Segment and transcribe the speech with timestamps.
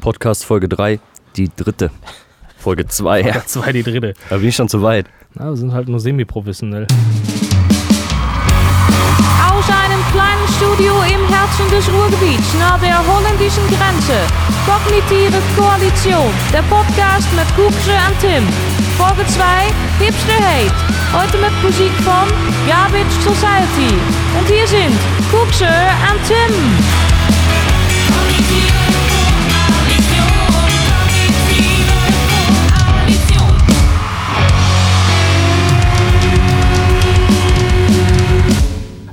[0.00, 0.98] Podcast Folge 3,
[1.36, 1.90] die dritte.
[2.58, 3.32] Folge 2, ja.
[3.34, 4.14] Das war die dritte.
[4.28, 5.06] Da bin ich schon zu weit.
[5.34, 6.86] Na, wir sind halt nur semi-professionell.
[9.50, 14.16] Aus einem kleinen Studio im Herzen des Ruhrgebiets nahe der holländischen Grenze.
[14.66, 18.44] Kognitive Koalition, der Podcast mit Kuxe und Tim.
[18.98, 20.74] Folge 2, Hipster Hate.
[21.12, 22.28] Heute mit Musik von
[22.66, 23.94] Garbage Society.
[24.38, 24.98] Und hier sind
[25.30, 27.09] Kuxe und Tim.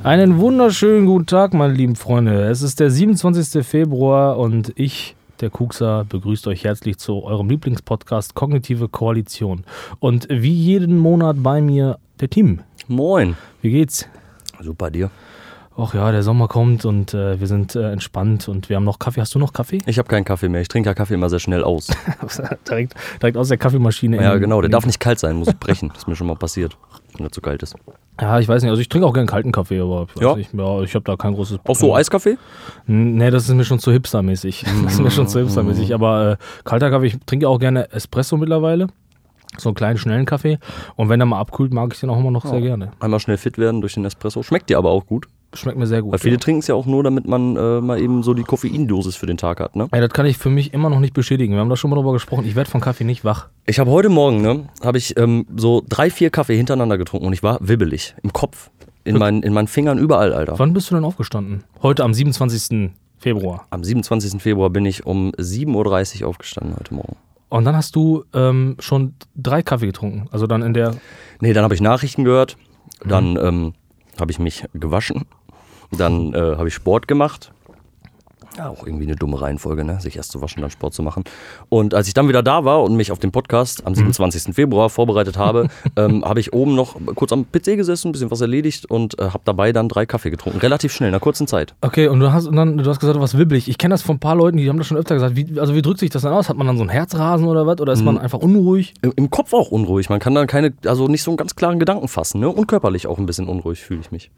[0.08, 2.46] Einen wunderschönen guten Tag, meine lieben Freunde.
[2.46, 3.68] Es ist der 27.
[3.68, 9.66] Februar und ich, der Kuxer, begrüßt euch herzlich zu eurem Lieblingspodcast Kognitive Koalition.
[10.00, 12.62] Und wie jeden Monat bei mir der Tim.
[12.88, 13.36] Moin.
[13.62, 14.08] Wie geht's?
[14.62, 15.12] Super dir.
[15.80, 18.98] Ach ja, der Sommer kommt und äh, wir sind äh, entspannt und wir haben noch
[18.98, 19.22] Kaffee.
[19.22, 19.78] Hast du noch Kaffee?
[19.86, 20.62] Ich habe keinen Kaffee mehr.
[20.62, 21.88] Ich trinke ja Kaffee immer sehr schnell aus.
[22.68, 24.18] direkt, direkt aus der Kaffeemaschine.
[24.18, 24.60] Ja, in- genau.
[24.62, 25.90] Der darf nicht kalt sein, muss ich brechen.
[25.90, 26.76] Das ist mir schon mal passiert,
[27.16, 27.76] wenn er zu kalt ist.
[28.20, 28.72] Ja, ich weiß nicht.
[28.72, 30.36] Also ich trinke auch gerne kalten Kaffee, aber ich Ja?
[30.36, 30.52] nicht.
[30.54, 32.38] Ja, ich habe da kein großes Auch so Eiskaffee?
[32.88, 34.66] Nee, das ist mir schon zu hipstermäßig.
[34.84, 35.94] Das ist mir schon zu hipstermäßig.
[35.94, 38.88] Aber äh, kalter Kaffee, ich trinke auch gerne Espresso mittlerweile.
[39.60, 40.58] So einen kleinen, schnellen Kaffee.
[40.96, 42.92] Und wenn er mal abkühlt, mag ich den auch immer noch sehr gerne.
[43.00, 44.42] Einmal schnell fit werden durch den Espresso.
[44.44, 45.28] Schmeckt dir aber auch gut.
[45.54, 46.12] Schmeckt mir sehr gut.
[46.12, 46.40] Weil viele ja.
[46.40, 49.38] trinken es ja auch nur, damit man äh, mal eben so die Koffeindosis für den
[49.38, 49.88] Tag hat, ne?
[49.92, 51.54] Ey, das kann ich für mich immer noch nicht bestätigen.
[51.54, 52.46] Wir haben da schon mal drüber gesprochen.
[52.46, 53.48] Ich werde von Kaffee nicht wach.
[53.66, 57.34] Ich habe heute Morgen, ne, habe ich ähm, so drei, vier Kaffee hintereinander getrunken und
[57.34, 58.16] ich war wibbelig.
[58.24, 58.70] Im Kopf.
[59.06, 60.60] In meinen, in meinen Fingern, überall, Alter.
[60.60, 61.64] Wann bist du denn aufgestanden?
[61.82, 62.92] Heute am 27.
[63.18, 63.66] Februar.
[63.70, 64.42] Am 27.
[64.42, 67.16] Februar bin ich um 7.30 Uhr aufgestanden heute Morgen.
[67.50, 70.28] Und dann hast du ähm, schon drei Kaffee getrunken.
[70.32, 70.96] Also dann in der.
[71.40, 72.58] Nee, dann habe ich Nachrichten gehört,
[73.06, 73.74] dann ähm,
[74.20, 75.26] habe ich mich gewaschen,
[75.92, 77.52] dann äh, habe ich Sport gemacht.
[78.58, 80.02] Ja, auch irgendwie eine dumme Reihenfolge, ne?
[80.02, 81.24] sich erst zu waschen, dann Sport zu machen.
[81.70, 84.56] Und als ich dann wieder da war und mich auf den Podcast am 27.
[84.56, 88.42] Februar vorbereitet habe, ähm, habe ich oben noch kurz am PC gesessen, ein bisschen was
[88.42, 90.58] erledigt und äh, habe dabei dann drei Kaffee getrunken.
[90.58, 91.76] Relativ schnell, in einer kurzen Zeit.
[91.82, 93.70] Okay, und du hast, und dann, du hast gesagt, du warst wibbelig.
[93.70, 95.36] Ich kenne das von ein paar Leuten, die haben das schon öfter gesagt.
[95.36, 96.50] Wie, also wie drückt sich das dann aus?
[96.50, 97.80] Hat man dann so einen Herzrasen oder was?
[97.80, 98.96] Oder ist man einfach unruhig?
[99.04, 100.10] Im, Im Kopf auch unruhig.
[100.10, 102.40] Man kann dann keine, also nicht so einen ganz klaren Gedanken fassen.
[102.40, 102.50] Ne?
[102.50, 104.32] Und körperlich auch ein bisschen unruhig fühle ich mich.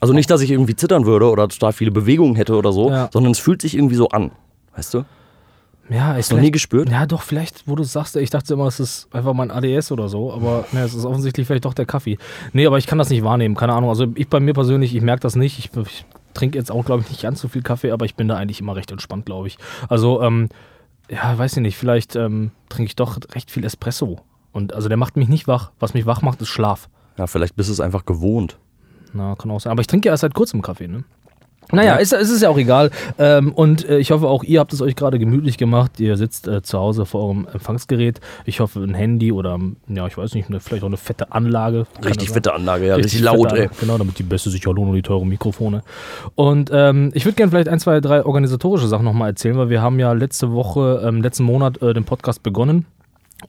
[0.00, 3.08] Also nicht, dass ich irgendwie zittern würde oder total viele Bewegungen hätte oder so, Ja.
[3.12, 4.30] sondern es fühlt sich irgendwie so an.
[4.74, 5.04] Weißt du?
[5.88, 6.90] Ja, ich noch nie gespürt?
[6.90, 10.08] Ja, doch, vielleicht, wo du sagst, ich dachte immer, es ist einfach mein ADS oder
[10.08, 12.18] so, aber ne, es ist offensichtlich vielleicht doch der Kaffee.
[12.52, 13.88] Nee, aber ich kann das nicht wahrnehmen, keine Ahnung.
[13.88, 15.58] Also ich bei mir persönlich, ich merke das nicht.
[15.60, 16.04] Ich, ich
[16.34, 18.60] trinke jetzt auch, glaube ich, nicht ganz so viel Kaffee, aber ich bin da eigentlich
[18.60, 19.58] immer recht entspannt, glaube ich.
[19.88, 20.48] Also, ähm,
[21.08, 24.18] ja, weiß ich nicht, vielleicht ähm, trinke ich doch recht viel Espresso.
[24.50, 25.70] Und also der macht mich nicht wach.
[25.78, 26.88] Was mich wach macht, ist Schlaf.
[27.16, 28.58] Ja, vielleicht bist du es einfach gewohnt.
[29.16, 29.72] Na, kann auch sein.
[29.72, 31.04] Aber ich trinke ja erst seit kurzem Kaffee, ne?
[31.72, 31.96] Naja, Ja.
[31.96, 32.92] ist, es ist ja auch egal.
[33.18, 35.98] Ähm, und äh, ich hoffe, auch ihr habt es euch gerade gemütlich gemacht.
[35.98, 38.20] Ihr sitzt äh, zu Hause vor eurem Empfangsgerät.
[38.44, 41.86] Ich hoffe, ein Handy oder, ja, ich weiß nicht, eine, vielleicht auch eine fette Anlage.
[42.04, 43.62] Richtig fette Anlage, ja, richtig, fette laut, ey.
[43.62, 43.70] Anlage.
[43.80, 45.82] Genau, damit die Bässe sich auch lohnen und die teuren Mikrofone.
[46.36, 49.82] Und ähm, ich würde gerne vielleicht ein, zwei, drei organisatorische Sachen nochmal erzählen, weil wir
[49.82, 52.86] haben ja letzte Woche, ähm, letzten Monat äh, den Podcast begonnen.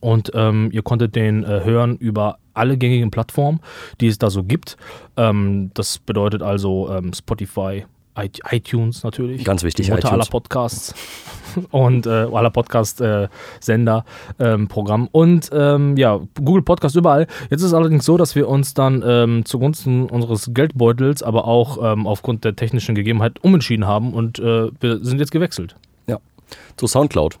[0.00, 3.60] Und ähm, ihr konntet den äh, hören über alle gängigen Plattformen,
[4.00, 4.76] die es da so gibt.
[5.16, 7.84] Ähm, das bedeutet also ähm, Spotify,
[8.50, 9.44] iTunes natürlich.
[9.44, 10.12] Ganz wichtig, Mutter iTunes.
[10.12, 10.94] aller Podcasts
[11.70, 14.04] und äh, aller Podcast-Sender,
[14.38, 17.26] ähm, Programm und ähm, ja, Google Podcast überall.
[17.50, 21.78] Jetzt ist es allerdings so, dass wir uns dann ähm, zugunsten unseres Geldbeutels, aber auch
[21.92, 25.76] ähm, aufgrund der technischen Gegebenheit umentschieden haben und äh, wir sind jetzt gewechselt.
[26.06, 26.18] Ja.
[26.76, 27.38] Zu Soundcloud.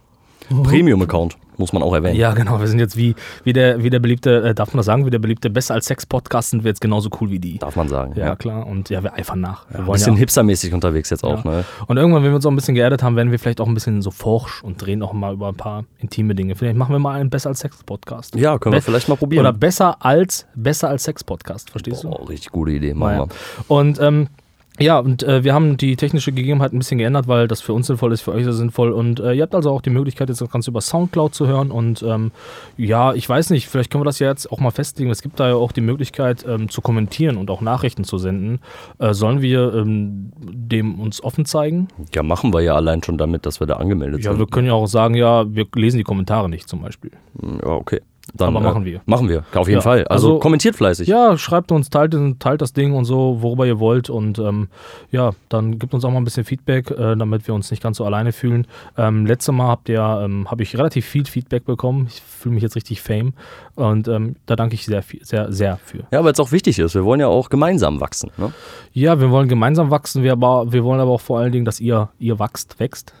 [0.62, 2.16] Premium-Account, muss man auch erwähnen.
[2.16, 2.60] Ja, genau.
[2.60, 3.14] Wir sind jetzt wie,
[3.44, 5.86] wie, der, wie der beliebte, äh, darf man das sagen, wie der beliebte Besser als
[5.86, 7.58] Sex-Podcast sind wir jetzt genauso cool wie die.
[7.58, 8.12] Darf man sagen.
[8.16, 8.66] Ja, klar.
[8.66, 9.68] Und ja, wir eifern nach.
[9.68, 11.50] Wir Ein wollen bisschen ja, hipstermäßig unterwegs jetzt auch, Ja.
[11.50, 11.64] ne?
[11.86, 13.74] Und irgendwann, wenn wir uns auch ein bisschen geerdet haben, werden wir vielleicht auch ein
[13.74, 16.54] bisschen so forsch und drehen auch mal über ein paar intime Dinge.
[16.54, 18.34] Vielleicht machen wir mal einen Besser als Sex-Podcast.
[18.36, 19.40] Ja, können wir Be- vielleicht mal probieren.
[19.46, 22.08] Oder besser als Besser als Sex-Podcast, verstehst du?
[22.10, 23.28] Oh, richtig gute Idee, machen wir.
[23.76, 24.28] Und ähm,
[24.78, 27.86] ja, und äh, wir haben die technische Gegebenheit ein bisschen geändert, weil das für uns
[27.86, 28.92] sinnvoll ist, für euch sehr sinnvoll.
[28.92, 31.70] Und äh, ihr habt also auch die Möglichkeit, jetzt das Ganze über Soundcloud zu hören.
[31.70, 32.30] Und ähm,
[32.76, 35.10] ja, ich weiß nicht, vielleicht können wir das ja jetzt auch mal festlegen.
[35.10, 38.60] Es gibt da ja auch die Möglichkeit ähm, zu kommentieren und auch Nachrichten zu senden.
[38.98, 41.88] Äh, sollen wir ähm, dem uns offen zeigen?
[42.14, 44.38] Ja, machen wir ja allein schon damit, dass wir da angemeldet Ja, sind.
[44.38, 47.10] wir können ja auch sagen, ja, wir lesen die Kommentare nicht zum Beispiel.
[47.42, 48.00] Ja, okay.
[48.34, 49.00] Dann, Aber machen wir.
[49.06, 50.04] Machen wir, auf jeden Ja, Fall.
[50.08, 51.08] Also, also- kommentiert fleißig.
[51.08, 54.10] Ja, schreibt uns, teilt, teilt das Ding und so, worüber ihr wollt.
[54.10, 54.68] Und ähm,
[55.10, 57.96] ja, dann gibt uns auch mal ein bisschen Feedback, äh, damit wir uns nicht ganz
[57.96, 58.66] so alleine fühlen.
[58.96, 62.06] Ähm, letztes Mal habt ihr, ähm, habe ich relativ viel Feedback bekommen.
[62.08, 63.32] Ich fühle mich jetzt richtig fame.
[63.74, 66.04] Und ähm, da danke ich sehr, sehr, sehr für.
[66.10, 66.94] Ja, weil es auch wichtig ist.
[66.94, 68.30] Wir wollen ja auch gemeinsam wachsen.
[68.36, 68.52] Ne?
[68.92, 71.80] Ja, wir wollen gemeinsam wachsen, wir, aber, wir wollen aber auch vor allen Dingen, dass
[71.80, 73.14] ihr, ihr wachst, wächst.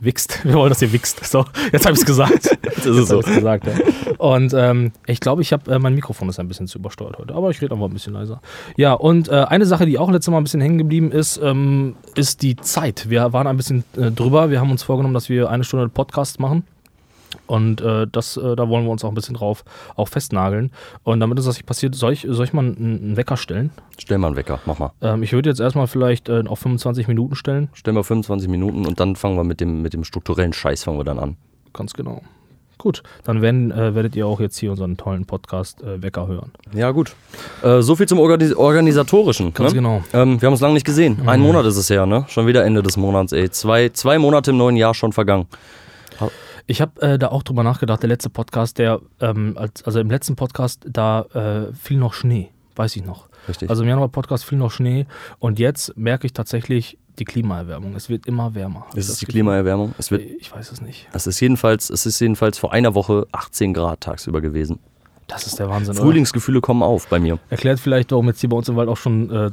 [0.00, 0.44] Wichst.
[0.44, 1.24] Wir wollen, dass ihr wichst.
[1.24, 2.58] So, jetzt habe ich es gesagt.
[2.62, 3.18] Das ist so.
[3.18, 3.72] Hab ich's gesagt, ja.
[4.18, 7.34] Und ähm, ich glaube, ich habe äh, mein Mikrofon ist ein bisschen zu übersteuert heute,
[7.34, 8.40] aber ich rede einfach ein bisschen leiser.
[8.76, 11.96] Ja, und äh, eine Sache, die auch letztes Mal ein bisschen hängen geblieben ist, ähm,
[12.14, 13.08] ist die Zeit.
[13.10, 14.50] Wir waren ein bisschen äh, drüber.
[14.50, 16.64] Wir haben uns vorgenommen, dass wir eine Stunde Podcast machen.
[17.50, 19.64] Und äh, das, äh, da wollen wir uns auch ein bisschen drauf
[19.96, 20.70] auch festnageln.
[21.02, 23.70] Und damit es das nicht passiert, soll ich, soll ich mal einen, einen Wecker stellen?
[23.98, 24.92] Stell mal einen Wecker, mach mal.
[25.02, 27.68] Ähm, ich würde jetzt erstmal vielleicht äh, auf 25 Minuten stellen.
[27.72, 30.98] Stell mal 25 Minuten und dann fangen wir mit dem, mit dem strukturellen Scheiß fangen
[30.98, 31.36] wir dann an.
[31.72, 32.22] Ganz genau.
[32.78, 36.52] Gut, dann werden, äh, werdet ihr auch jetzt hier unseren tollen Podcast äh, Wecker hören.
[36.72, 37.16] Ja, gut.
[37.62, 39.52] Äh, so viel zum Organis Organisatorischen.
[39.52, 39.78] Ganz ne?
[39.80, 40.04] genau.
[40.12, 41.20] Ähm, wir haben uns lange nicht gesehen.
[41.26, 42.24] Ein Monat ist es her, ne?
[42.28, 43.50] Schon wieder Ende des Monats, ey.
[43.50, 45.46] Zwei, zwei Monate im neuen Jahr schon vergangen.
[46.70, 50.08] Ich habe äh, da auch drüber nachgedacht, der letzte Podcast, der, ähm, als, also im
[50.08, 53.28] letzten Podcast, da äh, fiel noch Schnee, weiß ich noch.
[53.48, 53.68] Richtig.
[53.68, 55.06] Also im Januar-Podcast fiel noch Schnee
[55.40, 57.96] und jetzt merke ich tatsächlich die Klimaerwärmung.
[57.96, 58.86] Es wird immer wärmer.
[58.94, 59.26] ist es die.
[59.26, 59.96] Klimaerwärmung?
[59.98, 61.08] Es wird, Ich weiß es nicht.
[61.12, 64.78] es ist jedenfalls, es ist jedenfalls vor einer Woche 18 Grad tagsüber gewesen.
[65.26, 65.94] Das ist der Wahnsinn.
[65.96, 66.04] oder?
[66.04, 67.40] Frühlingsgefühle kommen auf bei mir.
[67.48, 69.50] Erklärt vielleicht, warum jetzt hier bei uns im Wald auch schon äh,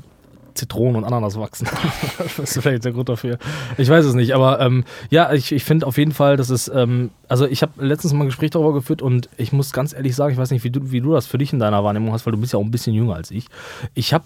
[0.58, 1.68] Zitronen und Ananas wachsen.
[2.18, 3.38] das ist vielleicht der Grund dafür.
[3.78, 6.68] Ich weiß es nicht, aber ähm, ja, ich, ich finde auf jeden Fall, dass es,
[6.68, 10.16] ähm, also ich habe letztens mal ein Gespräch darüber geführt und ich muss ganz ehrlich
[10.16, 12.26] sagen, ich weiß nicht, wie du, wie du das für dich in deiner Wahrnehmung hast,
[12.26, 13.48] weil du bist ja auch ein bisschen jünger als ich.
[13.94, 14.26] Ich habe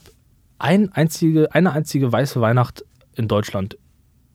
[0.57, 2.85] ein einzige, eine einzige weiße Weihnacht
[3.15, 3.77] in Deutschland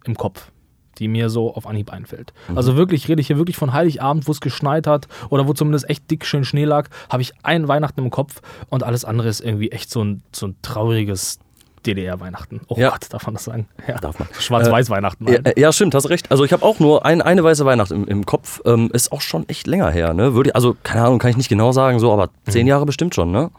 [0.05, 0.51] im Kopf
[0.99, 2.33] die mir so auf Anhieb einfällt.
[2.55, 5.89] Also wirklich, rede ich hier wirklich von Heiligabend, wo es geschneit hat oder wo zumindest
[5.91, 8.41] echt dick schön Schnee lag, habe ich ein Weihnachten im Kopf
[8.71, 11.39] und alles andere ist irgendwie echt so ein, so ein trauriges
[11.87, 12.61] DDR-Weihnachten.
[12.69, 12.91] Oh Ja.
[12.91, 13.69] Gott, darf man das sagen?
[13.87, 13.97] Ja.
[13.99, 14.29] Darf man.
[14.39, 15.27] Schwarz-Weiß-Weihnachten.
[15.31, 16.31] Ja, äh, ja, stimmt, hast recht.
[16.31, 18.61] Also ich habe auch nur ein, eine weiße Weihnacht im, im Kopf.
[18.65, 20.35] Ähm, ist auch schon echt länger her, ne?
[20.35, 22.51] Würde, also, keine Ahnung, kann ich nicht genau sagen, so, aber Mhm.
[22.51, 23.51] zehn Jahre bestimmt schon, ne?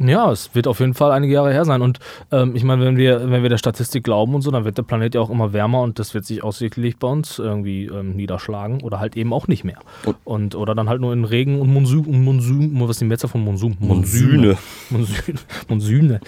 [0.00, 1.82] Ja, es wird auf jeden Fall einige Jahre her sein.
[1.82, 1.98] Und
[2.32, 4.82] ähm, ich meine, wenn wir, wenn wir der Statistik glauben und so, dann wird der
[4.82, 8.80] Planet ja auch immer wärmer und das wird sich aussichtlich bei uns irgendwie ähm, niederschlagen
[8.82, 9.78] oder halt eben auch nicht mehr.
[10.04, 13.04] Und- Und, oder dann halt nur in Regen und Monsum, und Monsum, was ist die
[13.04, 13.76] Mehrzahl von Monsum?
[13.78, 14.56] Monsyne.
[14.88, 15.38] Monsyne.
[15.68, 16.20] Monsyne.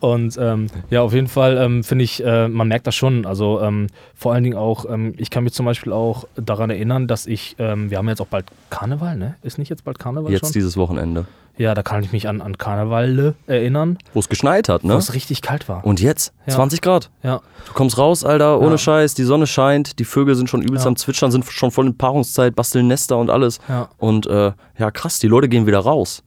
[0.00, 3.26] Und ähm, ja, auf jeden Fall ähm, finde ich, äh, man merkt das schon.
[3.26, 7.06] Also ähm, vor allen Dingen auch, ähm, ich kann mich zum Beispiel auch daran erinnern,
[7.08, 9.34] dass ich, ähm, wir haben jetzt auch bald Karneval, ne?
[9.42, 10.52] Ist nicht jetzt bald Karneval Jetzt schon?
[10.52, 11.26] dieses Wochenende.
[11.58, 14.94] Ja, da kann ich mich an, an Karneval erinnern, Wo es geschneit hat, wo ne?
[14.94, 15.84] es richtig kalt war.
[15.84, 16.32] Und jetzt?
[16.46, 16.54] Ja.
[16.54, 17.10] 20 Grad.
[17.22, 18.78] ja, Du kommst raus, Alter, ohne Ja.
[18.78, 20.88] Scheiß, die Sonne scheint, die Vögel sind schon übelst Ja.
[20.88, 23.58] am Zwitschern, sind schon voll in Paarungszeit, basteln Nester und alles.
[23.68, 23.88] ja.
[23.98, 26.22] Und äh, ja, krass, die Leute gehen wieder raus.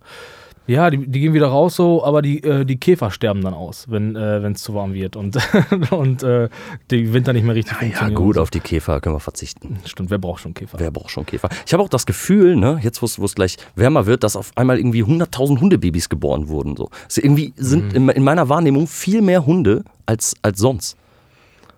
[0.72, 3.86] Ja, die, die gehen wieder raus so, aber die, äh, die Käfer sterben dann aus,
[3.90, 5.38] wenn äh, es zu warm wird und,
[5.92, 6.50] und äh,
[6.90, 8.16] die Winter nicht mehr richtig Ja, funktionieren.
[8.16, 9.80] gut, und auf die Käfer können wir verzichten.
[9.84, 9.90] so.
[9.90, 10.80] Stimmt, wer braucht schon Käfer?
[10.80, 11.50] Wer braucht schon Käfer?
[11.66, 14.78] Ich habe auch das Gefühl, ne, jetzt wo es gleich wärmer wird, dass auf einmal
[14.78, 16.76] irgendwie 100.000 Hundebabys geboren wurden.
[16.78, 16.90] So.
[17.06, 17.64] Also irgendwie Mhm.
[17.64, 20.96] sind in, in meiner Wahrnehmung viel mehr Hunde als, als sonst.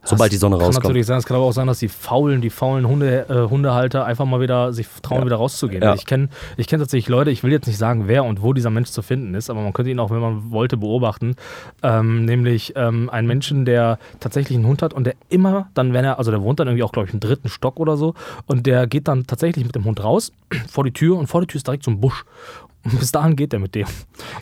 [0.06, 0.84] Sobald die Sonne Kann rauskommt.
[0.86, 4.06] natürlich sein, es kann aber auch sein, dass die faulen, die faulen Hunde, äh, Hundehalter
[4.06, 5.26] einfach mal wieder sich trauen, Ja.
[5.26, 5.82] wieder rauszugehen.
[5.82, 5.94] Ja.
[5.96, 8.70] Ich kenne ich kenn tatsächlich Leute, ich will jetzt nicht sagen, wer und wo dieser
[8.70, 11.36] Mensch zu finden ist, aber man könnte ihn auch, wenn man wollte, beobachten.
[11.82, 16.04] Ähm, nämlich ähm, einen Menschen, der tatsächlich einen Hund hat und der immer dann, wenn
[16.06, 18.14] er, also der wohnt dann irgendwie auch, glaube ich, im dritten Stock oder so,
[18.46, 20.32] und der geht dann tatsächlich mit dem Hund raus
[20.70, 22.26] vor die Tür und vor die Tür ist direkt so ein Busch.
[22.84, 23.88] Und bis dahin geht er mit dem.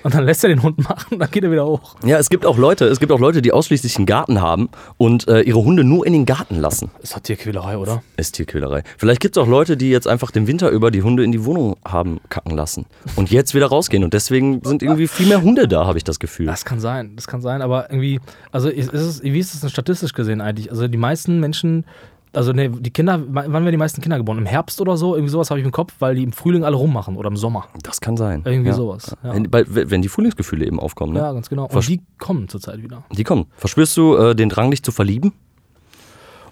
[0.03, 1.95] Und dann lässt er den Hund machen, dann geht er wieder hoch.
[2.03, 5.27] Ja, es gibt auch Leute, es gibt auch Leute, die ausschließlich einen Garten haben und
[5.27, 6.89] äh, ihre Hunde nur in den Garten lassen.
[7.01, 8.01] Ist hat Tierquälerei, oder?
[8.17, 8.83] Ist Tierquälerei.
[8.97, 11.45] Vielleicht gibt es auch Leute, die jetzt einfach den Winter über die Hunde in die
[11.45, 15.67] Wohnung haben kacken lassen und jetzt wieder rausgehen und deswegen sind irgendwie viel mehr Hunde
[15.67, 16.47] da, habe ich das Gefühl.
[16.47, 18.19] Das kann sein, das kann sein, aber irgendwie,
[18.51, 20.71] also ist es, wie ist es denn statistisch gesehen eigentlich?
[20.71, 21.85] Also die meisten Menschen,
[22.33, 24.37] also ne, die Kinder, wann werden die meisten Kinder geboren?
[24.37, 25.15] Im Herbst oder so?
[25.15, 27.65] Irgendwie sowas habe ich im Kopf, weil die im Frühling alle rummachen oder im Sommer.
[27.83, 28.41] Das kann sein.
[28.45, 28.75] Irgendwie ja.
[28.75, 29.15] sowas.
[29.23, 29.33] Ja.
[29.33, 31.19] Wenn, wenn die Frühlingsgefühle eben aufkommen, ne?
[31.19, 31.65] Ja, ganz genau.
[31.65, 33.03] Und Versch- die kommen zurzeit wieder.
[33.11, 33.47] Die kommen.
[33.57, 35.33] Verspürst du äh, den Drang, dich zu verlieben?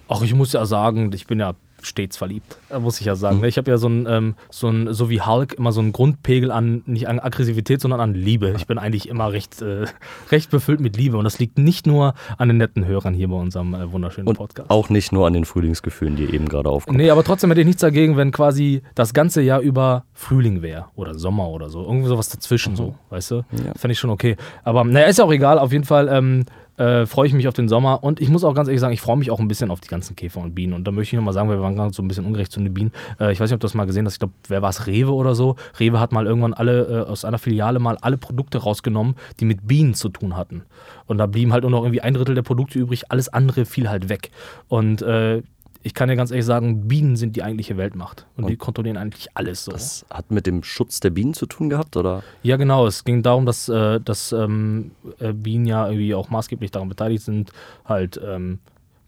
[0.08, 1.54] Ach, ich muss ja sagen, ich bin ja
[1.86, 3.18] stets verliebt, äh, muss ich ja Mhm.
[3.18, 3.44] sagen.
[3.44, 6.50] Ich habe ja so ein, ähm, so ein, so wie Hulk, immer so einen Grundpegel
[6.50, 8.54] an, nicht an Aggressivität, sondern an Liebe.
[8.56, 9.86] Ich bin eigentlich immer recht, äh,
[10.30, 13.36] recht befüllt mit Liebe und das liegt nicht nur an den netten Hörern hier bei
[13.36, 14.70] unserem äh, wunderschönen Und Podcast.
[14.70, 16.98] auch nicht nur an den Frühlingsgefühlen, die eben gerade aufkommen.
[16.98, 20.86] Nee, aber trotzdem hätte ich nichts dagegen, wenn quasi das ganze Jahr über Frühling wäre
[20.94, 21.82] oder Sommer oder so.
[21.82, 23.34] Irgendwie sowas dazwischen so, weißt du?
[23.36, 23.72] Ja.
[23.76, 24.36] Fände ich schon okay.
[24.64, 25.58] Aber naja, ist ja auch egal.
[25.58, 26.44] Auf jeden Fall ähm,
[26.76, 29.00] äh, freue ich mich auf den Sommer und ich muss auch ganz ehrlich sagen, ich
[29.00, 30.72] freue mich auch ein bisschen auf die ganzen Käfer und Bienen.
[30.74, 32.60] Und da möchte ich nochmal sagen, weil wir waren gerade so ein bisschen ungerecht zu
[32.60, 32.92] den Bienen.
[33.18, 34.14] Äh, ich weiß nicht, ob du das mal gesehen hast.
[34.14, 34.86] Ich glaube, wer war es?
[34.86, 35.56] Rewe oder so?
[35.78, 39.66] Rewe hat mal irgendwann alle äh, aus einer Filiale mal alle Produkte rausgenommen, die mit
[39.66, 40.62] Bienen zu tun hatten.
[41.06, 43.10] Und da blieben halt nur noch irgendwie ein Drittel der Produkte übrig.
[43.10, 44.30] Alles andere fiel halt weg.
[44.68, 45.42] Und äh,
[45.82, 48.26] ich kann dir ganz ehrlich sagen, Bienen sind die eigentliche Weltmacht.
[48.36, 49.72] Und, die kontrollieren eigentlich alles so.
[49.72, 52.22] Das hat mit dem Schutz der Bienen zu tun gehabt, oder?
[52.42, 52.86] Ja, genau.
[52.86, 57.24] Es ging darum, dass, äh, dass ähm, äh, Bienen ja irgendwie auch maßgeblich daran beteiligt
[57.24, 57.52] sind,
[57.86, 58.58] halt ähm,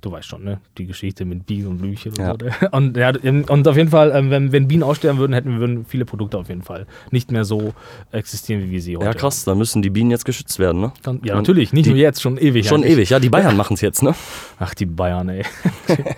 [0.03, 0.61] du weißt schon, ne?
[0.79, 2.33] Die Geschichte mit Bienen und Blümchen und Ja.
[2.39, 2.45] so.
[2.45, 2.69] ne?
[2.73, 3.13] Und, ja,
[3.49, 6.37] und auf jeden Fall, ähm, wenn, wenn Bienen aussterben würden, hätten wir würden viele Produkte
[6.39, 7.73] auf jeden Fall nicht mehr so
[8.11, 10.93] existieren, wie wir sie heute Ja, krass, dann müssen die Bienen jetzt geschützt werden, ne?
[11.07, 11.21] haben.
[11.25, 12.67] Ja, natürlich, nicht Die- nur jetzt, schon ewig.
[12.69, 12.93] Schon eigentlich.
[12.99, 14.15] ewig, ja, die Bayern machen es jetzt, ne?
[14.59, 15.45] Ach, die Bayern, ey.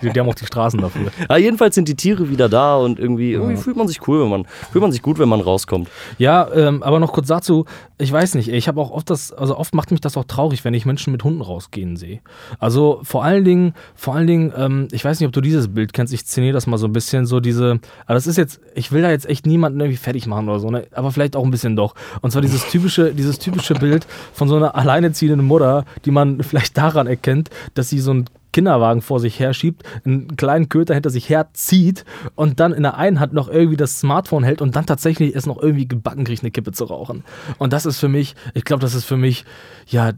[0.01, 1.11] die, die haben auch die Straßen dafür.
[1.29, 4.29] Ja, jedenfalls sind die Tiere wieder da und irgendwie, irgendwie fühlt man sich cool, wenn
[4.29, 5.89] man, fühlt man sich gut, wenn man rauskommt.
[6.17, 7.65] Ja, ähm, aber noch kurz dazu,
[7.99, 10.65] ich weiß nicht, ich habe auch oft das, also oft macht mich das auch traurig,
[10.65, 12.21] wenn ich Menschen mit Hunden rausgehen sehe.
[12.59, 15.93] Also vor allen Dingen, vor allen Dingen, ähm, ich weiß nicht, ob du dieses Bild
[15.93, 18.91] kennst, ich szeniere das mal so ein bisschen, so diese, aber das ist jetzt, ich
[18.91, 20.87] will da jetzt echt niemanden irgendwie fertig machen oder so, ne?
[20.91, 21.95] aber vielleicht auch ein bisschen doch.
[22.21, 26.77] Und zwar dieses typische, dieses typische Bild von so einer alleinerziehenden Mutter, die man vielleicht
[26.77, 31.27] daran erkennt, dass sie so ein Kinderwagen vor sich herschiebt, einen kleinen Köter hinter sich
[31.27, 32.05] herzieht
[32.35, 35.45] und dann in der einen Hand noch irgendwie das Smartphone hält und dann tatsächlich es
[35.45, 37.25] noch irgendwie gebacken kriegt, eine Kippe zu rauchen.
[37.57, 39.43] Und das ist für mich, ich glaube, das ist für mich,
[39.87, 40.13] ja,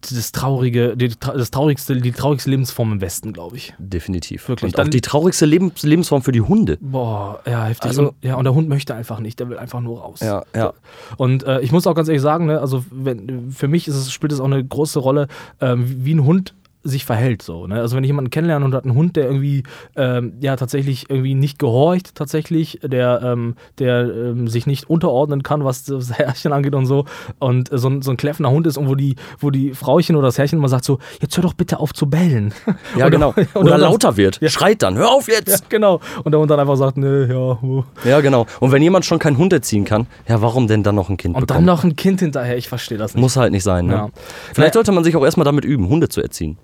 [0.00, 3.74] das traurige, die, das traurigste, die traurigste Lebensform im Westen, glaube ich.
[3.78, 4.48] Definitiv.
[4.48, 6.78] Wirklich, Und auch dann- die traurigste Lebens Lebensform für die Hunde.
[6.80, 7.88] Boah, ja, heftig.
[7.90, 10.20] Also- und, ja, und der Hund möchte einfach nicht, der will einfach nur raus.
[10.20, 10.72] Ja, ja.
[11.16, 14.10] Und äh, ich muss auch ganz ehrlich sagen, ne, also wenn, für mich ist es,
[14.12, 15.28] spielt es auch eine große Rolle,
[15.60, 17.66] ähm, wie ein Hund sich verhält so.
[17.66, 17.74] Ne?
[17.80, 19.64] Also wenn ich jemanden kennenlerne und hat einen Hund, der irgendwie
[19.96, 25.62] ähm, ja tatsächlich irgendwie nicht gehorcht, tatsächlich, der, ähm, der ähm, sich nicht unterordnen kann,
[25.64, 27.04] was das Herrchen angeht und so,
[27.38, 30.16] und äh, so, ein, so ein kläffender Hund ist und wo die, wo die Frauchen
[30.16, 32.54] oder das Herrchen immer sagt so, jetzt hör doch bitte auf zu bellen.
[32.96, 33.28] Ja, Und- genau.
[33.36, 34.40] und Oder dann- lauter wird.
[34.40, 34.48] Ja.
[34.48, 35.68] Schreit dann, hör auf Ja, jetzt!
[35.70, 36.00] genau.
[36.24, 37.58] Und der Hund dann einfach sagt, ne, ja.
[37.60, 37.84] wo.
[38.04, 38.46] Ja, genau.
[38.58, 41.34] Und wenn jemand schon keinen Hund erziehen kann, ja, warum denn dann noch ein Kind
[41.36, 41.66] Und dann bekommen?
[41.66, 43.20] noch ein Kind hinterher, ich verstehe das nicht.
[43.20, 43.92] Muss halt nicht sein, ne?
[43.92, 44.08] Ja.
[44.54, 44.78] Vielleicht Ja.
[44.78, 46.56] sollte man sich auch erstmal damit üben, Hunde zu erziehen.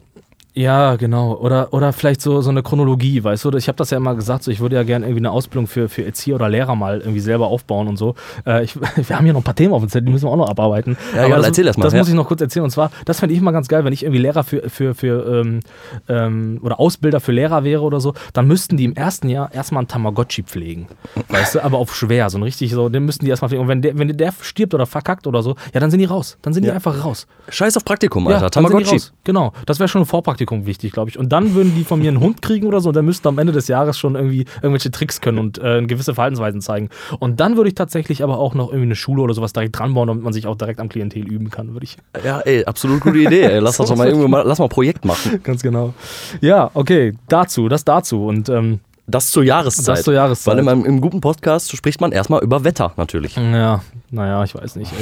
[0.58, 1.34] Ja, genau.
[1.34, 3.50] Oder, oder vielleicht so, so eine Chronologie, weißt du?
[3.58, 5.90] Ich habe das ja immer gesagt, so, ich würde ja gerne irgendwie eine Ausbildung für,
[5.90, 8.14] für Erzieher oder Lehrer mal irgendwie selber aufbauen und so.
[8.46, 10.30] Äh, ich, wir haben hier noch ein paar Themen auf dem Zettel, die müssen wir
[10.30, 10.96] auch noch abarbeiten.
[11.14, 11.98] Ja, ja, das, erzähl erst mal, Das ja.
[11.98, 12.64] muss ich noch kurz erzählen.
[12.64, 15.42] Und zwar, das fände ich immer ganz geil, wenn ich irgendwie Lehrer für, für, für
[15.44, 15.60] ähm,
[16.08, 19.80] ähm, oder Ausbilder für Lehrer wäre oder so, dann müssten die im ersten Jahr erstmal
[19.80, 20.86] einen Tamagotchi pflegen.
[21.28, 23.60] Weißt du, aber auf schwer, so ein richtig so, den müssten die erstmal pflegen.
[23.60, 26.38] Und wenn der, wenn der stirbt oder verkackt oder so, ja, dann sind die raus.
[26.40, 26.75] Dann sind die Ja.
[26.76, 27.26] einfach raus.
[27.50, 28.46] Scheiß auf Praktikum, Alter.
[28.46, 29.02] die Tamagotchi.
[29.22, 31.18] Genau, das wäre schon ein Vorpraktikum wichtig, glaube ich.
[31.18, 33.38] Und dann würden die von mir einen Hund kriegen oder so und dann müssten am
[33.38, 36.88] Ende des Jahres schon irgendwie irgendwelche Tricks können und äh, gewisse Verhaltensweisen zeigen.
[37.18, 39.94] Und dann würde ich tatsächlich aber auch noch irgendwie eine Schule oder sowas direkt dran
[39.94, 41.96] bauen, damit man sich auch direkt am Klientel üben kann, würde ich.
[42.24, 43.42] Ja, ey, absolut gute Idee.
[43.42, 43.58] Ey.
[43.58, 45.40] Lass das doch mal irgendwo mal, lass mal ein Projekt machen.
[45.42, 45.94] Ganz genau.
[46.40, 48.26] Ja, okay, dazu, das dazu.
[48.26, 49.86] Und ähm, Das zur Jahreszeit.
[49.86, 50.54] Das zur Jahreszeit.
[50.54, 53.36] Weil in einem, im guten Podcast spricht man erstmal über Wetter natürlich.
[53.36, 54.92] ja, naja, ich weiß nicht.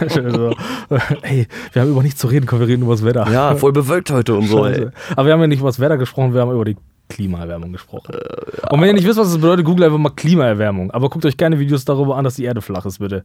[0.00, 0.54] Also,
[1.22, 3.28] ey, wir haben über nichts zu reden, komm, wir reden über das Wetter.
[3.30, 4.88] Ja, voll bewölkt heute und so, ey.
[5.16, 6.76] Aber wir haben ja nicht über das Wetter gesprochen, wir haben über die
[7.10, 8.14] Klimaerwärmung gesprochen.
[8.70, 10.90] Und wenn ihr nicht wisst, was das bedeutet, googelt einfach mal Klimaerwärmung.
[10.90, 13.24] Aber guckt euch keine Videos darüber an, dass die Erde flach ist, bitte.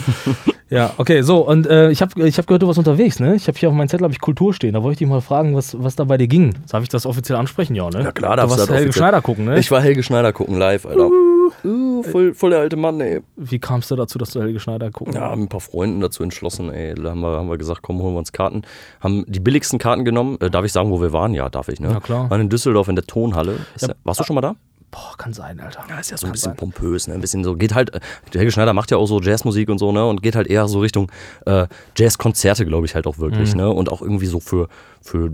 [0.70, 1.38] ja, okay, so.
[1.38, 3.34] Und äh, ich habe ich hab gehört, du warst unterwegs, ne?
[3.36, 4.74] Ich habe hier auf meinem Zettel ich Kultur stehen.
[4.74, 6.54] Da wollte ich dich mal fragen, was, was da bei dir ging.
[6.68, 7.74] Darf ich das offiziell ansprechen?
[7.74, 8.02] Ja, ne?
[8.02, 9.02] Ja, klar, du darfst du warst das Helge offiziell.
[9.02, 9.58] Schneider gucken, ne?
[9.58, 11.06] Ich war Helge Schneider gucken live, Alter.
[11.06, 11.33] Uh,
[11.64, 13.22] voll, voll der alte Mann, ey.
[13.36, 15.14] Wie kamst du dazu, dass du Helge Schneider gucken?
[15.14, 16.94] Ja, haben ein paar Freunden dazu entschlossen, ey.
[16.94, 18.62] Da haben wir, haben wir gesagt, komm, holen wir uns Karten.
[19.00, 20.36] Haben die billigsten Karten genommen.
[20.40, 21.34] Äh, darf ich sagen, wo wir waren?
[21.34, 21.90] Ja, darf ich, ne?
[21.90, 22.28] Ja, klar.
[22.30, 23.58] Waren in Düsseldorf in der Tonhalle.
[23.80, 23.88] Ja.
[23.88, 24.54] ja, warst du schon mal da?
[24.90, 25.84] Boah, kann sein, Alter.
[25.88, 26.56] Ja, ist ja so ein Kann bisschen sein.
[26.56, 27.14] pompös, ne?
[27.14, 28.00] Ein bisschen so, geht halt, äh,
[28.32, 30.06] der Helge Schneider macht ja auch so Jazzmusik und so, ne?
[30.06, 31.10] Und geht halt eher so Richtung
[31.46, 31.66] äh,
[31.96, 33.60] Jazzkonzerte, glaube ich, halt auch wirklich, Mhm.
[33.60, 33.70] ne?
[33.70, 34.68] Und auch irgendwie so für,
[35.02, 35.32] für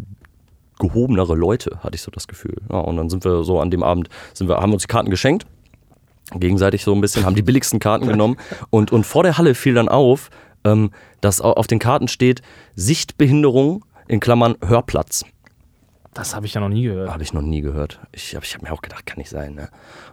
[0.79, 2.57] gehobenere Leute, hatte ich so das Gefühl.
[2.71, 5.11] Ja, und dann sind wir so an dem Abend, sind wir, haben uns die Karten
[5.11, 5.45] geschenkt,
[6.37, 8.37] gegenseitig so ein bisschen, haben die billigsten Karten genommen
[8.71, 10.31] und, und vor der Halle fiel dann auf,
[10.65, 12.43] ähm, dass au- auf den Karten steht
[12.77, 15.25] Sichtbehinderung in Klammern Hörplatz.
[16.13, 17.11] Das habe ich ja noch nie gehört.
[17.11, 18.01] Habe ich noch nie gehört.
[18.13, 19.55] Ich habe ich hab mir auch gedacht, kann nicht sein.
[19.55, 19.69] Ne?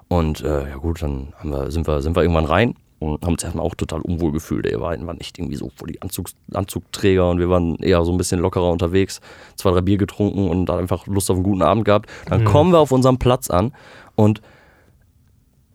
[0.07, 3.43] Und äh, ja gut, dann wir, sind, wir, sind wir irgendwann rein und haben uns
[3.43, 4.65] erstmal auch total unwohl gefühlt.
[4.65, 8.17] Wir waren echt irgendwie so voll die Anzugs, Anzugträger und wir waren eher so ein
[8.17, 9.21] bisschen lockerer unterwegs,
[9.55, 12.09] zwei, drei Bier getrunken und dann einfach Lust auf einen guten Abend gehabt.
[12.27, 13.73] Dann kommen wir auf unserem Platz an
[14.15, 14.41] und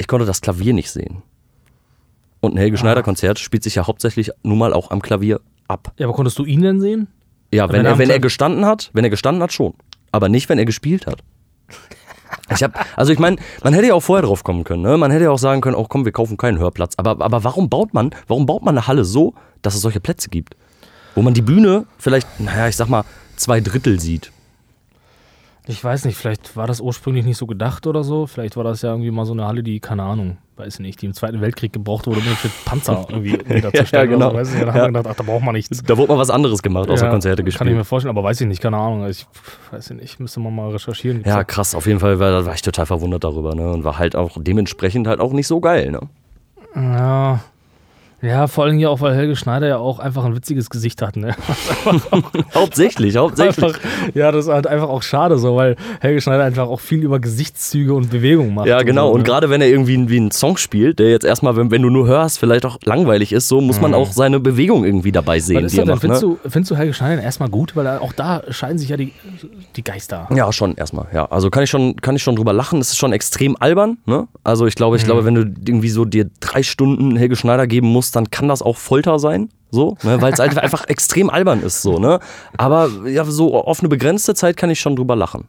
[0.02, 1.22] ich konnte das Klavier nicht sehen.
[2.40, 5.92] Und ein Helge Schneider Konzert spielt sich ja hauptsächlich nun mal auch am Klavier ab.
[5.96, 7.06] Ja, aber konntest du ihn denn sehen?
[7.54, 9.74] Ja, Wenn wenn, er wenn er gestanden hat, wenn er gestanden hat, schon.
[10.10, 11.22] Aber nicht, wenn er gespielt hat.
[12.50, 14.82] Ich hab, also ich meine, man hätte ja auch vorher drauf kommen können.
[14.82, 14.96] Ne?
[14.96, 16.94] Man hätte ja auch sagen können, oh komm, wir kaufen keinen Hörplatz.
[16.96, 20.28] Aber, aber warum baut man, warum baut man eine Halle so, dass es solche Plätze
[20.28, 20.56] gibt?
[21.14, 23.04] Wo man die Bühne vielleicht, naja, ich sag mal,
[23.36, 24.32] zwei Drittel sieht.
[25.68, 28.26] Ich weiß nicht, vielleicht war das ursprünglich nicht so gedacht oder so.
[28.26, 31.06] Vielleicht war das ja irgendwie mal so eine Halle, die, keine Ahnung, weiß nicht, die
[31.06, 34.10] im Zweiten Weltkrieg gebraucht wurde, um für Panzer irgendwie niederzustellen.
[34.10, 34.30] Ja, genau.
[34.30, 34.82] oder so, weiß ich, da haben Ja.
[34.82, 35.80] wir gedacht, ach, da braucht man nichts.
[35.84, 37.76] Da wurde mal was anderes gemacht, außer Ja, Konzerte Kann ich gespielt.
[37.76, 39.06] mir vorstellen, aber weiß ich nicht, keine Ahnung.
[39.08, 39.24] Ich
[39.70, 41.22] weiß ich nicht, müsste man mal recherchieren.
[41.24, 43.54] Ja, krass, auf jeden Fall war, war ich total verwundert darüber.
[43.54, 43.70] Ne?
[43.70, 45.92] Und war halt auch dementsprechend halt auch nicht so geil.
[45.92, 46.00] Ne?
[46.74, 47.38] Ja,
[48.22, 51.16] Ja, vor allem ja auch, weil Helge Schneider ja auch einfach ein witziges Gesicht hat,
[51.16, 51.34] ne?
[52.54, 53.64] hauptsächlich, hauptsächlich.
[53.64, 53.80] Einfach,
[54.14, 57.18] ja, das ist halt einfach auch schade so, weil Helge Schneider einfach auch viel über
[57.18, 58.68] Gesichtszüge und Bewegungen macht.
[58.68, 59.08] Ja, genau.
[59.08, 59.24] so, Und ne?
[59.24, 62.06] gerade wenn er irgendwie wie einen Song spielt, der jetzt erstmal, wenn, wenn du nur
[62.06, 65.64] hörst, vielleicht auch langweilig ist, so muss man auch seine Bewegung irgendwie dabei Was sehen,
[65.64, 65.88] ist die macht.
[65.88, 65.96] Ne?
[65.96, 67.74] Findest, du, findest du Helge Schneider erstmal gut?
[67.74, 69.12] Weil auch da scheiden sich ja die,
[69.74, 70.28] die Geister.
[70.32, 71.24] Ja, schon erstmal, ja.
[71.26, 72.78] Also kann ich schon, kann ich schon drüber lachen.
[72.78, 74.28] Das ist schon extrem albern, ne?
[74.44, 77.88] Also ich glaube, ich glaube, wenn du irgendwie so dir drei Stunden Helge Schneider geben
[77.88, 79.48] musst, dann kann das auch Folter sein.
[79.70, 80.20] So, ne?
[80.20, 82.20] weil es einfach, einfach extrem albern ist, so, ne?
[82.58, 85.48] Aber ja, so auf eine begrenzte Zeit kann ich schon drüber lachen.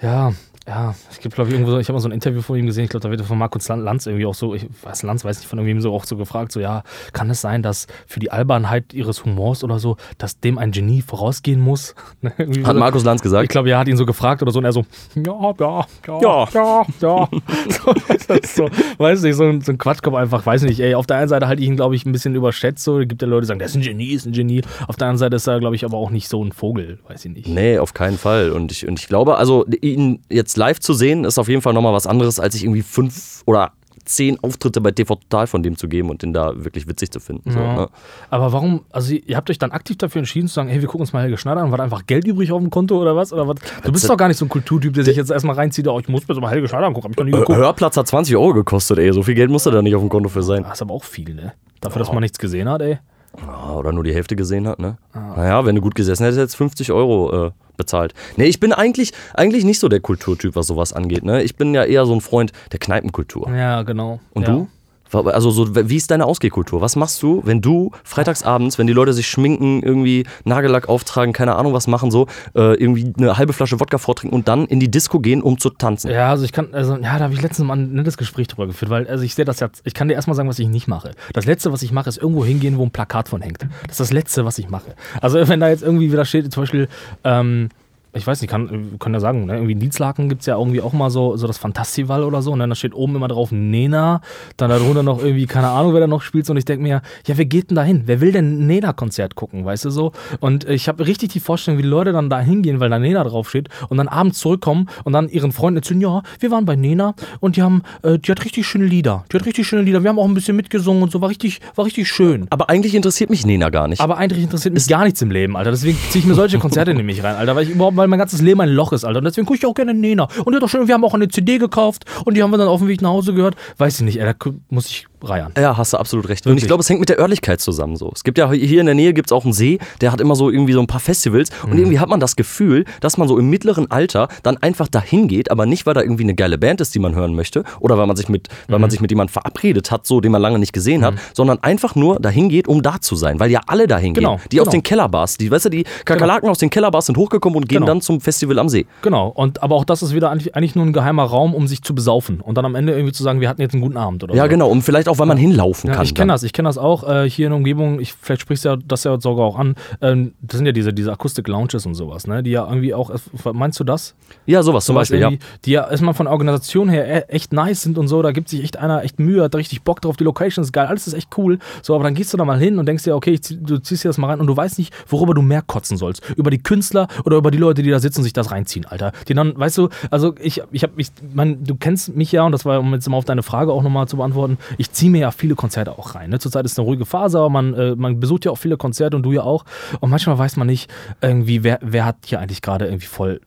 [0.00, 0.32] Ja,
[0.68, 2.66] ja, ich gibt glaube ich irgendwo, so- ich habe mal so ein Interview von ihm
[2.66, 5.24] gesehen, ich glaube, da wird von Markus Lan- Lanz irgendwie auch so, ich weiß Lanz
[5.24, 6.82] weiß nicht von irgendwem so auch so gefragt, so ja,
[7.14, 11.00] kann es sein, dass für die Albernheit ihres Humors oder so, dass dem ein Genie
[11.02, 11.94] vorausgehen muss?
[12.20, 12.32] Ne,
[12.64, 12.76] Hat.
[12.76, 13.48] Markus Lanz ich gesagt.
[13.48, 14.84] glaube, er hat ihn so gefragt oder so und er so,
[15.14, 16.48] ja, ja, ja, Ja.
[16.52, 17.28] ja, ja.
[17.68, 21.16] so, so, weiß nicht, so ein, so ein Quatschkopf einfach, weiß nicht, ey, auf der
[21.18, 23.46] einen Seite halte ich ihn, glaube ich, ein bisschen überschätzt, so, gibt ja Leute, die
[23.46, 24.62] sagen, der ist ein Genie, ist ein Genie.
[24.86, 27.24] Auf der anderen Seite ist er, glaube ich, aber auch nicht so ein Vogel, weiß
[27.24, 27.48] ich nicht.
[27.48, 28.50] Nee, auf keinen Fall.
[28.50, 31.72] Und ich, und ich glaube, also ihn jetzt live zu sehen, ist auf jeden Fall
[31.72, 33.72] nochmal was anderes, als sich irgendwie fünf oder
[34.04, 37.20] zehn Auftritte bei TV Total von dem zu geben und den da wirklich witzig zu
[37.20, 37.50] finden.
[37.50, 37.74] So, Ja.
[37.74, 37.88] ne?
[38.30, 41.02] Aber warum, also ihr habt euch dann aktiv dafür entschieden zu sagen, hey, wir gucken
[41.02, 43.34] uns mal Helge Schneider an, war da einfach Geld übrig auf dem Konto oder was?
[43.34, 43.56] Oder was?
[43.84, 46.08] Du bist doch gar nicht so ein Kulturtyp, der sich jetzt erstmal reinzieht, oh, ich
[46.08, 47.58] muss mir so mal Helge Schneider angucken, hab ich noch nie geguckt.
[47.58, 49.12] Hörplatz hat 20 Euro gekostet, ey.
[49.12, 50.62] So viel Geld musste da nicht auf dem Konto für sein.
[50.62, 51.52] Das ist aber auch viel, ne?
[51.82, 52.98] Dafür, dass man nichts gesehen hat, ey.
[53.40, 54.96] Ja, oder nur die Hälfte gesehen hat, ne?
[55.12, 55.34] Ah.
[55.36, 58.14] Naja, wenn du gut gesessen hättest, hättest du 50 Euro äh, bezahlt.
[58.36, 61.42] Nee, ich bin eigentlich, eigentlich nicht so der Kulturtyp, was sowas angeht, ne?
[61.42, 63.50] Ich bin ja eher so ein Freund der Kneipenkultur.
[63.54, 64.20] Ja, genau.
[64.34, 64.52] Und ja.
[64.52, 64.68] du?
[65.12, 66.80] Also so, wie ist deine Ausgehkultur?
[66.80, 71.56] Was machst du, wenn du freitagsabends, wenn die Leute sich schminken, irgendwie Nagellack auftragen, keine
[71.56, 74.90] Ahnung was machen, so äh, irgendwie eine halbe Flasche Wodka vortrinken und dann in die
[74.90, 76.10] Disco gehen, um zu tanzen?
[76.10, 78.66] Ja, also ich kann, also ja, da habe ich letztens mal ein nettes Gespräch drüber
[78.66, 80.88] geführt, weil also ich sehe das jetzt, ich kann dir erstmal sagen, was ich nicht
[80.88, 81.12] mache.
[81.32, 83.62] Das letzte, was ich mache, ist irgendwo hingehen, wo ein Plakat von hängt.
[83.62, 84.94] Das ist das letzte, was ich mache.
[85.20, 86.88] Also wenn da jetzt irgendwie wieder steht, zum Beispiel,
[87.24, 87.68] ähm,
[88.14, 89.54] ich weiß nicht, kann, kann ja sagen, ne?
[89.54, 92.52] irgendwie in Dienstlaken gibt es ja irgendwie auch mal so, so das Fantastival oder so.
[92.52, 94.20] Und dann da steht oben immer drauf Nena,
[94.56, 96.48] dann darunter noch irgendwie, keine Ahnung, wer da noch spielt.
[96.48, 98.02] Und ich denke mir, ja, wer geht denn da hin?
[98.06, 100.12] Wer will denn ein Nena-Konzert gucken, weißt du so?
[100.40, 103.24] Und ich habe richtig die Vorstellung, wie die Leute dann da hingehen, weil da Nena
[103.24, 107.14] draufsteht und dann abends zurückkommen und dann ihren Freunden erzählen, ja, wir waren bei Nena
[107.40, 109.24] und die haben, äh, die hat richtig schöne Lieder.
[109.30, 110.02] Die hat richtig schöne Lieder.
[110.02, 112.46] Wir haben auch ein bisschen mitgesungen und so, war richtig, war richtig schön.
[112.50, 114.00] Aber eigentlich interessiert mich Nena gar nicht.
[114.00, 115.70] Aber eigentlich interessiert mich gar nichts im Leben, Alter.
[115.70, 117.54] Deswegen ziehe ich mir solche Konzerte nämlich rein, Alter.
[117.54, 119.18] Weil ich überhaupt, weil mein ganzes Leben ein Loch ist, Alter.
[119.18, 120.28] Und deswegen gucke ich auch gerne Nena.
[120.44, 122.68] Und hat doch schön, wir haben auch eine CD gekauft und die haben wir dann
[122.68, 123.56] auf dem Weg nach Hause gehört.
[123.76, 125.52] Weiß ich nicht, ey, da muss ich reiern.
[125.58, 126.46] Ja, hast du absolut recht.
[126.46, 126.68] Und ich Wirklich.
[126.68, 128.10] glaube, es hängt mit der Örtlichkeit zusammen so.
[128.14, 130.50] Es gibt ja hier in der Nähe gibt's auch einen See, der hat immer so
[130.50, 131.78] irgendwie so ein paar Festivals und Mhm.
[131.78, 135.50] irgendwie hat man das Gefühl, dass man so im mittleren Alter dann einfach dahin geht,
[135.50, 138.06] aber nicht, weil da irgendwie eine geile Band ist, die man hören möchte oder weil
[138.06, 138.82] man sich mit, weil Mhm.
[138.82, 141.94] man sich mit jemandem verabredet hat, so den man lange nicht gesehen hat, sondern einfach
[141.94, 144.44] nur dahin geht, um da zu sein, weil ja alle dahin Genau, gehen.
[144.52, 144.72] Die aus genau.
[144.72, 147.86] den Kellerbars, die, weißt du, die Kakerlaken aus den Kellerbars sind hochgekommen und gehen Genau.
[147.86, 148.86] dann zum Festival am See.
[149.02, 149.28] Genau.
[149.28, 152.40] Und, aber auch das ist wieder eigentlich, nur ein geheimer Raum, um sich zu besaufen.
[152.40, 154.44] Und dann am Ende irgendwie zu sagen, wir hatten jetzt einen guten Abend oder Ja,
[154.44, 154.48] so.
[154.48, 156.04] genau, und vielleicht auch, weil man hinlaufen Ja, kann.
[156.04, 158.00] ich kenne das, ich kenne das auch äh, hier in der Umgebung.
[158.00, 159.74] Ich, vielleicht sprichst du ja das ja sogar auch an.
[160.00, 162.42] Ähm, das sind ja diese, diese Akustik-Lounges und sowas, ne?
[162.42, 163.10] Die ja irgendwie auch,
[163.52, 164.14] meinst du das?
[164.46, 165.38] Ja, sowas zum Sowas Beispiel, ja.
[165.64, 168.22] Die ja erstmal von Organisation her e- echt nice sind und so.
[168.22, 170.16] Da gibt sich echt einer echt Mühe, hat richtig Bock drauf.
[170.16, 171.58] Die Location ist geil, alles ist echt cool.
[171.82, 173.78] So, aber dann gehst du da mal hin und denkst dir, okay, ich zieh, du
[173.78, 176.22] ziehst dir das mal rein und du weißt nicht, worüber du mehr kotzen sollst.
[176.36, 179.12] Über die Künstler oder über die Leute, die da sitzen und sich das reinziehen, Alter.
[179.28, 182.52] Die dann, weißt du, also ich, ich hab mich, mein, du kennst mich ja und
[182.52, 185.20] das war, um jetzt mal auf deine Frage auch nochmal zu beantworten, ich ziehe mir
[185.20, 186.30] ja viele Konzerte auch rein.
[186.30, 186.38] Ne?
[186.38, 189.22] Zurzeit ist eine ruhige Phase, aber man, äh, man besucht ja auch viele Konzerte und
[189.22, 189.64] du ja auch.
[190.00, 193.40] Und manchmal weiß man nicht, irgendwie, wer, wer hat hier eigentlich gerade irgendwie voll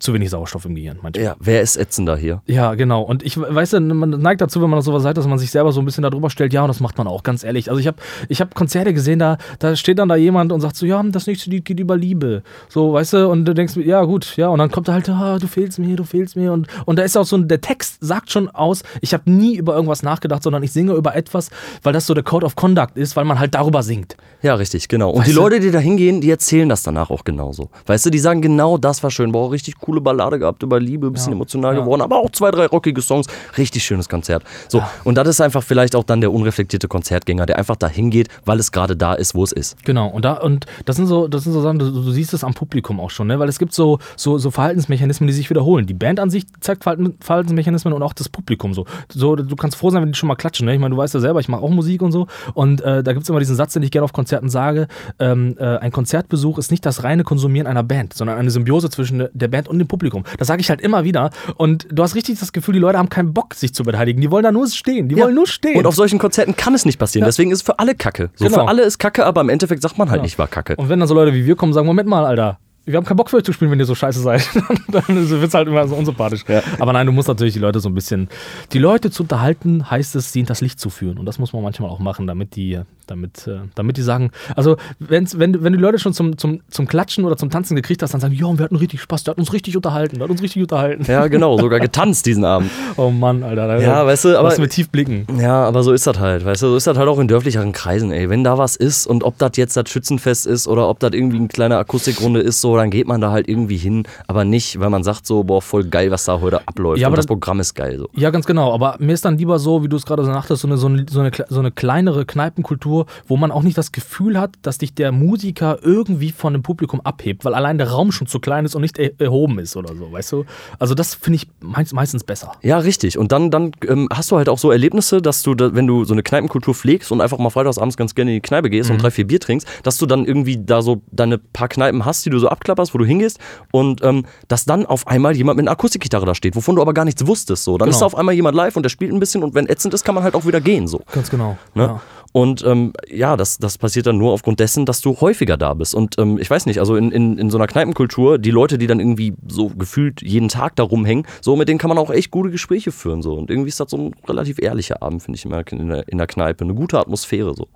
[0.00, 0.98] zu wenig Sauerstoff im Gehirn.
[1.02, 1.24] Manchmal.
[1.24, 2.42] Ja, wer ist ätzender hier?
[2.46, 3.02] Ja, genau.
[3.02, 5.72] Und ich weiß man neigt dazu, wenn man das sowas sagt, dass man sich selber
[5.72, 6.52] so ein bisschen darüber stellt.
[6.52, 7.68] Ja, und das macht man auch, ganz ehrlich.
[7.68, 10.76] Also ich habe ich hab Konzerte gesehen, da, da steht dann da jemand und sagt
[10.76, 12.42] so, ja, das nächste Lied geht über Liebe.
[12.68, 15.38] So, weißt du, und du denkst, ja gut, ja, und dann kommt da halt, ah,
[15.38, 16.52] du fehlst mir, du fehlst mir.
[16.52, 19.56] Und, und da ist auch so ein, der Text sagt schon aus, ich habe nie
[19.56, 21.50] über irgendwas nachgedacht, sondern ich singe über etwas,
[21.82, 24.16] weil das so der Code of Conduct ist, weil man halt darüber singt.
[24.42, 25.10] Ja, richtig, genau.
[25.10, 27.68] Und Weißt die Leute, die da hingehen, die erzählen das danach auch genauso.
[27.86, 29.32] Weißt du, die sagen genau, das war schön.
[29.32, 31.80] Boah, richtig coole Ballade gehabt über Liebe, bisschen Ja, emotional ja.
[31.80, 33.26] geworden, aber auch zwei, drei rockige Songs.
[33.58, 34.44] Richtig schönes Konzert.
[34.68, 38.28] So, und das ist einfach vielleicht auch dann der unreflektierte Konzertgänger, der einfach da hingeht,
[38.44, 39.84] weil es gerade da ist, wo es ist.
[39.84, 42.44] Genau, und da, und das sind so, das sind so Sachen, du, du siehst es
[42.44, 43.38] am Publikum auch schon, ne?
[43.40, 45.86] Weil es gibt so, so, so Verhaltensmechanismen, die sich wiederholen.
[45.86, 48.86] Die Band an sich zeigt Verhalten- Verhaltensmechanismen und auch das Publikum so.
[49.12, 49.34] so.
[49.34, 50.74] Du kannst froh sein, wenn die schon mal klatschen, ne?
[50.74, 52.28] Ich meine, du weißt ja selber, ich mache auch Musik und so.
[52.54, 54.86] Und äh, da gibt es immer diesen Satz, den ich gerne auf Konzerten sage:
[55.18, 59.28] ähm, äh, Ein Konzertbesuch ist nicht das reine Konsumieren einer Band, sondern eine Symbiose zwischen
[59.32, 60.24] der Band und dem Publikum.
[60.38, 61.30] Das sage ich halt immer wieder.
[61.56, 64.20] Und du hast richtig das Gefühl, die Leute haben keinen Bock, sich zu beteiligen.
[64.20, 65.08] Die wollen da nur stehen.
[65.08, 65.24] Die Ja.
[65.24, 65.76] wollen nur stehen.
[65.76, 67.24] Und auf solchen Konzerten kann es nicht passieren.
[67.26, 68.30] Deswegen ist es für alle Kacke.
[68.34, 68.58] So, Genau.
[68.58, 70.22] Für alle ist Kacke, aber im Endeffekt sagt man halt Ja.
[70.22, 70.76] nicht, war Kacke.
[70.76, 73.18] Und wenn dann so Leute wie wir kommen, sagen, Moment mal, Alter, wir haben keinen
[73.18, 74.48] Bock für euch zu spielen, wenn ihr so scheiße seid.
[74.88, 76.44] dann wird es halt immer so unsympathisch.
[76.48, 76.62] Ja.
[76.80, 78.28] Aber nein, du musst natürlich die Leute so ein bisschen.
[78.72, 81.18] Die Leute zu unterhalten, heißt es, sie in das Licht zu führen.
[81.18, 84.30] Und das muss man manchmal auch machen, damit die, damit, äh, damit die sagen.
[84.56, 87.74] Also, wenn's, wenn, du- wenn die Leute schon zum, zum, zum Klatschen oder zum Tanzen
[87.76, 90.24] gekriegt hast, dann sagen, ja, wir hatten richtig Spaß, der hat uns richtig unterhalten, der
[90.24, 91.04] hat uns richtig unterhalten.
[91.06, 92.70] Ja, genau, sogar getanzt diesen Abend.
[92.96, 93.66] Oh Mann, Alter.
[93.66, 95.26] Da Ja, weißt du, aber- mir tief blicken.
[95.38, 97.72] Ja, aber so ist das halt, weißt du, so ist das halt auch in dörflicheren
[97.72, 98.30] Kreisen, ey.
[98.30, 101.38] Wenn da was ist und ob das jetzt das Schützenfest ist oder ob das irgendwie
[101.38, 104.90] eine kleine Akustikrunde ist, so, dann geht man da halt irgendwie hin, aber nicht, weil
[104.90, 107.30] man sagt so, boah, voll geil, was da heute abläuft Ja, und aber das dann-
[107.40, 108.08] Programm ist geil, so.
[108.14, 108.72] Ja, ganz genau.
[108.72, 110.86] Aber mir ist dann lieber so, wie du es gerade so sagtest, so eine, so,
[110.88, 111.04] eine,
[111.48, 115.78] so eine kleinere Kneipenkultur, wo man auch nicht das Gefühl hat, dass dich der Musiker
[115.82, 118.98] irgendwie von dem Publikum abhebt, weil allein der Raum schon zu klein ist und nicht
[118.98, 120.44] er erhoben ist oder so, weißt du?
[120.78, 122.52] Also das finde ich meist, meistens besser.
[122.62, 123.18] Ja, richtig.
[123.18, 126.04] Und dann, dann ähm, hast du halt auch so Erlebnisse, dass du, da, wenn du
[126.04, 129.02] so eine Kneipenkultur pflegst und einfach mal freitagsabends ganz gerne in die Kneipe gehst und
[129.02, 132.30] drei, vier Bier trinkst, dass du dann irgendwie da so deine paar Kneipen hast, die
[132.30, 133.38] du so abklapperst, wo du hingehst
[133.72, 136.94] und ähm, dass dann auf einmal jemand mit einer Akustikgitarre da steht, wovon du aber
[136.94, 137.64] gar nichts wusstest.
[137.64, 137.78] So.
[137.78, 137.96] Dann Genau.
[137.96, 140.04] ist da auf einmal jemand live und der spielt ein bisschen und wenn ätzend ist,
[140.04, 140.86] kann man halt auch wieder gehen.
[140.86, 141.00] So.
[141.12, 141.58] Ganz genau.
[141.74, 141.82] Ne?
[141.84, 142.00] Ja.
[142.32, 145.94] Und ähm, ja, das, das passiert dann nur aufgrund dessen, dass du häufiger da bist.
[145.94, 148.86] Und ähm, ich weiß nicht, also in, in, in so einer Kneipenkultur, die Leute, die
[148.86, 152.30] dann irgendwie so gefühlt jeden Tag da rumhängen, so mit denen kann man auch echt
[152.30, 153.22] gute Gespräche führen.
[153.22, 153.34] So.
[153.34, 156.18] Und irgendwie ist das so ein relativ ehrlicher Abend, finde ich immer in der, in
[156.18, 156.62] der Kneipe.
[156.64, 157.66] Eine gute Atmosphäre so.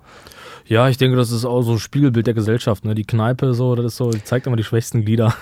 [0.66, 2.84] ja, ich denke, das ist auch so ein Spiegelbild der Gesellschaft.
[2.84, 2.94] Ne?
[2.94, 5.34] Die Kneipe, so, das ist so, zeigt immer die schwächsten Glieder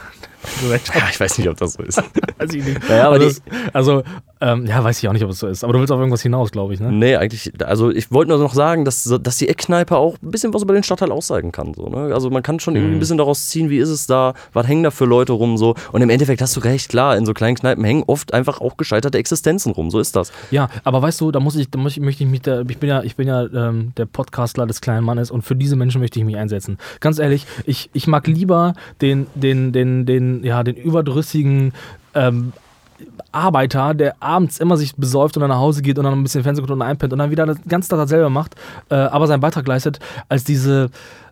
[0.61, 0.99] Gesellschaft.
[0.99, 2.03] Ja, ich weiß nicht, ob das so ist.
[2.39, 2.89] Weiß ich nicht.
[2.89, 4.03] Naja, aber also, das, also
[4.43, 5.63] ähm, ja, weiß ich auch nicht, ob es so ist.
[5.63, 6.91] Aber du willst auf irgendwas hinaus, glaube ich, ne?
[6.91, 10.53] Nee, eigentlich, also ich wollte nur noch sagen, dass, dass die Eckkneipe auch ein bisschen
[10.53, 11.75] was über den Stadtteil aussagen kann.
[11.75, 12.13] So, ne?
[12.13, 14.83] Also man kann schon irgendwie ein bisschen daraus ziehen, wie ist es da, was hängen
[14.83, 15.77] da für Leute rum so.
[15.93, 18.77] Und im Endeffekt hast du recht, klar, in so kleinen Kneipen hängen oft einfach auch
[18.77, 19.93] gescheiterte Existenzen rum.
[19.93, 20.33] So ist das.
[20.51, 22.79] Ja, aber weißt du, da muss ich, da muss ich, möchte ich mich, da, ich
[22.79, 26.01] bin ja, ich bin ja ähm, der Podcastler des kleinen Mannes und für diese Menschen
[26.01, 26.79] möchte ich mich einsetzen.
[26.99, 31.73] Ganz ehrlich, ich, ich mag lieber den, den, den, den, ja, den überdrüssigen
[32.15, 32.53] ähm,
[33.33, 36.43] Arbeiter, der abends immer sich besäuft und dann nach Hause geht und dann ein bisschen
[36.43, 38.55] Fernsehen guckt und einpennt und dann wieder das ganze Tag dasselbe macht,
[38.91, 40.91] äh, aber seinen Beitrag leistet, als diese,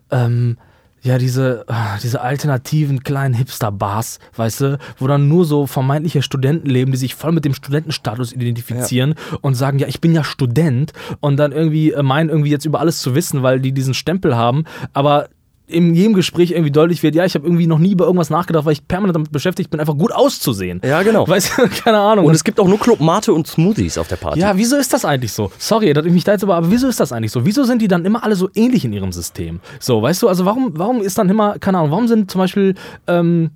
[0.09, 0.57] ähm,
[1.03, 6.69] ja, diese, ah, diese alternativen kleinen Hipster-Bars, weißt du, wo dann nur so vermeintliche Studenten
[6.69, 10.93] leben, die sich voll mit dem Studentenstatus identifizieren und sagen, ja, ich bin ja Student
[11.19, 14.35] und dann irgendwie äh, meinen, irgendwie jetzt über alles zu wissen, weil die diesen Stempel
[14.35, 15.29] haben, aber
[15.71, 18.65] in jedem Gespräch irgendwie deutlich wird, ja, ich habe irgendwie noch nie über irgendwas nachgedacht,
[18.65, 20.81] weil ich permanent damit beschäftigt bin, einfach gut auszusehen.
[20.83, 21.27] Ja, genau.
[21.27, 22.25] Weißt du, keine Ahnung.
[22.25, 24.39] Und es gibt auch nur Club Mate und Smoothies auf der Party.
[24.39, 25.51] Ja, wieso ist das eigentlich so?
[25.57, 27.45] Sorry, dass ich mich da jetzt aber, aber wieso ist das eigentlich so?
[27.45, 29.59] Wieso sind die dann immer alle so ähnlich in ihrem System?
[29.79, 32.75] So, weißt du, also warum, warum ist dann immer, keine Ahnung, warum sind zum Beispiel,
[33.07, 33.51] ähm,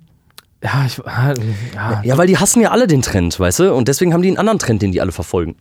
[0.62, 0.98] ja, ich,
[1.74, 3.74] ja, Ja, weil die hassen ja alle den Trend, weißt du?
[3.74, 5.56] Und deswegen haben die einen anderen Trend, den die alle verfolgen.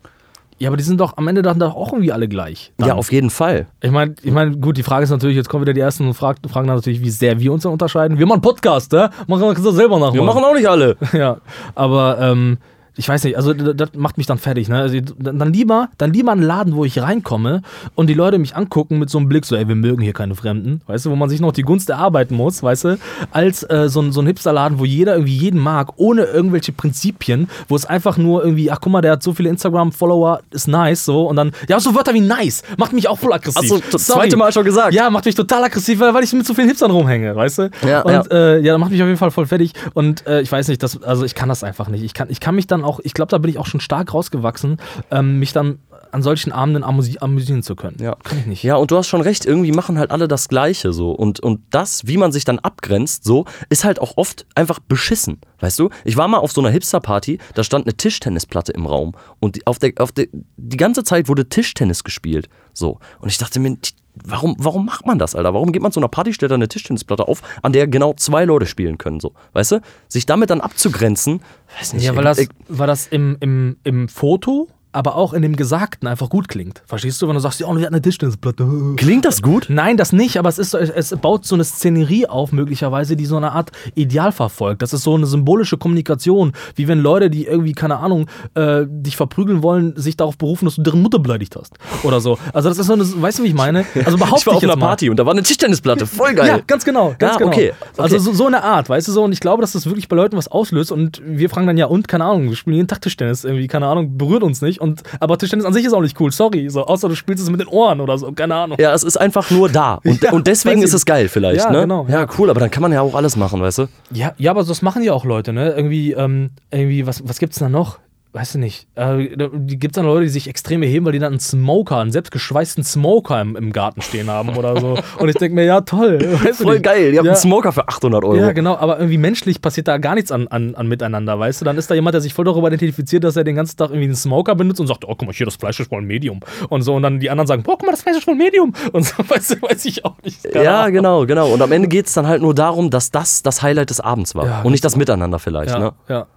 [0.57, 2.71] Ja, aber die sind doch am Ende dann doch auch irgendwie alle gleich.
[2.77, 2.87] Dann.
[2.87, 3.67] Ja, auf jeden Fall.
[3.81, 6.37] Ich meine, ich mein, gut, die Frage ist natürlich, jetzt kommen wieder die ersten Frag
[6.47, 8.17] Fragen dann natürlich, wie sehr wir uns dann unterscheiden.
[8.19, 9.09] Wir machen Podcast, ne?
[9.27, 10.13] Machen wir das selber nachmachen.
[10.15, 10.95] Wir machen auch nicht alle.
[11.13, 11.37] ja,
[11.75, 12.57] aber ähm,
[12.97, 14.67] ich weiß nicht, also das macht mich dann fertig.
[14.67, 14.79] Ne?
[14.79, 17.61] Also, dann lieber, dann lieber einen Laden, wo ich reinkomme
[17.95, 20.35] und die Leute mich angucken mit so einem Blick, so, ey, wir mögen hier keine
[20.35, 22.97] Fremden, weißt du, wo man sich noch die Gunst erarbeiten muss, weißt du,
[23.31, 27.49] als äh, so, ein, so ein Hipsterladen, wo jeder irgendwie jeden mag, ohne irgendwelche Prinzipien,
[27.67, 31.05] wo es einfach nur irgendwie, ach guck mal, der hat so viele Instagram-Follower, ist nice,
[31.05, 33.61] so, und dann, ja, so Wörter wie nice, macht mich auch voll aggressiv.
[33.61, 34.93] Hast du das zweite Mal schon gesagt.
[34.93, 37.69] Ja, macht mich total aggressiv, weil weil ich mit so vielen Hipstern rumhänge, weißt du?
[37.85, 38.23] Ja, und ja.
[38.31, 39.73] Äh, ja, das macht mich auf jeden Fall voll fertig.
[39.93, 42.03] Und äh, ich weiß nicht, das, also ich kann das einfach nicht.
[42.03, 44.13] Ich kann, ich kann mich dann auch, ich glaube, da bin ich auch schon stark
[44.13, 44.77] rausgewachsen,
[45.11, 45.79] ähm, mich dann
[46.11, 47.97] an solchen Abenden amüsi amüsieren zu können.
[47.99, 48.15] Ja.
[48.23, 48.63] Kann ich nicht.
[48.63, 51.11] Ja, und du hast schon recht, irgendwie machen halt alle das Gleiche so.
[51.11, 55.41] Und, und das, wie man sich dann abgrenzt, so, ist halt auch oft einfach beschissen.
[55.59, 55.89] Weißt du?
[56.05, 59.13] Ich war mal auf so einer Hipster-Party, da stand eine Tischtennisplatte im Raum.
[59.39, 62.47] Und die, auf der, auf der, die ganze Zeit wurde Tischtennis gespielt.
[62.73, 62.99] So.
[63.19, 63.77] Und ich dachte mir,
[64.23, 65.53] warum, warum macht man das, Alter?
[65.53, 68.45] Warum geht man zu einer Party, stellt da eine Tischtennisplatte auf, an der genau zwei
[68.45, 69.33] Leute spielen können, so.
[69.53, 69.81] Weißt du?
[70.07, 71.41] Sich damit dann abzugrenzen,
[71.79, 72.03] weiß nicht.
[72.03, 76.29] Ja, weil das, weil das im, im, im Foto, aber auch in dem Gesagten einfach
[76.29, 76.81] gut klingt.
[76.85, 78.65] Verstehst du, wenn du sagst, ja, wir hatten eine Tischtennisplatte.
[78.95, 79.67] Klingt das gut?
[79.69, 83.35] Nein, das nicht, aber es, ist, es, baut so eine Szenerie auf, möglicherweise, die so
[83.35, 84.81] eine Art Ideal verfolgt.
[84.81, 89.17] Das ist so eine symbolische Kommunikation, wie wenn Leute, die irgendwie, keine Ahnung, äh, dich
[89.17, 91.73] verprügeln wollen, sich darauf berufen, dass du deren Mutter beleidigt hast.
[92.03, 92.37] Oder so.
[92.53, 93.85] Also, das ist so eine, weißt du, wie ich meine?
[94.05, 94.77] Also, behaupte Ich war auf einer.
[94.77, 96.47] Party und da war eine Tischtennisplatte, voll geil.
[96.47, 97.51] Ja, ganz genau, ganz Ja, genau.
[97.51, 98.01] okay, okay.
[98.01, 100.15] Also so, so eine Art, weißt du so, und ich glaube, dass das wirklich bei
[100.15, 103.01] Leuten was auslöst und wir fragen dann ja, und, keine Ahnung, wir spielen jeden Tag
[103.01, 104.84] Tischtennis, irgendwie, keine Ahnung, berührt uns nicht und
[105.19, 106.69] aber Tischtennis an sich ist auch nicht cool, sorry.
[106.69, 108.77] So, außer du spielst es mit den Ohren oder so, keine Ahnung.
[108.79, 109.95] Ja, es ist einfach nur da.
[110.03, 111.81] Und, Ja, und deswegen ist es geil vielleicht, Ja, ne?
[111.81, 112.27] genau, Ja, ja.
[112.37, 113.87] cool, aber dann kann man ja auch alles machen, weißt du?
[114.11, 115.71] Ja, ja, aber das machen ja auch Leute, ne?
[115.71, 117.99] Irgendwie, ähm, irgendwie, was, was gibt's da noch?
[118.35, 118.85] Weißt du nicht.
[118.95, 121.99] Äh, da- die gibt's dann Leute, die sich extrem erheben, weil die dann einen Smoker,
[121.99, 124.97] einen selbstgeschweißten Smoker im, im Garten stehen haben oder so.
[125.19, 126.19] Und ich denke mir, ja, toll.
[126.43, 127.31] Weißt Voll geil, ihr habt ja.
[127.31, 128.35] einen Smoker für 800 Euro.
[128.35, 131.65] Ja, genau, aber irgendwie menschlich passiert da gar nichts an, an, an Miteinander, weißt du?
[131.65, 134.07] Dann ist da jemand, der sich voll darüber identifiziert, dass er den ganzen Tag irgendwie
[134.07, 136.41] einen Smoker benutzt und sagt, oh, guck mal, hier, das Fleisch ist voll ein Medium.
[136.67, 138.39] Und so, und dann die anderen sagen, boah, guck mal, das Fleisch ist voll ein
[138.39, 138.73] Medium.
[138.91, 140.43] Und so, weißt du, weiß ich auch nicht.
[140.43, 141.53] Keine Ja, genau, genau.
[141.53, 144.35] Und am Ende geht es dann halt nur darum, dass das das Highlight des Abends
[144.35, 144.45] war.
[144.45, 145.93] Ja, und nicht das Miteinander vielleicht, Ja, ne?
[146.09, 146.27] ja.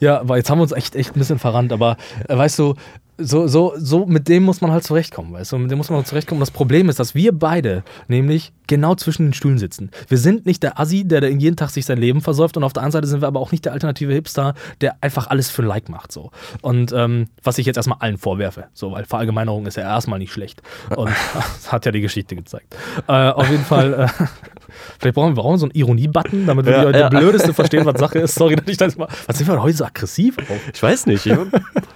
[0.00, 1.96] Ja, aber jetzt haben wir uns echt, echt ein bisschen verrannt, aber
[2.28, 2.74] äh, weißt du,
[3.18, 5.98] so, so, so mit dem muss man halt zurechtkommen, weißt du, mit dem muss man
[5.98, 6.40] halt zurechtkommen.
[6.40, 9.90] Das Problem ist, dass wir beide nämlich genau zwischen den Stühlen sitzen.
[10.08, 12.72] Wir sind nicht der Assi, der da jeden Tag sich sein Leben versäuft und auf
[12.72, 15.62] der anderen Seite sind wir aber auch nicht der alternative Hipster, der einfach alles für
[15.62, 16.30] ein Like macht, so.
[16.62, 20.32] Und ähm, was ich jetzt erstmal allen vorwerfe, so, weil Verallgemeinerung ist ja erstmal nicht
[20.32, 20.62] schlecht
[20.96, 22.74] und das hat ja die Geschichte gezeigt.
[23.06, 24.08] Äh, auf jeden Fall, äh,
[24.98, 27.08] vielleicht brauchen wir, brauchen so einen Ironie-Button, damit wir Ja, die, der ja.
[27.10, 28.34] Blödeste verstehen, was Sache ist.
[28.34, 29.08] Sorry, dass ich das mal.
[29.26, 30.36] Was sind wir heute so aggressiv?
[30.72, 31.26] Ich weiß nicht.
[31.26, 31.32] Ich,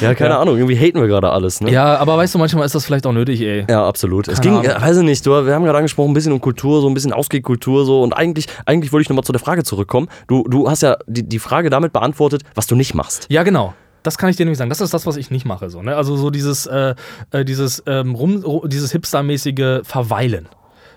[0.00, 0.40] ja, keine Ja.
[0.40, 1.70] Ahnung, irgendwie haten wir gerade alles, ne?
[1.70, 3.66] Ja, aber weißt du, manchmal ist das vielleicht auch nötig, ey.
[3.68, 4.28] Ja, absolut.
[4.28, 4.82] Es Keine ging, Ahnung.
[4.82, 6.94] äh, weiß ich nicht, du, wir haben gerade angesprochen, ein bisschen um Kultur, so ein
[6.94, 10.08] bisschen Ausgehkultur so und eigentlich, eigentlich wollte ich nochmal zu der Frage zurückkommen.
[10.26, 13.26] Du, du hast ja die, die Frage damit beantwortet, was du nicht machst.
[13.30, 13.74] Ja, genau.
[14.04, 14.70] Das kann ich dir nämlich sagen.
[14.70, 15.70] Das ist das, was ich nicht mache.
[15.70, 15.96] So, ne?
[15.96, 16.94] Also so dieses, äh,
[17.32, 20.48] äh, dieses, ähm, rum, dieses Hipster-mäßige Verweilen.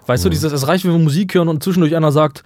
[0.05, 2.43] Weißt du, dieses, es reicht, wenn wir Musik hören und zwischendurch einer sagt,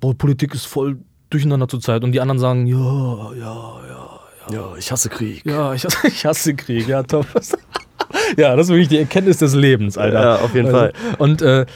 [0.00, 0.98] boah, Politik ist voll
[1.30, 3.54] durcheinander zurzeit und die anderen sagen, ja, ja,
[3.88, 4.13] ja,
[4.50, 5.44] Ja, ich hasse Krieg.
[5.44, 7.26] ja, ich hasse, ich hasse Krieg, ja, top.
[8.36, 10.20] ja, das ist wirklich die Erkenntnis des Lebens, Alter.
[10.22, 11.66] Ja, auf jeden Also, Und, äh,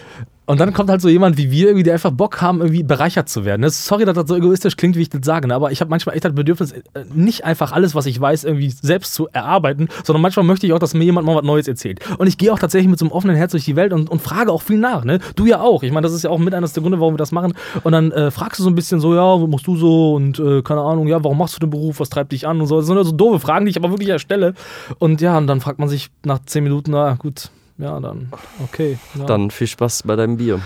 [0.48, 3.28] und dann kommt halt so jemand wie wir, irgendwie, der einfach Bock haben, irgendwie bereichert
[3.28, 3.61] zu werden.
[3.61, 5.54] Das, sorry, dass das so egoistisch klingt, wie ich das sage, ne?
[5.54, 6.82] aber ich habe manchmal echt das Bedürfnis, äh,
[7.12, 10.78] nicht einfach alles, was ich weiß, irgendwie selbst zu erarbeiten, sondern manchmal möchte ich auch,
[10.78, 12.00] dass mir jemand mal was Neues erzählt.
[12.16, 14.22] Und ich gehe auch tatsächlich mit so einem offenen Herz durch die Welt und, und
[14.22, 15.04] frage auch viel nach.
[15.04, 15.18] Ne?
[15.37, 15.82] Du ja auch.
[15.82, 17.52] Ich meine, das ist ja auch mit eines der Gründe, warum wir das machen.
[17.84, 20.14] Und dann äh, fragst du so ein bisschen so, ja, was machst du so?
[20.14, 22.00] Und äh, keine Ahnung, ja, warum machst du den Beruf?
[22.00, 22.58] Was treibt dich an?
[22.58, 22.78] Und so.
[22.78, 24.54] Das sind so doofe Fragen, die ich aber wirklich erstelle.
[24.98, 28.28] Und ja, und dann fragt man sich nach zehn Minuten, na gut, ja, dann,
[28.64, 28.98] okay.
[29.18, 29.24] Ja.
[29.24, 30.60] Dann viel Spaß bei deinem Bier.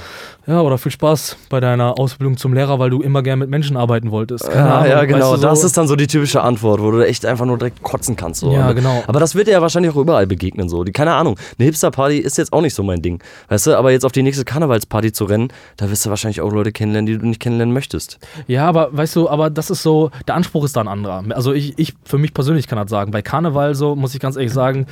[0.46, 3.76] Ja, oder viel Spaß bei deiner Ausbildung zum Lehrer, weil du immer gern mit Menschen
[3.76, 4.50] arbeiten wolltest.
[4.50, 5.30] Keine Ja, Ahnung, ja, weißt genau.
[5.32, 5.46] du, so.
[5.46, 8.40] Das ist dann so die typische Antwort, wo du echt einfach nur direkt kotzen kannst.
[8.40, 8.50] So.
[8.50, 9.04] Ja, genau.
[9.06, 10.68] Aber das wird dir ja wahrscheinlich auch überall begegnen.
[10.68, 10.82] So.
[10.84, 11.38] Die, keine Ahnung.
[11.58, 13.22] Eine Hipster-Party ist jetzt auch nicht so mein Ding.
[13.48, 16.50] Weißt du, aber jetzt auf die nächste Karnevalsparty zu rennen, da wirst du wahrscheinlich auch
[16.50, 18.18] Leute kennenlernen, die du nicht kennenlernen möchtest.
[18.48, 21.22] Ja, aber weißt du, aber das ist so, der Anspruch ist da ein anderer.
[21.30, 23.12] Also ich, ich für mich persönlich kann das sagen.
[23.12, 24.86] Bei Karneval so, muss ich ganz ehrlich sagen,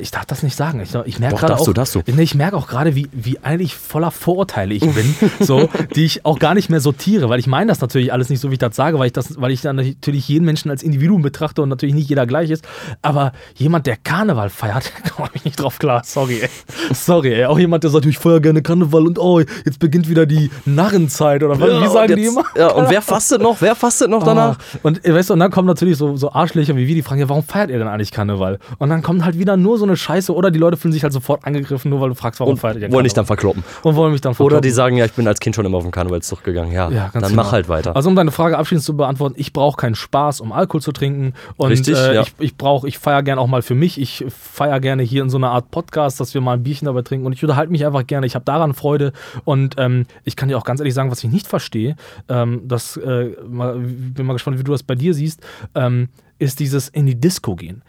[0.00, 0.80] ich darf das nicht sagen.
[0.80, 2.02] Ich, ich merke gerade auch, du.
[2.06, 6.24] Nee, ich merke auch gerade, wie, wie eigentlich voller Vorurteile ich bin, so, die ich
[6.24, 8.58] auch gar nicht mehr sortiere, weil ich meine das natürlich alles nicht so, wie ich
[8.58, 11.68] das sage, weil ich das, weil ich dann natürlich jeden Menschen als Individuum betrachte und
[11.68, 12.66] natürlich nicht jeder gleich ist.
[13.02, 16.02] Aber jemand, der Karneval feiert, komme ich nicht drauf klar.
[16.04, 16.48] Sorry, ey.
[16.94, 17.44] Sorry, ey.
[17.46, 21.42] Auch jemand, der sagt, ich feiere gerne Karneval und oh, jetzt beginnt wieder die Narrenzeit
[21.42, 22.44] oder was, wie sagen und die jetzt- immer?
[22.56, 23.60] Ja, und wer fastet noch?
[23.60, 24.58] Wer fastet noch danach?
[24.58, 27.02] Ah, und äh, weißt du, und dann kommen natürlich so, so Arschlöcher wie wir, die
[27.02, 28.58] fragen, ja, warum feiert ihr denn eigentlich Karneval?
[28.78, 31.12] Und dann kommt halt wieder nur so eine Scheiße oder die Leute fühlen sich halt
[31.12, 33.64] sofort angegriffen, nur weil du fragst, warum Und feiert ihr wollen dich dann verkloppen.
[33.82, 34.62] Und wollen mich dann Oder verkloppen.
[34.62, 36.70] die sagen, ja, ich bin als Kind schon immer auf den Karnevalszug gegangen.
[36.70, 37.42] Ja, ja, ganz dann genau.
[37.42, 37.96] mach halt weiter.
[37.96, 41.34] Also um deine Frage abschließend zu beantworten, ich brauche keinen Spaß, um Alkohol zu trinken.
[41.56, 42.22] Und Richtig, äh, ja.
[42.22, 44.00] ich, ich brauche, ich feiere gerne auch mal für mich.
[44.00, 47.02] Ich feiere gerne hier in so einer Art Podcast, dass wir mal ein Bierchen dabei
[47.02, 47.26] trinken.
[47.26, 48.26] Und ich unterhalte mich einfach gerne.
[48.26, 49.12] Ich habe daran Freude.
[49.44, 51.96] Und ähm, ich kann dir auch ganz ehrlich sagen, was ich nicht verstehe,
[52.28, 55.40] ähm, das äh, mal, bin mal gespannt, wie du das bei dir siehst,
[55.74, 57.82] ähm, ist dieses in die Disco gehen.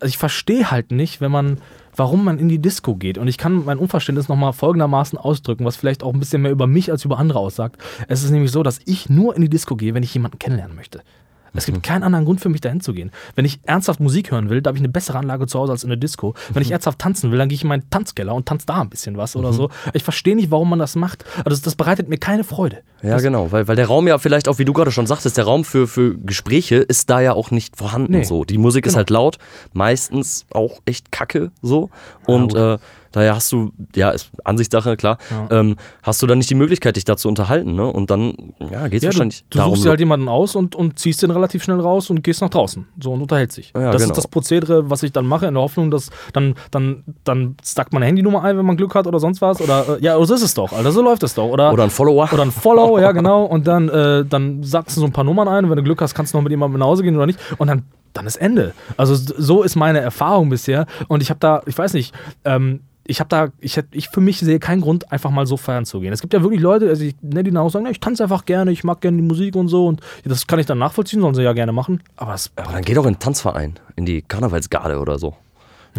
[0.00, 1.58] Also ich verstehe halt nicht, wenn man,
[1.96, 3.18] warum man in die Disco geht.
[3.18, 6.66] Und ich kann mein Unverständnis nochmal folgendermaßen ausdrücken, was vielleicht auch ein bisschen mehr über
[6.66, 7.82] mich als über andere aussagt.
[8.06, 10.76] Es ist nämlich so, dass ich nur in die Disco gehe, wenn ich jemanden kennenlernen
[10.76, 11.02] möchte.
[11.58, 13.10] Es gibt keinen anderen Grund für mich, dahin zu gehen.
[13.34, 15.82] Wenn ich ernsthaft Musik hören will, da habe ich eine bessere Anlage zu Hause als
[15.82, 16.34] in der Disco.
[16.52, 18.88] Wenn ich ernsthaft tanzen will, dann gehe ich in meinen Tanzkeller und tanze da ein
[18.88, 19.68] bisschen was oder so.
[19.92, 21.24] Ich verstehe nicht, warum man das macht.
[21.44, 22.78] Also das, bereitet mir keine Freude.
[23.02, 25.36] Ja, das, genau, weil, weil der Raum ja vielleicht auch, wie du gerade schon sagtest,
[25.36, 28.24] der Raum für, für Gespräche ist da ja auch nicht vorhanden Nee.
[28.24, 28.44] so.
[28.44, 28.98] Die Musik ist Genau.
[28.98, 29.38] halt laut,
[29.72, 31.90] meistens auch echt kacke so.
[32.26, 32.78] Und Ja, äh,
[33.18, 35.60] daher hast du, ja, ist Ansichtssache, klar, Ja.
[35.60, 37.86] ähm, hast du dann nicht die Möglichkeit, dich da zu unterhalten, ne?
[37.86, 38.34] Und dann,
[38.70, 39.74] ja, geht es Ja, du, wahrscheinlich du darum.
[39.74, 42.50] suchst dir halt jemanden aus und, und ziehst den relativ schnell raus und gehst nach
[42.50, 42.86] draußen.
[43.02, 43.72] So und unterhältst dich.
[43.74, 44.12] Ja, das genau.
[44.12, 47.92] ist das Prozedere, was ich dann mache, in der Hoffnung, dass dann, dann, dann stackt
[47.92, 49.60] man eine Handynummer ein, wenn man Glück hat oder sonst was.
[49.60, 51.48] Oder äh, ja, so ist es doch, Alter, so läuft es doch.
[51.48, 52.28] Oder, oder ein Follower.
[52.32, 53.44] oder ein Follow, ja genau.
[53.44, 56.00] Und dann, äh, dann sagst du so ein paar Nummern ein und wenn du Glück
[56.00, 57.38] hast, kannst du noch mit jemandem nach Hause gehen oder nicht.
[57.58, 57.82] Und dann,
[58.14, 58.72] dann ist Ende.
[58.96, 60.86] Also so ist meine Erfahrung bisher.
[61.08, 64.38] Und ich habe da, ich weiß nicht, ähm, ich habe da, ich, ich für mich
[64.38, 66.12] sehe keinen Grund, einfach mal so feiern zu gehen.
[66.12, 68.70] Es gibt ja wirklich Leute, also ich, ne, die auch sagen, ich tanze einfach gerne,
[68.70, 71.42] ich mag gerne die Musik und so und das kann ich dann nachvollziehen, sollen sie
[71.42, 72.02] ja gerne machen.
[72.16, 75.34] Aber es, Aber dann geh doch in den Tanzverein, in die Karnevalsgarde oder so.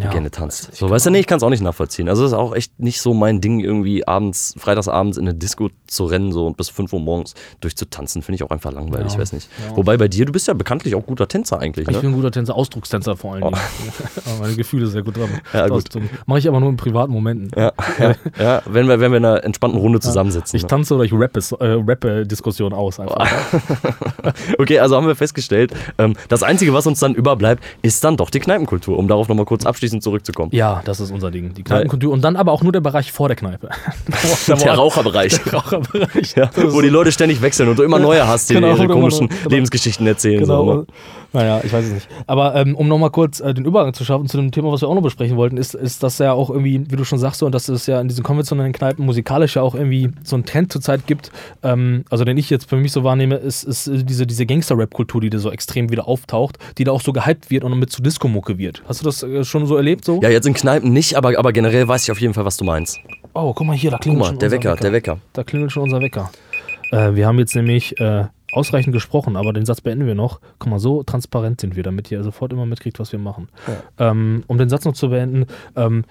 [0.01, 0.11] Ja.
[0.11, 0.75] gerne tanzt.
[0.75, 2.07] So, weißt du, nee, ich kann es auch nicht nachvollziehen.
[2.09, 5.69] Also, das ist auch echt nicht so mein Ding, irgendwie abends, freitagsabends in eine Disco
[5.87, 9.19] zu rennen so und bis 5 Uhr morgens durchzutanzen, finde ich auch einfach langweilig, Ja.
[9.19, 9.49] weiß nicht.
[9.75, 12.01] Wobei bei dir, du bist ja bekanntlich auch guter Tänzer eigentlich, ich ne?
[12.01, 13.55] bin ein guter Tänzer, Ausdruckstänzer vor allen Dingen.
[14.25, 15.29] Aber meine Gefühle sehr gut dran.
[15.53, 15.85] Ja, gut.
[16.25, 17.51] Mache ich aber nur in privaten Momenten.
[17.57, 20.55] Ja, ja, ja, wenn wir, wenn wir in einer entspannten Runde zusammensitzen.
[20.55, 20.69] Ich ne?
[20.69, 23.27] tanze oder ich rappe, äh, rappe Diskussion aus einfach.
[24.57, 28.29] Okay, also haben wir festgestellt, ähm, das Einzige, was uns dann überbleibt, ist dann doch
[28.29, 30.51] die Kneipenkultur, um darauf nochmal kurz abschließend zurückzukommen.
[30.53, 31.53] Ja, das ist unser Ding.
[31.53, 33.69] Die Kneipenkultur und dann aber auch nur der Bereich vor der Kneipe.
[34.47, 35.41] Der Raucherbereich.
[35.45, 36.35] Der Raucherbereich.
[36.35, 39.29] Ja, wo die Leute ständig wechseln und du immer neue hast, die Genau, ihre komischen
[39.29, 39.49] genau.
[39.49, 40.41] Lebensgeschichten erzählen.
[40.41, 40.65] Genau.
[40.65, 40.85] So, ne?
[41.31, 42.07] Naja, ich weiß es nicht.
[42.25, 44.87] Aber ähm, um nochmal kurz äh, den Übergang zu schaffen zu dem Thema, was wir
[44.87, 47.45] auch noch besprechen wollten, ist, ist das ja auch irgendwie, wie du schon sagst, so,
[47.45, 50.71] und dass es ja in diesen konventionellen Kneipen musikalisch ja auch irgendwie so einen Trend
[50.71, 54.45] zurzeit gibt, ähm, also den ich jetzt für mich so wahrnehme, ist, ist diese, diese
[54.47, 57.91] Gangster-Rap-Kultur, die da so extrem wieder auftaucht, die da auch so gehypt wird und mit
[57.91, 58.81] zu Disco-Mucke wird.
[58.87, 60.19] Hast du das äh, schon so erlebt so?
[60.21, 62.65] Ja, jetzt in Kneipen nicht, aber, aber generell weiß ich auf jeden Fall, was du
[62.65, 62.99] meinst.
[63.33, 65.17] Oh, guck mal hier, da Guck klingelt mal, schon der unser Wecker, der Wecker.
[65.33, 66.31] Da klingelt schon unser Wecker.
[66.91, 70.39] Äh, wir haben jetzt nämlich äh, ausreichend gesprochen, aber den Satz beenden wir noch.
[70.57, 73.49] Guck mal, so transparent sind wir, damit ihr sofort immer mitkriegt, was wir machen.
[73.97, 76.03] Ähm, um den Satz noch zu beenden, ähm,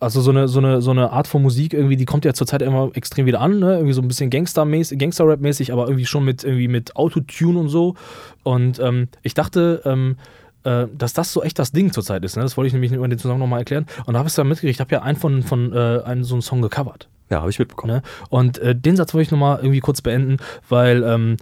[0.00, 2.62] also so eine, so, eine, so eine Art von Musik irgendwie, die kommt ja zurzeit
[2.62, 3.74] immer extrem wieder an, ne?
[3.74, 7.96] Irgendwie so ein bisschen Gangster-mäßig, Gangster-Rap-mäßig, aber irgendwie schon mit, irgendwie mit Autotune und so.
[8.42, 10.16] Und ähm, ich dachte, ähm,
[10.64, 12.36] äh, dass das so echt das Ding zurzeit ist.
[12.36, 12.42] Ne?
[12.42, 13.86] Das wollte ich nämlich über den Zusammenhang nochmal erklären.
[14.06, 16.24] Und da habe ich es dann mitgekriegt, ich habe ja einen von, von äh, einen,
[16.24, 17.08] so einen Song gecovert.
[17.30, 17.94] Ja, habe ich mitbekommen.
[17.94, 18.02] Ne?
[18.28, 21.36] Und äh, den Satz wollte ich nochmal irgendwie kurz beenden, weil, ähm,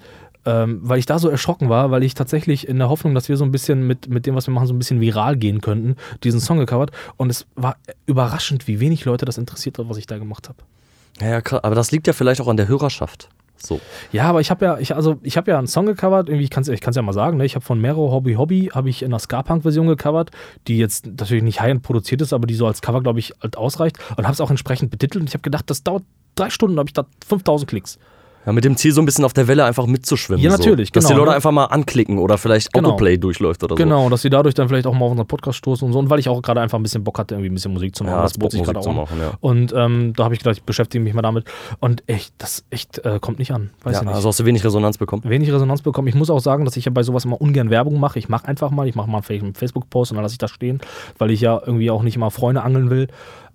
[0.44, 3.36] ähm, weil ich da so erschrocken war, weil ich tatsächlich in der Hoffnung, dass wir
[3.36, 5.96] so ein bisschen mit, mit dem, was wir machen, so ein bisschen viral gehen könnten,
[6.24, 6.90] diesen Song gecovert.
[7.16, 7.76] Und es war
[8.06, 10.58] überraschend, wie wenig Leute das interessiert hat, was ich da gemacht habe.
[11.20, 11.64] Ja, ja, krass.
[11.64, 13.30] Aber das liegt ja vielleicht auch an der Hörerschaft.
[13.60, 13.80] So.
[14.12, 16.50] Ja, aber ich habe ja, ich, also ich habe ja einen Song gecovert, irgendwie, ich
[16.50, 17.44] kann es ich ja mal sagen, ne?
[17.44, 20.30] ich habe von Mero Hobby Hobby, habe ich in einer Ska-Punk-Version gecovert,
[20.66, 23.56] die jetzt natürlich nicht high-end produziert ist, aber die so als Cover, glaube ich, halt
[23.56, 26.78] ausreicht und habe es auch entsprechend betitelt und ich habe gedacht, das dauert drei Stunden,
[26.78, 27.98] habe ich da 5000 Klicks.
[28.48, 30.42] Ja, mit dem Ziel, so ein bisschen auf der Welle einfach mitzuschwimmen.
[30.42, 30.92] Ja, natürlich, So.
[30.94, 31.36] Dass die genau, Leute ne?
[31.36, 32.88] einfach mal anklicken oder vielleicht Genau.
[32.88, 33.76] Autoplay durchläuft oder so.
[33.76, 35.98] Genau, und dass sie dadurch dann vielleicht auch mal auf unseren Podcast stoßen und so.
[35.98, 38.04] Und weil ich auch gerade einfach ein bisschen Bock hatte, irgendwie ein bisschen Musik zu
[38.04, 38.14] machen.
[38.16, 38.86] Ja, das bot sich gerade auch.
[38.94, 39.32] machen, ja.
[39.40, 41.44] Und ähm, da habe ich gedacht, ich beschäftige mich mal damit.
[41.80, 43.68] Und echt, das echt äh, kommt nicht an.
[43.82, 44.14] Weiß Ja, ich nicht.
[44.14, 45.22] also hast du wenig Resonanz bekommen.
[45.26, 46.08] wenig Resonanz bekommen.
[46.08, 48.18] Ich muss auch sagen, dass ich ja bei sowas immer ungern Werbung mache.
[48.18, 50.80] Ich mache einfach mal, ich mache mal einen Facebook-Post und dann lasse ich das stehen,
[51.18, 53.08] weil ich ja irgendwie auch nicht immer Freunde angeln will.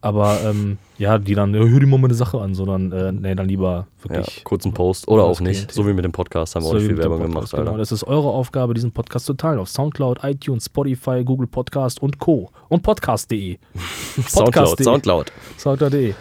[0.03, 3.35] Aber ähm, ja, die dann, ja, hör dir mal meine Sache an, sondern äh, nee,
[3.35, 4.43] dann lieber Ja, wirklich.
[4.43, 5.71] kurzen Post oder auch nicht.
[5.71, 7.53] So wie mit dem Podcast haben wir auch so nicht wie viel Werbung Podcast, gemacht,
[7.53, 7.63] Alter.
[7.63, 12.01] Genau, das ist eure Aufgabe, diesen Podcast zu teilen auf Soundcloud, iTunes, Spotify, Google Podcast
[12.01, 12.49] und Co.
[12.67, 13.59] Und podcast.de.
[14.27, 14.83] Soundcloud, Podcast.de.
[14.83, 15.31] Soundcloud.
[15.57, 16.13] Soundcloud.de.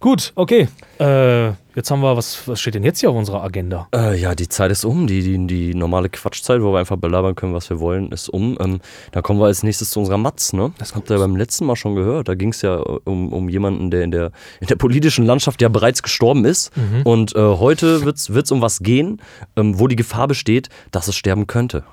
[0.00, 0.68] Gut, okay.
[0.98, 3.88] Äh, jetzt haben wir, was, was steht denn jetzt hier auf unserer Agenda?
[3.94, 5.06] Äh, ja, die Zeit ist um.
[5.06, 8.56] Die, die, die normale Quatschzeit, wo wir einfach belabern können, was wir wollen, ist um.
[8.60, 8.80] Ähm,
[9.12, 10.72] da kommen wir als nächstes zu unserer Matz, ne?
[10.78, 12.28] Das habt ihr beim letzten Mal schon gehört.
[12.28, 15.62] Da ging es ja äh, um, um jemanden, der in, der in der politischen Landschaft
[15.62, 16.76] ja bereits gestorben ist.
[16.76, 17.02] Mhm.
[17.02, 19.20] Und äh, heute wird es um was gehen,
[19.56, 21.84] ähm, wo die Gefahr besteht, dass es sterben könnte.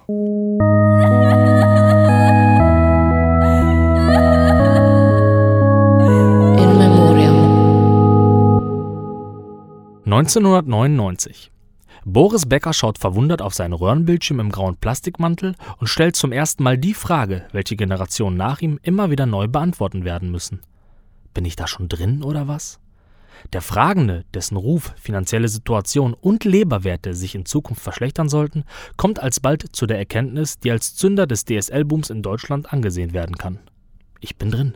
[10.11, 11.51] 1999.
[12.03, 16.79] Boris Becker schaut verwundert auf seinen Röhrenbildschirm im grauen Plastikmantel und stellt zum ersten Mal
[16.79, 20.61] die Frage, welche Generationen nach ihm immer wieder neu beantworten werden müssen.
[21.35, 22.79] Bin ich da schon drin oder was?
[23.53, 28.63] Der Fragende, dessen Ruf, finanzielle Situation und Leberwerte sich in Zukunft verschlechtern sollten,
[28.97, 33.59] kommt alsbald zu der Erkenntnis, die als Zünder des DSL-Booms in Deutschland angesehen werden kann.
[34.21, 34.75] Ich bin drin.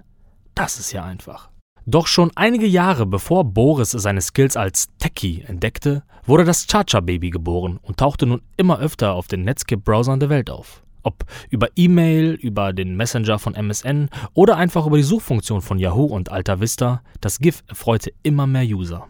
[0.54, 1.50] Das ist ja einfach.
[1.86, 7.78] Doch schon einige Jahre bevor Boris seine Skills als Techie entdeckte, wurde das Chacha-Baby geboren
[7.82, 10.82] und tauchte nun immer öfter auf den Netscape-Browsern der Welt auf.
[11.04, 16.06] Ob über E-Mail, über den Messenger von MSN oder einfach über die Suchfunktion von Yahoo
[16.06, 19.08] und Alta Vista, das GIF erfreute immer mehr User.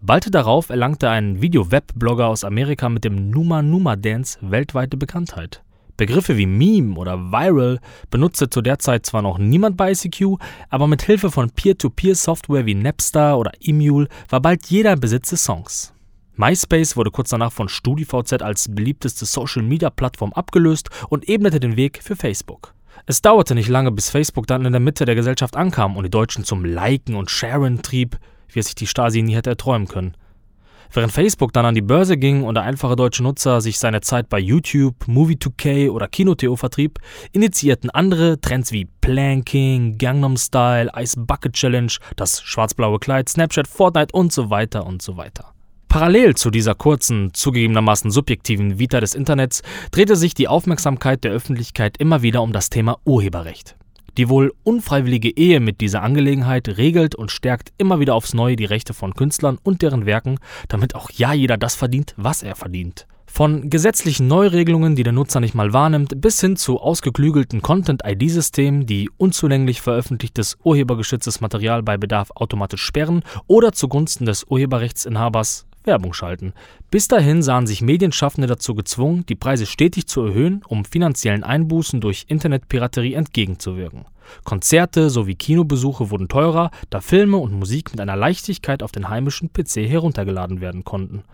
[0.00, 5.62] Bald darauf erlangte ein Video-Web-Blogger aus Amerika mit dem Numa Numa Dance weltweite Bekanntheit.
[5.96, 7.78] Begriffe wie Meme oder Viral
[8.10, 10.38] benutzte zu der Zeit zwar noch niemand bei ICQ,
[10.70, 15.92] aber mit Hilfe von Peer-to-Peer-Software wie Napster oder Emule war bald jeder Besitz des Songs.
[16.36, 22.16] MySpace wurde kurz danach von StudiVZ als beliebteste Social-Media-Plattform abgelöst und ebnete den Weg für
[22.16, 22.74] Facebook.
[23.04, 26.10] Es dauerte nicht lange, bis Facebook dann in der Mitte der Gesellschaft ankam und die
[26.10, 30.16] Deutschen zum Liken und Sharen trieb, wie es sich die Stasi nie hätte erträumen können.
[30.94, 34.28] Während Facebook dann an die Börse ging und der einfache deutsche Nutzer sich seine Zeit
[34.28, 36.98] bei YouTube, Movie2K oder Kino.to vertrieb,
[37.32, 44.12] initiierten andere Trends wie Planking, Gangnam Style, Ice Bucket Challenge, das schwarz-blaue Kleid, Snapchat, Fortnite
[44.12, 45.54] und so weiter und so weiter.
[45.88, 49.62] Parallel zu dieser kurzen, zugegebenermaßen subjektiven Vita des Internets
[49.92, 53.76] drehte sich die Aufmerksamkeit der Öffentlichkeit immer wieder um das Thema Urheberrecht.
[54.18, 58.66] Die wohl unfreiwillige Ehe mit dieser Angelegenheit regelt und stärkt immer wieder aufs Neue die
[58.66, 60.38] Rechte von Künstlern und deren Werken,
[60.68, 63.06] damit auch ja jeder das verdient, was er verdient.
[63.26, 69.08] Von gesetzlichen Neuregelungen, die der Nutzer nicht mal wahrnimmt, bis hin zu ausgeklügelten Content-ID-Systemen, die
[69.16, 76.52] unzulänglich veröffentlichtes urhebergeschütztes Material bei Bedarf automatisch sperren oder zugunsten des Urheberrechtsinhabers Werbung schalten.
[76.90, 82.00] Bis dahin sahen sich Medienschaffende dazu gezwungen, die Preise stetig zu erhöhen, um finanziellen Einbußen
[82.00, 84.04] durch Internetpiraterie entgegenzuwirken.
[84.44, 89.52] Konzerte sowie Kinobesuche wurden teurer, da Filme und Musik mit einer Leichtigkeit auf den heimischen
[89.52, 91.24] PC heruntergeladen werden konnten.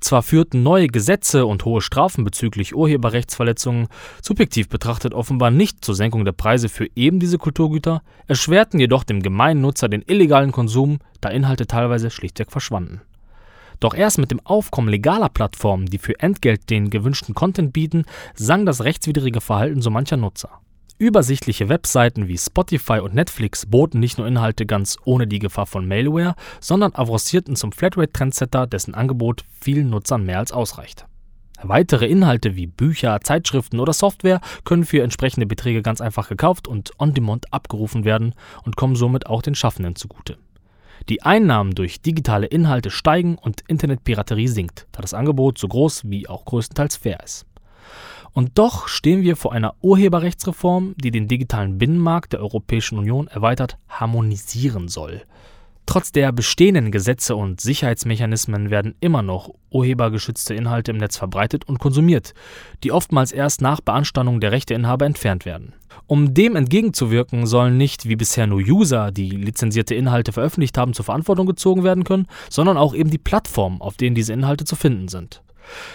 [0.00, 3.88] Zwar führten neue Gesetze und hohe Strafen bezüglich Urheberrechtsverletzungen
[4.22, 9.22] subjektiv betrachtet offenbar nicht zur Senkung der Preise für eben diese Kulturgüter, erschwerten jedoch dem
[9.22, 13.02] gemeinen Nutzer den illegalen Konsum, da Inhalte teilweise schlichtweg verschwanden.
[13.80, 18.04] Doch erst mit dem Aufkommen legaler Plattformen, die für Entgelt den gewünschten Content bieten,
[18.34, 20.50] sang das rechtswidrige Verhalten so mancher Nutzer.
[21.00, 25.86] Übersichtliche Webseiten wie Spotify und Netflix boten nicht nur Inhalte ganz ohne die Gefahr von
[25.86, 31.06] Malware, sondern avancierten zum Flatrate-Trendsetter, dessen Angebot vielen Nutzern mehr als ausreicht.
[31.62, 36.92] Weitere Inhalte wie Bücher, Zeitschriften oder Software können für entsprechende Beträge ganz einfach gekauft und
[36.98, 40.36] on-demand abgerufen werden und kommen somit auch den Schaffenden zugute.
[41.08, 46.28] Die Einnahmen durch digitale Inhalte steigen und Internetpiraterie sinkt, da das Angebot so groß wie
[46.28, 47.46] auch größtenteils fair ist.
[48.32, 53.78] Und doch stehen wir vor einer Urheberrechtsreform, die den digitalen Binnenmarkt der Europäischen Union erweitert
[53.88, 55.22] harmonisieren soll.
[55.88, 61.78] Trotz der bestehenden Gesetze und Sicherheitsmechanismen werden immer noch urhebergeschützte Inhalte im Netz verbreitet und
[61.78, 62.34] konsumiert,
[62.84, 65.72] die oftmals erst nach Beanstandung der Rechteinhaber entfernt werden.
[66.06, 71.06] Um dem entgegenzuwirken, sollen nicht wie bisher nur User, die lizenzierte Inhalte veröffentlicht haben, zur
[71.06, 75.08] Verantwortung gezogen werden können, sondern auch eben die Plattformen, auf denen diese Inhalte zu finden
[75.08, 75.42] sind.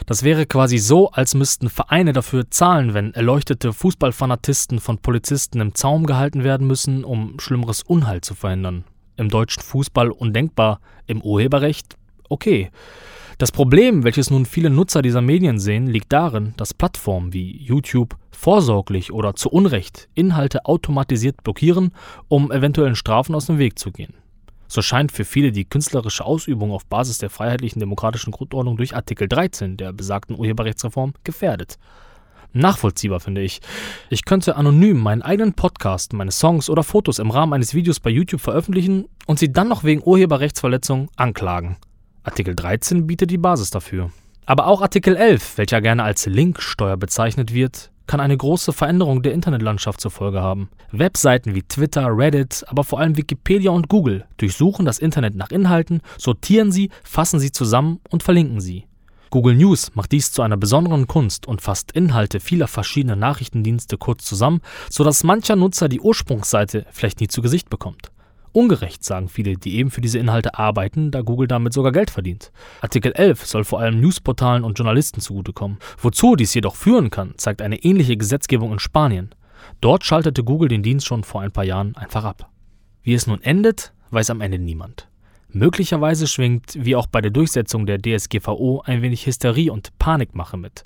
[0.07, 5.75] Das wäre quasi so, als müssten Vereine dafür zahlen, wenn erleuchtete Fußballfanatisten von Polizisten im
[5.75, 8.85] Zaum gehalten werden müssen, um schlimmeres Unheil zu verhindern
[9.17, 11.97] im deutschen Fußball undenkbar, im Urheberrecht
[12.29, 12.71] okay.
[13.37, 18.15] Das Problem, welches nun viele Nutzer dieser Medien sehen, liegt darin, dass Plattformen wie YouTube
[18.31, 21.91] vorsorglich oder zu Unrecht Inhalte automatisiert blockieren,
[22.27, 24.13] um eventuellen Strafen aus dem Weg zu gehen.
[24.67, 29.27] So scheint für viele die künstlerische Ausübung auf Basis der freiheitlichen demokratischen Grundordnung durch Artikel
[29.27, 31.77] 13 der besagten Urheberrechtsreform gefährdet
[32.53, 33.61] nachvollziehbar, finde ich.
[34.09, 38.09] Ich könnte anonym meinen eigenen Podcast, meine Songs oder Fotos im Rahmen eines Videos bei
[38.09, 41.77] YouTube veröffentlichen und sie dann noch wegen Urheberrechtsverletzung anklagen.
[42.23, 44.11] Artikel 13 bietet die Basis dafür.
[44.45, 49.33] Aber auch Artikel 11, welcher gerne als Linksteuer bezeichnet wird, kann eine große Veränderung der
[49.33, 50.69] Internetlandschaft zur Folge haben.
[50.91, 56.01] Webseiten wie Twitter, Reddit, aber vor allem Wikipedia und Google durchsuchen das Internet nach Inhalten,
[56.17, 58.85] sortieren sie, fassen sie zusammen und verlinken sie.
[59.33, 64.25] Google News macht dies zu einer besonderen Kunst und fasst Inhalte vieler verschiedener Nachrichtendienste kurz
[64.25, 64.61] zusammen,
[64.91, 68.11] sodass mancher Nutzer die Ursprungsseite vielleicht nie zu Gesicht bekommt.
[68.51, 72.51] Ungerecht, sagen viele, die eben für diese Inhalte arbeiten, da Google damit sogar Geld verdient.
[72.81, 75.79] Artikel 11 soll vor allem Newsportalen und Journalisten zugutekommen.
[75.97, 79.33] Wozu dies jedoch führen kann, zeigt eine ähnliche Gesetzgebung in Spanien.
[79.81, 82.51] Dort schaltete Google den Dienst schon vor ein paar Jahren einfach ab.
[83.01, 85.07] Wie es nun endet, weiß am Ende niemand.
[85.55, 90.83] Möglicherweise schwingt, wie auch bei der Durchsetzung der DSGVO, ein wenig Hysterie und Panikmache mit.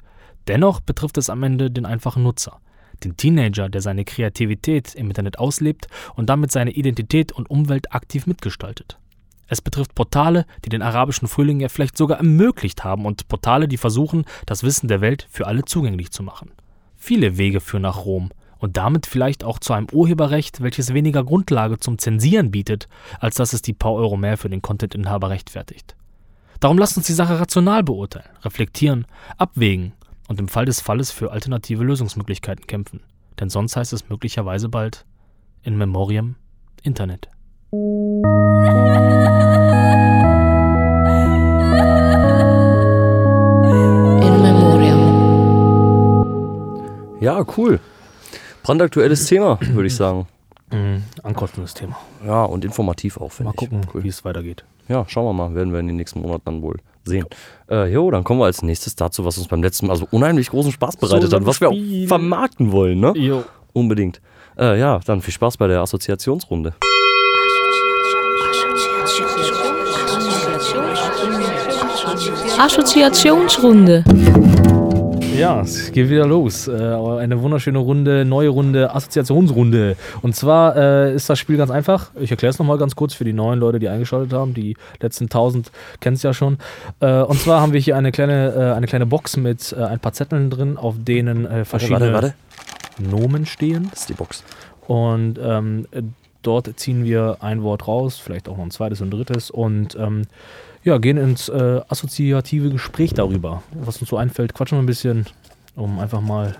[0.49, 2.59] Dennoch betrifft es am Ende den einfachen Nutzer,
[3.01, 8.27] den Teenager, der seine Kreativität im Internet auslebt und damit seine Identität und Umwelt aktiv
[8.27, 8.99] mitgestaltet.
[9.47, 13.77] Es betrifft Portale, die den arabischen Frühling ja vielleicht sogar ermöglicht haben und Portale, die
[13.77, 16.51] versuchen, das Wissen der Welt für alle zugänglich zu machen.
[16.97, 21.79] Viele Wege führen nach Rom, und damit vielleicht auch zu einem Urheberrecht, welches weniger Grundlage
[21.79, 22.87] zum Zensieren bietet,
[23.19, 25.95] als dass es die paar Euro mehr für den Contentinhaber rechtfertigt.
[26.59, 29.05] Darum lasst uns die Sache rational beurteilen, reflektieren,
[29.37, 29.93] abwägen
[30.27, 33.01] und im Fall des Falles für alternative Lösungsmöglichkeiten kämpfen.
[33.39, 35.05] Denn sonst heißt es möglicherweise bald
[35.61, 36.35] in Memoriam
[36.81, 37.29] Internet.
[37.71, 38.21] In
[44.41, 45.17] Memoriam.
[47.19, 47.79] Ja, cool.
[48.67, 50.27] Brandaktuelles Thema, würde ich sagen.
[50.73, 51.95] Mhm, ankotzendes Thema.
[52.25, 53.61] Ja, und informativ auch, finde ich.
[53.61, 54.03] Mal gucken, cool.
[54.03, 54.65] wie es weitergeht.
[54.89, 55.55] Ja, schauen wir mal.
[55.55, 57.25] Werden wir in den nächsten Monaten dann wohl sehen.
[57.71, 60.49] Äh, jo, dann kommen wir als nächstes dazu, was uns beim letzten Mal so unheimlich
[60.49, 63.13] großen Spaß bereitet so hat, was wir auch vermarkten wollen, ne?
[63.15, 63.45] Jo.
[63.71, 64.19] Unbedingt.
[64.59, 66.73] Äh, ja, dann viel Spaß bei der Assoziationsrunde.
[69.05, 69.63] Assoziation.
[70.65, 70.83] Assoziation.
[72.03, 72.59] Assoziation.
[72.59, 74.46] Assoziationsrunde.
[75.37, 76.67] Ja, es geht wieder los.
[76.67, 79.95] Äh, eine wunderschöne Runde, neue Runde, Assoziationsrunde.
[80.21, 82.11] Und zwar äh, ist das Spiel ganz einfach.
[82.19, 84.53] Ich erkläre es nochmal ganz kurz für die neuen Leute, die eingeschaltet haben.
[84.55, 86.57] Die letzten 1000 kennen es ja schon.
[87.01, 90.49] Äh, und zwar haben wir hier eine kleine, eine kleine Box mit ein paar Zetteln
[90.49, 92.33] drin, auf denen verschiedene warte,
[92.97, 93.87] Nomen stehen.
[93.91, 94.43] Das ist die Box.
[94.87, 96.01] Und ähm, äh,
[96.41, 100.23] dort ziehen wir ein Wort raus, vielleicht auch noch ein zweites und drittes und ähm,
[100.87, 104.53] ja, gehen ins äh, assoziative Gespräch darüber, was uns so einfällt.
[104.53, 105.25] Quatschen wir ein bisschen,
[105.75, 106.55] um einfach mal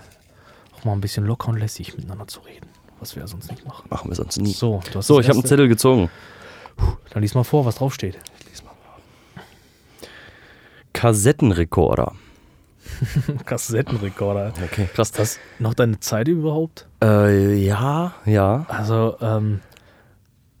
[0.76, 2.68] auch mal ein bisschen locker und lässig miteinander zu reden,
[3.00, 3.86] was wir ja sonst nicht machen.
[3.88, 4.52] Machen wir sonst nie.
[4.52, 6.10] So, So, ich habe einen Zettel gezogen.
[7.10, 8.18] Dann lies mal vor, was draufsteht.
[10.92, 12.12] Kassettenrekorder.
[13.46, 14.52] Kassettenrekorder.
[14.62, 15.10] Okay, krass.
[15.12, 16.86] Das noch deine Zeit überhaupt?
[17.02, 18.66] Äh, ja, ja.
[18.68, 19.60] Also, ähm,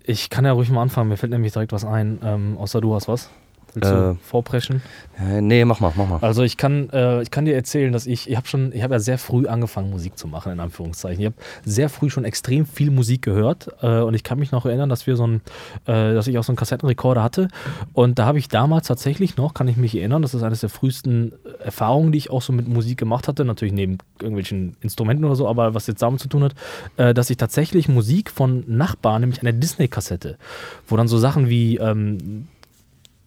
[0.02, 2.94] ich kann ja ruhig mal anfangen, mir fällt nämlich direkt was ein, ähm, außer du
[2.94, 3.30] hast was.
[3.74, 3.94] Willst Äh.
[3.94, 4.82] du vorpreschen?
[5.18, 6.18] Äh, nee, mach mal, mach mal.
[6.20, 8.94] Also ich kann, äh, ich kann dir erzählen, dass ich, ich habe schon, ich habe
[8.94, 11.20] ja sehr früh angefangen, Musik zu machen, in Anführungszeichen.
[11.20, 14.64] Ich habe sehr früh schon extrem viel Musik gehört äh, und ich kann mich noch
[14.64, 15.40] erinnern, dass wir so ein,
[15.86, 17.48] äh, dass ich auch so einen Kassettenrekorder hatte
[17.92, 20.70] und da habe ich damals tatsächlich noch, kann ich mich erinnern, das ist eines der
[20.70, 25.36] frühesten Erfahrungen, die ich auch so mit Musik gemacht hatte, natürlich neben irgendwelchen Instrumenten oder
[25.36, 26.54] so, aber was jetzt damit zu tun hat,
[26.96, 30.38] äh, dass ich tatsächlich Musik von Nachbarn, nämlich eine Disney-Kassette,
[30.86, 32.46] wo dann so Sachen wie ähm,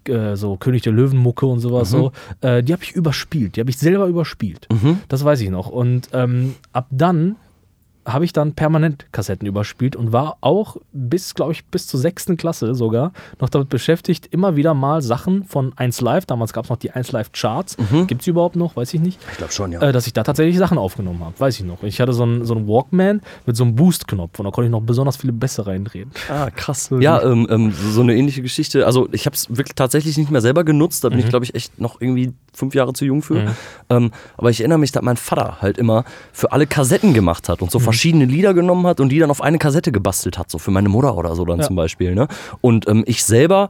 [0.09, 3.55] äh, so König der Löwen-Mucke und sowas so, äh, die habe ich überspielt.
[3.55, 4.67] Die habe ich selber überspielt.
[5.09, 5.67] Das weiß ich noch.
[5.67, 7.35] Und ähm, ab dann
[8.05, 12.37] habe ich dann permanent Kassetten überspielt und war auch bis, glaube ich, bis zur sechsten
[12.37, 16.69] Klasse sogar noch damit beschäftigt, immer wieder mal Sachen von 1 Live, damals gab es
[16.69, 17.77] noch die 1 Live Charts,
[18.07, 19.81] gibt es überhaupt noch, weiß ich nicht, Ich glaube schon, ja.
[19.81, 21.83] äh, dass ich da tatsächlich Sachen aufgenommen habe, weiß ich noch.
[21.83, 24.71] Ich hatte so einen, so einen Walkman mit so einem Boost-Knopf und da konnte ich
[24.71, 26.11] noch besonders viele Bässe reindrehen.
[26.29, 26.89] Ah, krass.
[27.01, 28.85] Ja, ähm, ähm, so eine ähnliche Geschichte.
[28.85, 31.03] Also ich habe es wirklich tatsächlich nicht mehr selber genutzt.
[31.03, 33.55] Da bin ich, glaube ich, echt noch irgendwie fünf Jahre zu jung für.
[33.89, 37.61] Ähm, aber ich erinnere mich, dass mein Vater halt immer für alle Kassetten gemacht hat
[37.61, 40.49] und so verschiedene Lieder genommen hat und die dann auf eine Kassette gebastelt hat.
[40.49, 41.67] So für meine Mutter oder so dann Ja.
[41.67, 42.15] zum Beispiel.
[42.15, 42.27] Ne?
[42.61, 43.69] Und ähm, ich selber...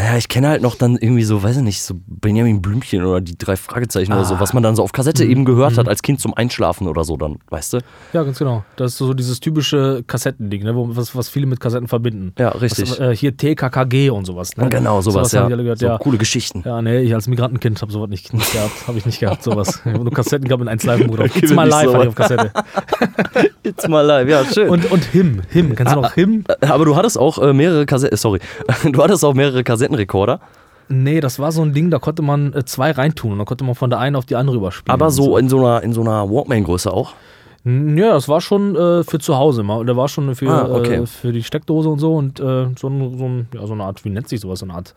[0.00, 3.20] Naja, ich kenne halt noch dann irgendwie so, weiß ich nicht, so Benjamin Blümchen oder
[3.20, 6.00] die drei Fragezeichen oder so, was man dann so auf Kassette eben gehört hat als
[6.00, 7.78] Kind zum Einschlafen oder so dann, weißt du?
[8.14, 8.64] Ja, ganz genau.
[8.76, 12.32] Das ist so dieses typische Kassettending, ne, was, was viele mit Kassetten verbinden.
[12.38, 12.92] Ja, richtig.
[12.92, 14.56] Was, äh, hier TKKG und sowas.
[14.56, 14.70] Ne?
[14.70, 15.56] Genau, sowas, haben ja.
[15.56, 15.98] gehört, so ja.
[15.98, 16.62] coole Geschichten.
[16.64, 18.88] Ja, nee, ich als Migrantenkind habe sowas nicht, nicht gehabt.
[18.88, 19.82] Habe ich nicht gehabt, sowas.
[19.84, 21.00] Ich habe nur Kassetten gehabt mit 1 Live.
[21.00, 21.92] Gib It's live so.
[21.92, 22.52] hatte ich auf Kassette.
[23.64, 24.70] It's my life, ja, schön.
[24.70, 25.42] Und, und Him.
[25.50, 25.74] Him.
[25.74, 26.44] Kennst du noch Him?
[26.48, 28.40] Äh, Aber du hattest auch äh, mehrere Kassetten, sorry,
[28.90, 30.40] du hattest auch mehrere Kassettenrekorder,
[30.92, 33.62] Nee, das war so ein Ding, da konnte man äh, zwei reintun und dann konnte
[33.62, 34.92] man von der einen auf die andere überspielen.
[34.92, 37.12] aber so in so einer, in so einer Walkman-Größe auch.
[37.64, 39.84] Ja, das war schon äh, für zu Hause mal.
[39.84, 40.94] Der war schon für, Ah, okay.
[41.02, 44.10] äh, für die Steckdose und so und äh, so, so, ja, so eine Art, wie
[44.10, 44.94] nennt sich sowas, so eine Art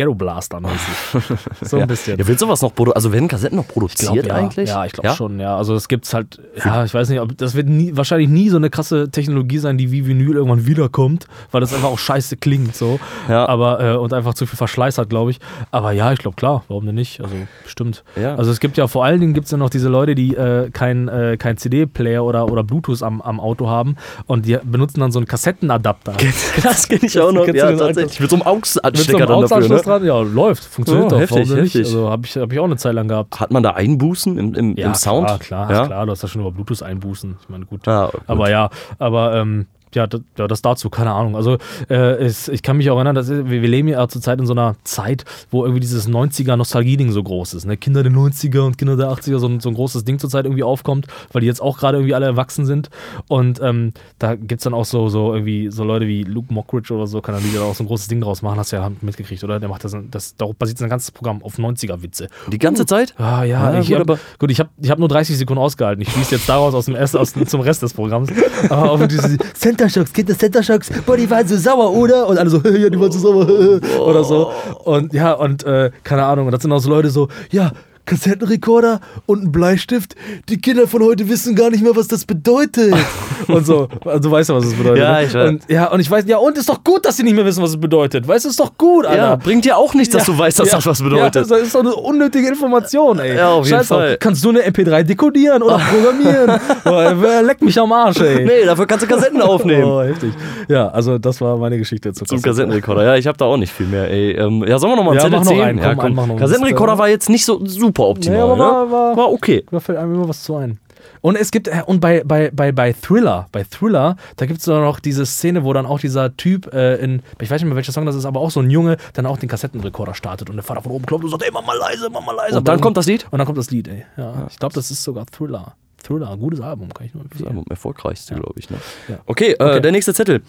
[0.00, 1.38] Ghetto Blaster mäßig.
[1.60, 1.86] so ein ja.
[1.86, 2.18] bisschen.
[2.18, 2.96] Ja, wird sowas noch produziert?
[2.96, 4.34] Also werden Kassetten noch produziert Glaub, ja.
[4.34, 4.70] eigentlich?
[4.70, 5.58] Ja, ich glaube schon, ja.
[5.58, 8.56] Also es gibt's halt, ja, ich weiß nicht, ob das wird nie, wahrscheinlich nie so
[8.56, 12.74] eine krasse Technologie sein, die wie Vinyl irgendwann wiederkommt, weil das einfach auch scheiße klingt
[12.74, 12.98] so.
[13.28, 13.46] Ja.
[13.46, 15.40] Aber äh, und einfach zu viel Verschleiß hat, glaube ich.
[15.70, 17.20] Aber ja, ich glaube klar, warum denn nicht?
[17.20, 18.02] Also bestimmt.
[18.16, 18.36] Ja.
[18.36, 21.08] Also es gibt ja vor allen Dingen gibt's ja noch diese Leute, die äh, kein,
[21.08, 23.96] äh, kein CD-Player oder, oder Bluetooth am, am Auto haben
[24.26, 26.14] und die benutzen dann so einen Kassettenadapter.
[26.62, 27.46] Das kenne ich auch noch.
[27.46, 28.20] Ja, tatsächlich.
[28.20, 29.68] Mit so einem so AUX-Anstecker einem dann dafür.
[29.68, 29.82] Ne?
[29.90, 31.20] Dran, ja, läuft, funktioniert Oh, doch.
[31.20, 31.74] heftig, denn nicht?
[31.74, 31.86] heftig.
[31.86, 33.40] Also habe ich, hab ich auch eine Zeit lang gehabt.
[33.40, 35.26] Hat man da Einbußen im, im, im Sound?
[35.26, 35.86] Klar, klar, ja?
[35.86, 37.36] klar, du hast ja schon über Bluetooth einbußen.
[37.42, 37.86] Ich meine, gut.
[37.86, 38.20] Ja, gut.
[38.26, 41.36] Aber ja, aber ähm, ja, das, ja, das dazu, keine Ahnung.
[41.36, 44.46] Also äh, es, ich kann mich auch erinnern, dass wir, wir leben ja zurzeit in
[44.46, 47.66] so einer Zeit, wo irgendwie dieses 90er-Nostalgie-Ding so groß ist.
[47.66, 47.76] Ne?
[47.76, 50.62] Kinder der 90er und Kinder der 80er, so ein, so ein großes Ding zurzeit irgendwie
[50.62, 52.90] aufkommt, weil die jetzt auch gerade irgendwie alle erwachsen sind.
[53.28, 56.92] Und ähm, da gibt es dann auch so, so irgendwie so Leute wie Luke Mockridge
[56.94, 58.90] oder so, kann dann wieder auch so ein großes Ding draus machen, hast du ja
[59.00, 59.60] mitgekriegt, oder?
[59.60, 62.28] Der macht das, das darauf basiert sein ganzes Programm auf 90er-Witze.
[62.50, 63.14] Die ganze Zeit?
[63.18, 65.60] Ah ja, Ja, ich gut, hab, aber- gut, ich habe ich hab nur 30 Sekunden
[65.62, 66.02] ausgehalten.
[66.02, 68.30] Ich schließe jetzt daraus aus dem ersten, aus, zum Rest des Programms.
[68.70, 72.28] Aber auch diese Center Shocks, Kinder Center Shocks, boah, die waren so sauer, oder?
[72.28, 73.46] Und alle so, ja, die waren so sauer,
[74.00, 74.50] oder so.
[74.84, 77.72] Und ja, und äh, keine Ahnung, und das sind auch so Leute so, ja,
[78.10, 80.16] Kassettenrekorder und ein Bleistift.
[80.48, 82.92] Die Kinder von heute wissen gar nicht mehr, was das bedeutet.
[83.48, 84.98] und so, also du weißt ja, was das bedeutet.
[85.02, 85.24] Ja, ne?
[85.24, 85.48] ich weiß.
[85.48, 87.62] Und, ja, und ich weiß, ja, und ist doch gut, dass sie nicht mehr wissen,
[87.62, 88.26] was es bedeutet.
[88.26, 89.22] Weißt du, ist doch gut, Alter.
[89.22, 91.50] Ja, bringt dir auch nichts, dass du weißt, dass Ja, das was Ja, bedeutet.
[91.50, 93.36] das ist doch eine unnötige Information, ey.
[93.36, 93.86] Ja, auf jeden Scheiß.
[93.88, 94.16] Fall.
[94.18, 96.60] Kannst du eine MP3 dekodieren oder programmieren?
[96.84, 98.44] Boah, leck mich am Arsch, ey.
[98.44, 99.84] nee, dafür kannst du Kassetten aufnehmen.
[99.84, 100.32] Oh, heftig.
[100.68, 103.04] Ja, also das war meine Geschichte zu Zum Kassettenrekorder.
[103.04, 104.10] Ja, ich habe da auch nicht viel mehr.
[104.10, 104.32] Ey.
[104.32, 106.30] Ähm, ja, sollen wir noch mal einen Ja, Zettel noch einen, ja, komm, mach noch
[106.30, 106.38] einen.
[106.40, 108.38] Kassettenrekorder war jetzt nicht so super optimal.
[108.48, 108.58] Nee, ne?
[108.58, 109.64] war- war- war okay.
[109.70, 110.78] Da fällt einem immer was zu ein.
[111.22, 114.66] Und es gibt, äh, und bei, bei, bei, bei Thriller, bei Thriller, da gibt es
[114.66, 117.92] noch diese Szene, wo dann auch dieser Typ äh, in, ich weiß nicht mehr welcher
[117.92, 120.62] Song das ist, aber auch so ein Junge, dann auch den Kassettenrekorder startet und der
[120.62, 122.58] Vater von oben klopft und sagt, ey, mach mal leise, mach mal leise.
[122.58, 123.26] Und dann Aber- kommt das Lied?
[123.30, 124.04] Und dann kommt das Lied, ey.
[124.18, 125.74] Ja, ich glaube, das ist sogar Thriller.
[126.02, 127.48] Thriller, gutes Album, kann ich nur Das empfehlen.
[127.50, 128.68] Album erfolgreichste, glaube ich.
[128.70, 128.76] Ne?
[129.08, 129.18] Ja.
[129.26, 129.80] Okay, äh, Okay.
[129.80, 130.42] der nächste Zettel.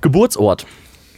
[0.00, 0.66] Geburtsort.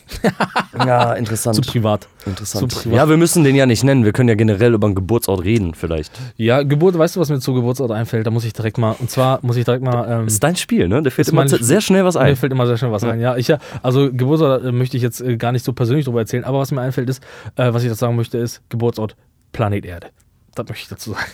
[0.86, 1.56] ja, interessant.
[1.56, 2.08] Zu privat.
[2.26, 2.70] Interessant.
[2.72, 2.96] zu privat.
[2.96, 4.04] Ja, wir müssen den ja nicht nennen.
[4.04, 6.12] Wir können ja generell über einen Geburtsort reden, vielleicht.
[6.36, 8.26] Ja, Geburt, weißt du, was mir zu Geburtsort einfällt?
[8.26, 10.04] Da muss ich direkt mal, und zwar muss ich direkt mal.
[10.10, 11.02] Ähm, Das ist dein Spiel, ne?
[11.02, 12.36] Da fällt immer sehr schnell was Mir ein.
[12.36, 13.20] fällt immer sehr schnell was ein.
[13.20, 16.20] Ja, ich, ja, also Geburtsort äh, möchte ich jetzt äh, gar nicht so persönlich drüber
[16.20, 17.22] erzählen, aber was mir einfällt ist,
[17.56, 19.16] äh, was ich dazu sagen möchte, ist Geburtsort
[19.52, 20.08] Planet Erde.
[20.54, 21.24] Das möchte ich dazu sagen.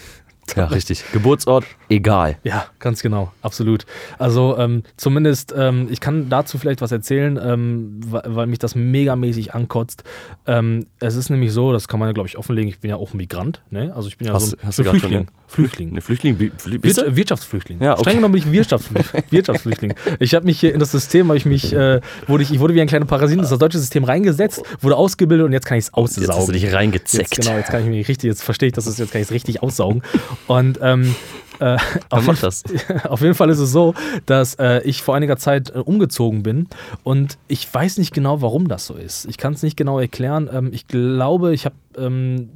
[0.62, 1.05] Ja, richtig.
[1.12, 2.36] Geburtsort, egal.
[2.44, 3.86] Ja, ganz genau, absolut.
[4.18, 8.74] Also ähm, zumindest, ähm, ich kann dazu vielleicht was erzählen, ähm, weil, weil mich das
[8.74, 10.05] megamäßig ankotzt.
[10.46, 12.96] Ähm, es ist nämlich so, das kann man ja, glaube ich, offenlegen, ich bin ja
[12.96, 13.92] auch ein Migrant, ne?
[13.94, 15.26] Also ich bin ja Hast- so ein, hast du so grad Flüchtling.
[15.26, 15.90] schon, Flüchtling.
[15.90, 16.38] Eine Flüchtling.
[16.38, 17.16] Wir du?
[17.16, 17.80] Wirtschaftsflüchtling.
[17.82, 18.03] Ja, okay.
[18.03, 19.22] Streng genommen bin ich Wirtschaftsflüchtling.
[19.30, 19.94] Wirtschaftsflüchtling.
[20.18, 22.74] Ich habe mich hier in das System, habe ich mich, äh, wurde ich, ich wurde
[22.74, 25.84] wie ein kleiner Parasit in das deutsche System reingesetzt, wurde ausgebildet und jetzt kann ich
[25.84, 26.28] es aussaugen.
[26.28, 27.36] Jetzt hast du dich reingezeckt.
[27.36, 29.32] Jetzt, genau, jetzt kann ich mich richtig, jetzt verstehe ich das, jetzt kann ich es
[29.32, 30.03] richtig aussaugen.
[30.47, 31.14] Und ähm,
[31.59, 31.76] äh,
[32.11, 32.64] auf, mach jeden, das.
[33.09, 33.95] auf jeden Fall ist es so,
[34.26, 36.68] dass äh, ich vor einiger Zeit äh, umgezogen bin
[37.05, 39.26] und ich weiß nicht genau, warum das so ist.
[39.26, 40.51] Ich kann es nicht genau erklären.
[40.53, 42.51] Ähm, ich glaube, ich habe ähm,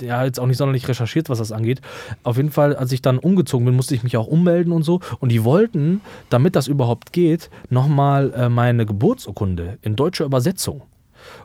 [0.00, 1.80] ja jetzt auch nicht sonderlich recherchiert, was das angeht.
[2.22, 5.00] Auf jeden Fall, als ich dann umgezogen bin, musste ich mich auch ummelden und so.
[5.20, 10.82] Und die wollten, damit das überhaupt geht, nochmal äh, meine Geburtsurkunde in deutscher Übersetzung.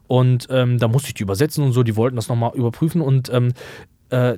[0.07, 3.31] Und ähm, da musste ich die übersetzen und so, die wollten das nochmal überprüfen und
[3.33, 3.53] ähm, äh,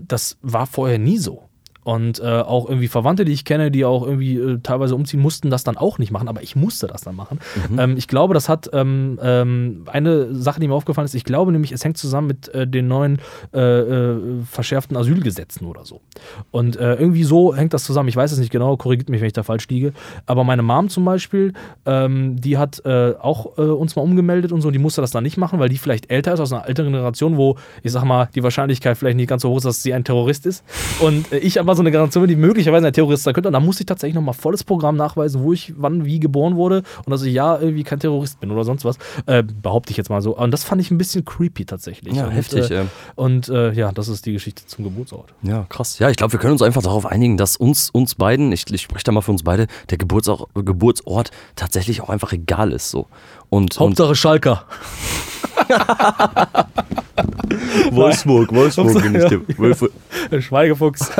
[0.01, 1.49] das war vorher nie so.
[1.85, 5.51] Und äh, auch irgendwie Verwandte, die ich kenne, die auch irgendwie äh, teilweise umziehen, mussten
[5.51, 7.39] das dann auch nicht machen, aber ich musste das dann machen.
[7.77, 11.51] Ähm, ich glaube, das hat ähm, ähm, eine Sache, die mir aufgefallen ist, ich glaube
[11.51, 13.19] nämlich, es hängt zusammen mit äh, den neuen
[13.53, 14.17] äh, äh,
[14.49, 16.01] verschärften Asylgesetzen oder so.
[16.49, 18.09] Und äh, irgendwie so hängt das zusammen.
[18.09, 19.93] Ich weiß es nicht genau, korrigiert mich, wenn ich da falsch liege.
[20.25, 21.53] Aber meine Mom zum Beispiel,
[21.85, 25.59] ähm, die hat auch uns mal umgemeldet und so, die musste das dann nicht machen,
[25.59, 28.97] weil die vielleicht älter ist, aus einer älteren Generation, wo, ich sag mal, die Wahrscheinlichkeit
[28.97, 30.63] vielleicht nicht ganz so hoch ist, dass sie ein Terrorist ist.
[30.99, 33.49] Und ich aber so eine Generation die möglicherweise ein Terrorist sein könnte.
[33.49, 36.83] Und da musste ich tatsächlich nochmal volles Programm nachweisen, wo ich wann wie geboren wurde
[37.05, 38.97] und dass ich ja irgendwie kein Terrorist bin oder sonst was.
[39.25, 40.35] Äh, behaupte ich jetzt mal so.
[40.37, 42.15] Und das fand ich ein bisschen creepy tatsächlich.
[42.15, 45.33] Ja, und, heftig, Äh, und äh, ja, das ist die Geschichte zum Geburtsort.
[45.41, 45.99] Ja, krass.
[45.99, 48.81] Ja, ich glaube, wir können uns einfach darauf einigen, dass uns, uns beiden, ich, ich
[48.81, 52.89] spreche da mal für uns beide, der Geburtsort, Geburtsort tatsächlich auch einfach egal ist.
[52.89, 53.07] So.
[53.49, 54.65] Und, Hauptsache Schalker.
[57.91, 59.39] Wolfsburg, Wolfsburg bin ich der.
[59.57, 59.83] Wolf.
[60.39, 61.09] Schweigefuchs.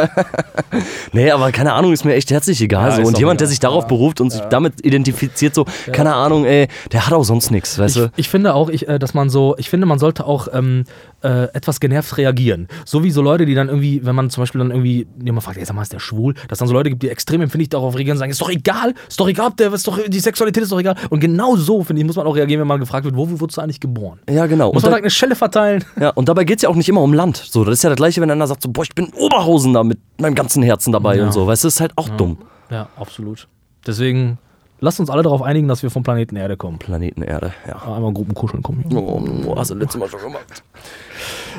[1.14, 2.90] Nee, aber keine Ahnung, ist mir echt herzlich egal.
[2.90, 3.04] Ja, so.
[3.04, 3.88] Und jemand, der sich darauf Ja.
[3.88, 5.64] beruft und sich damit identifiziert, so,
[5.94, 8.12] keine Ahnung, ey, der hat auch sonst nichts, weißt Ich, du?
[8.18, 10.84] ich finde auch, ich, äh, dass man so, ich finde, man sollte auch ähm,
[11.26, 12.68] äh, etwas genervt reagieren.
[12.86, 15.58] So wie so Leute, die dann irgendwie, wenn man zum Beispiel dann irgendwie jemand fragt,
[15.58, 16.36] ey, sag mal, ist der schwul?
[16.48, 18.94] Dass dann so Leute gibt, die extrem empfindlich darauf reagieren und sagen, ist doch egal,
[19.10, 20.96] ist doch egal, der, ist doch, die Sexualität ist doch egal.
[21.10, 23.58] Und genau so, finde ich, muss man auch reagieren, wenn man gefragt wird, wo wurdest
[23.58, 24.20] du eigentlich geboren?
[24.30, 24.68] Ja, genau.
[24.72, 25.84] Muss Und, man da, direkt eine Schelle verteilen?
[26.00, 27.38] ja, und dabei geht es ja auch nicht immer um Land.
[27.38, 29.84] So, das ist ja das Gleiche, wenn einer sagt, so, boah, ich bin Oberhausen da
[29.84, 31.26] mit meinem ganzen Herzen dabei Ja.
[31.26, 31.48] und so.
[31.48, 32.38] Weißt du, ist halt auch dumm.
[32.70, 33.48] Ja, absolut.
[33.88, 34.38] Deswegen,
[34.86, 36.78] lasst uns alle darauf einigen, dass wir vom Planeten Erde kommen.
[36.78, 37.82] Planeten Erde, ja.
[37.94, 38.86] Einmal Gruppen kuscheln kommen.
[38.94, 40.64] Oh, oh, hast du letztes Mal schon gemacht.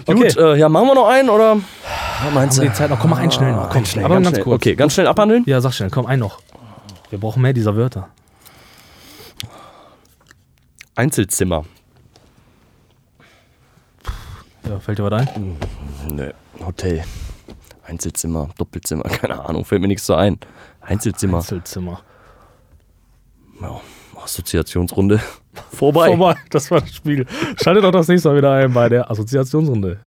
[0.06, 0.14] Okay.
[0.14, 1.56] Gut, äh, ja, machen wir noch einen oder?
[2.24, 2.62] Ja, meinst Haben du?
[2.62, 3.00] wir die Zeit noch?
[3.00, 3.68] Komm mal einen schnell noch.
[3.68, 4.54] Komm, schnell, aber ganz ganz kurz.
[4.54, 5.42] Okay, ganz schnell abhandeln.
[5.46, 6.40] Ja, sag schnell, komm, einen noch.
[7.10, 8.08] Wir brauchen mehr dieser Wörter.
[10.94, 11.64] Einzelzimmer.
[14.68, 15.56] Ja, fällt dir was ein?
[16.08, 16.32] Ne,
[16.64, 17.02] Hotel.
[17.84, 20.38] Einzelzimmer, Doppelzimmer, keine Ahnung, fällt mir nichts so ein.
[20.80, 21.38] Einzelzimmer.
[21.38, 22.00] Einzelzimmer.
[23.60, 23.80] Ja,
[24.22, 25.20] Assoziationsrunde.
[25.72, 26.08] Vorbei.
[26.08, 27.26] Vorbei, das war das Spiel.
[27.62, 30.00] Schaltet doch das nächste Mal wieder ein bei der Assoziationsrunde.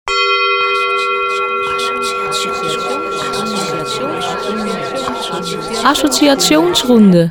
[5.84, 7.30] Assoziationsrunde.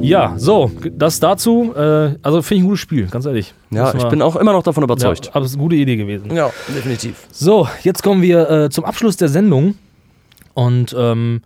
[0.00, 1.74] Ja, so, das dazu.
[1.76, 3.52] Äh, also finde ich ein gutes Spiel, ganz ehrlich.
[3.70, 5.30] Ja, ich bin auch immer noch davon ja, überzeugt.
[5.34, 6.34] aber es ist eine gute Idee gewesen.
[6.34, 7.26] Ja, definitiv.
[7.30, 9.74] So, jetzt kommen wir äh, zum Abschluss der Sendung.
[10.54, 11.42] Und ähm,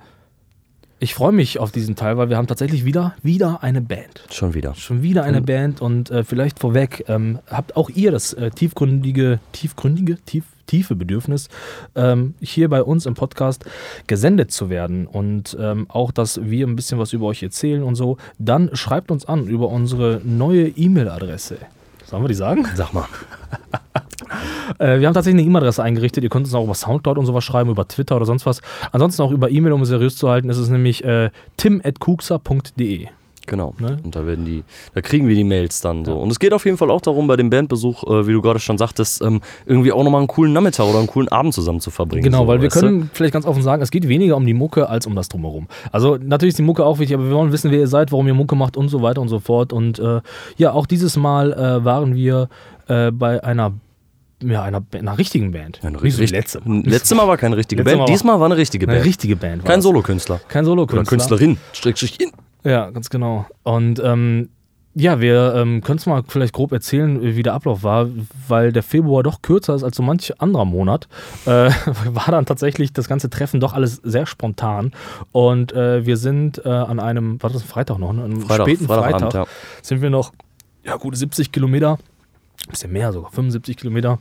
[1.03, 4.25] ich freue mich auf diesen Teil, weil wir haben tatsächlich wieder, wieder eine Band.
[4.31, 4.77] Schon wieder.
[4.77, 5.47] Schon wieder eine Mhm.
[5.47, 10.95] Band und äh, vielleicht vorweg, ähm, habt auch ihr das äh, tiefgründige, tiefgründige, tief, tiefe
[10.95, 11.49] Bedürfnis,
[11.97, 13.65] ähm, hier bei uns im Podcast
[14.07, 17.97] gesendet zu werden und ähm, auch, dass wir ein bisschen was über euch erzählen und
[17.97, 21.59] so, dann schreibt uns an über unsere neue E-Mail-Adresse.
[22.07, 22.65] Sollen wir die sagen?
[22.77, 23.09] Sag mal.
[24.79, 26.25] Äh, wir haben tatsächlich eine E-Mail-Adresse eingerichtet.
[26.25, 28.61] Ihr könnt uns auch über Soundcloud und sowas schreiben, über Twitter oder sonst was.
[28.93, 33.09] Ansonsten auch über E-Mail, um es seriös zu halten, ist es nämlich äh, tim.kuxa.de.
[33.47, 33.75] Genau.
[33.79, 33.99] Ne?
[34.05, 34.63] Und da werden die,
[34.95, 36.17] da kriegen wir die Mails dann so.
[36.17, 38.61] Und es geht auf jeden Fall auch darum, bei dem Bandbesuch, äh, wie du gerade
[38.61, 41.91] schon sagtest, ähm, irgendwie auch nochmal einen coolen Nachmittag oder einen coolen Abend zusammen zu
[41.91, 42.23] verbringen.
[42.23, 42.87] Genau, so, weil wir weißt du?
[42.87, 45.67] können vielleicht ganz offen sagen, es geht weniger um die Mucke als um das Drumherum.
[45.91, 48.29] Also natürlich ist die Mucke auch wichtig, aber wir wollen wissen, wer ihr seid, warum
[48.29, 49.73] ihr Mucke macht und so weiter und so fort.
[49.73, 50.21] Und äh,
[50.57, 52.49] ja, auch dieses Mal äh, waren wir
[52.87, 53.73] äh, bei einer,
[54.43, 55.81] ja, einer, einer richtigen Band.
[55.83, 56.83] Ein Nicht so richtig- letzte Mal.
[56.85, 59.07] Letzte Mal war keine richtige Letztes Band, Mal war- diesmal war eine richtige Eine Band.
[59.07, 59.63] richtige Band.
[59.65, 59.83] war Kein.
[59.83, 60.41] Solokünstler.
[60.49, 61.05] Kein Oder Solokünstler.
[61.09, 61.59] Künstlerin.
[61.73, 62.33] Strickstrich in.
[62.65, 63.47] Ja, ganz genau.
[63.63, 64.49] Und ähm,
[64.95, 68.09] ja, wir ähm, können es mal vielleicht grob erzählen, wie der Ablauf war,
[68.47, 71.09] weil der Februar doch kürzer ist als so manch anderer Monat.
[71.47, 71.71] Äh,
[72.11, 74.93] war dann tatsächlich das ganze Treffen doch alles sehr spontan.
[75.33, 78.37] Und äh, wir sind äh, an einem, war das ein Freitag noch, ne?
[78.41, 79.53] Freitag, späten Freitagabend, Freitag ja.
[79.81, 80.33] sind wir noch,
[80.85, 81.99] ja, gute 70 Kilometer,
[82.69, 84.19] bisschen mehr sogar, 75 Kilometer.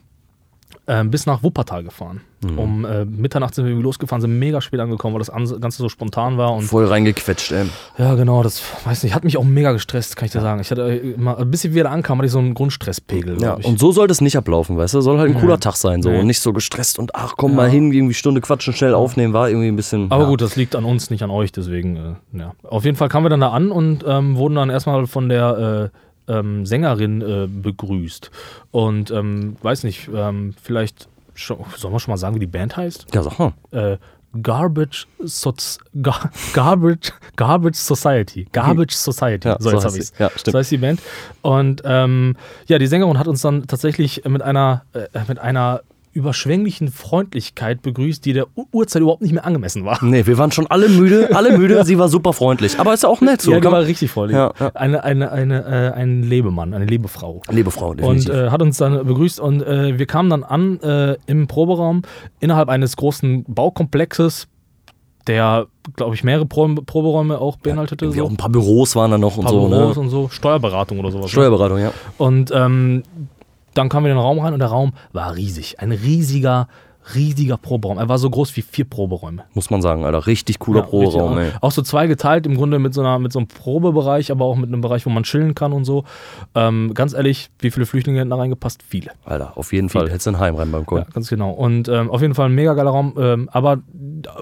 [0.87, 2.21] Ähm, bis nach Wuppertal gefahren.
[2.43, 2.57] Mhm.
[2.59, 5.89] Um äh, Mitternacht sind wir losgefahren, sind mega spät angekommen, weil das An- Ganze so
[5.89, 6.53] spontan war.
[6.55, 7.65] Und Voll reingequetscht, ey.
[7.99, 10.59] ja, genau, das weiß nicht, hat mich auch mega gestresst, kann ich dir sagen.
[10.59, 13.39] Ich hatte äh, immer, bis ich wieder ankam, hatte ich so einen Grundstresspegel.
[13.41, 13.65] Ja, ich.
[13.67, 15.01] und so sollte es nicht ablaufen, weißt du?
[15.01, 16.09] Soll halt ein cooler Tag sein, so.
[16.09, 16.19] Nee.
[16.19, 17.57] Und nicht so gestresst und ach, komm Ja.
[17.57, 20.11] mal hin, irgendwie Stunde quatschen, schnell aufnehmen, war irgendwie ein bisschen.
[20.11, 20.29] Aber ja.
[20.29, 22.53] gut, das liegt an uns, nicht an euch, deswegen, äh, ja.
[22.63, 25.91] Auf jeden Fall kamen wir dann da an und ähm, wurden dann erstmal von der
[25.93, 25.97] äh,
[26.27, 28.31] ähm, Sängerin äh, begrüßt.
[28.71, 32.77] Und ähm, weiß nicht, ähm, vielleicht, schon, sollen wir schon mal sagen, wie die Band
[32.77, 33.07] heißt?
[33.13, 33.53] Ja, sag mal.
[33.71, 33.97] Äh,
[34.41, 38.47] Garbage, Soz, Gar, Garbage, Garbage Society.
[38.51, 39.47] Garbage Society.
[39.47, 40.19] Ja, so, so jetzt heißt habe ich.
[40.19, 40.53] Ja, stimmt.
[40.53, 41.01] So heißt die Band.
[41.41, 45.81] Und ähm, ja, die Sängerin hat uns dann tatsächlich mit einer, äh, mit einer
[46.13, 49.97] überschwänglichen Freundlichkeit begrüßt, die der Uhrzeit überhaupt nicht mehr angemessen war.
[50.03, 52.79] Nee, wir waren schon alle müde, alle müde, sie war super freundlich.
[52.79, 53.51] Aber ist ja auch nett so.
[53.51, 54.31] ja, die war richtig voll.
[54.31, 54.71] Ja, ja.
[54.73, 57.41] Eine, eine, eine, äh, ein Lebemann, eine Lebefrau.
[57.49, 58.29] Liebe Frau, Und definitiv.
[58.33, 62.01] äh, hat uns dann begrüßt und äh, wir kamen dann an äh, im Proberaum
[62.39, 64.47] innerhalb eines großen Baukomplexes,
[65.27, 68.05] der, glaube ich, mehrere Pro Proberäume auch beinhaltete.
[68.05, 68.25] irgendwie so.
[68.25, 69.67] auch ein paar Büros waren da noch Ein und so.
[69.69, 70.01] Büros Ne?
[70.01, 71.25] und so, Steuerberatung oder sowas.
[71.25, 71.29] ne?
[71.29, 71.91] Steuerberatung, ja.
[72.17, 73.03] Und ähm,
[73.73, 75.79] dann kamen wir in den Raum rein und der Raum war riesig.
[75.79, 76.67] Ein riesiger,
[77.15, 77.97] riesiger Proberaum.
[77.97, 79.43] Er war so groß wie vier Proberäume.
[79.53, 80.27] Muss man sagen, Alter.
[80.27, 81.59] Richtig cooler Ja, Proberaum, richtig, ey.
[81.61, 84.67] Auch so zweigeteilt, im Grunde mit so, einer, mit so einem Probebereich, aber auch mit
[84.67, 86.03] einem Bereich, wo man chillen kann und so.
[86.53, 88.83] Ähm, ganz ehrlich, wie viele Flüchtlinge hätten da reingepasst?
[88.83, 89.11] Viele.
[89.25, 90.09] Alter, auf jeden Fall.
[90.09, 91.05] Hättest du ein Heim reinbauen können.
[91.07, 91.51] Ja, ganz genau.
[91.51, 93.15] Und ähm, auf jeden Fall ein mega geiler Raum.
[93.17, 93.79] Ähm, aber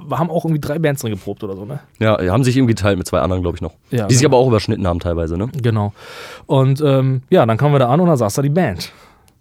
[0.05, 1.79] wir haben auch irgendwie drei Bands drin geprobt oder so, ne?
[1.99, 3.73] Ja, haben sich irgendwie geteilt mit zwei anderen, glaube ich, noch.
[3.89, 4.35] Ja, die sich genau.
[4.35, 5.49] aber auch überschnitten haben teilweise, ne?
[5.61, 5.93] Genau.
[6.45, 8.91] Und ähm, ja, dann kamen wir da an und da saß da die Band.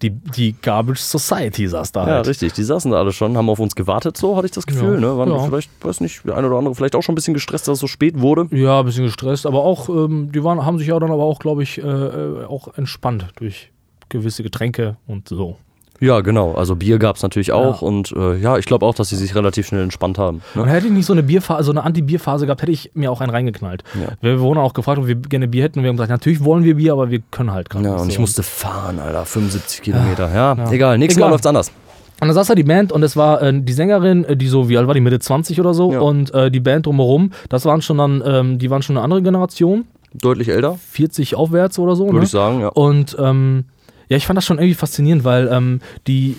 [0.02, 2.28] Die, die Garbage Society saß da Ja, halt.
[2.28, 2.52] richtig.
[2.52, 5.00] Die saßen da alle schon, haben auf uns gewartet, so hatte ich das Gefühl, Ja,
[5.00, 5.18] ne?
[5.18, 5.40] Waren ja.
[5.40, 7.80] vielleicht, weiß nicht, der eine oder andere vielleicht auch schon ein bisschen gestresst, dass es
[7.80, 8.46] so spät wurde.
[8.54, 11.40] Ja, ein bisschen gestresst, aber auch, ähm, die waren, haben sich ja dann aber auch,
[11.40, 13.72] glaube ich, äh, äh, auch entspannt durch
[14.08, 15.56] gewisse Getränke und so.
[16.00, 16.54] Ja, genau.
[16.54, 19.34] Also Bier gab es natürlich auch und äh, ja, ich glaube auch, dass sie sich
[19.34, 20.42] relativ schnell entspannt haben.
[20.54, 20.62] Ne?
[20.62, 23.20] Und hätte ich nicht so eine Bierphase, so eine Anti-Bier-Phase gehabt, hätte ich mir auch
[23.20, 23.82] einen reingeknallt.
[23.94, 24.12] Ja.
[24.20, 26.62] Wir wurden auch gefragt, ob wir gerne Bier hätten und wir haben gesagt, natürlich wollen
[26.64, 29.24] wir Bier, aber wir können halt gerade Ja, und ich musste fahren, Alter.
[29.24, 30.32] 75 Kilometer.
[30.32, 30.70] Ja, ja.
[30.70, 30.98] egal.
[30.98, 31.28] Nächstes Egal.
[31.30, 31.72] Mal läuft's anders.
[32.20, 34.68] Und da saß da die Band und es war äh, die Sängerin, äh, die so,
[34.68, 36.00] wie alt war die, Mitte 20 oder so, Ja.
[36.00, 39.22] und äh, die Band drumherum, das waren schon dann, ähm, die waren schon eine andere
[39.22, 39.84] Generation,
[40.14, 42.06] Deutlich älter, 40 aufwärts oder so.
[42.06, 42.24] würde ne?
[42.24, 42.68] ich sagen, ja.
[42.68, 43.66] Und ähm,
[44.08, 46.36] ja, ich fand das schon irgendwie faszinierend, weil ähm, die,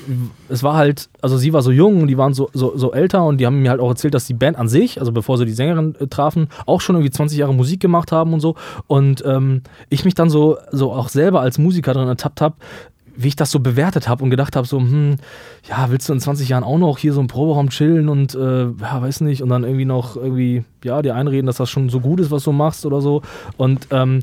[0.49, 3.23] es war halt, also sie war so jung und die waren so, so, so älter
[3.25, 5.45] und die haben mir halt auch erzählt, dass die Band an sich, also bevor sie
[5.45, 8.55] die Sängerin äh, trafen, auch schon irgendwie 20 Jahre Musik gemacht haben und so.
[8.87, 12.55] Und ähm, ich mich dann so, so auch selber als Musiker dran ertappt habe,
[13.15, 15.17] wie ich das so bewertet habe und gedacht habe, so, hm,
[15.67, 18.63] ja, willst du in 20 Jahren auch noch hier so im Proberaum chillen und, äh,
[18.63, 21.99] ja, weiß nicht, und dann irgendwie noch irgendwie, ja, dir einreden, dass das schon so
[21.99, 23.21] gut ist, was du machst oder so.
[23.57, 24.21] Und, ähm,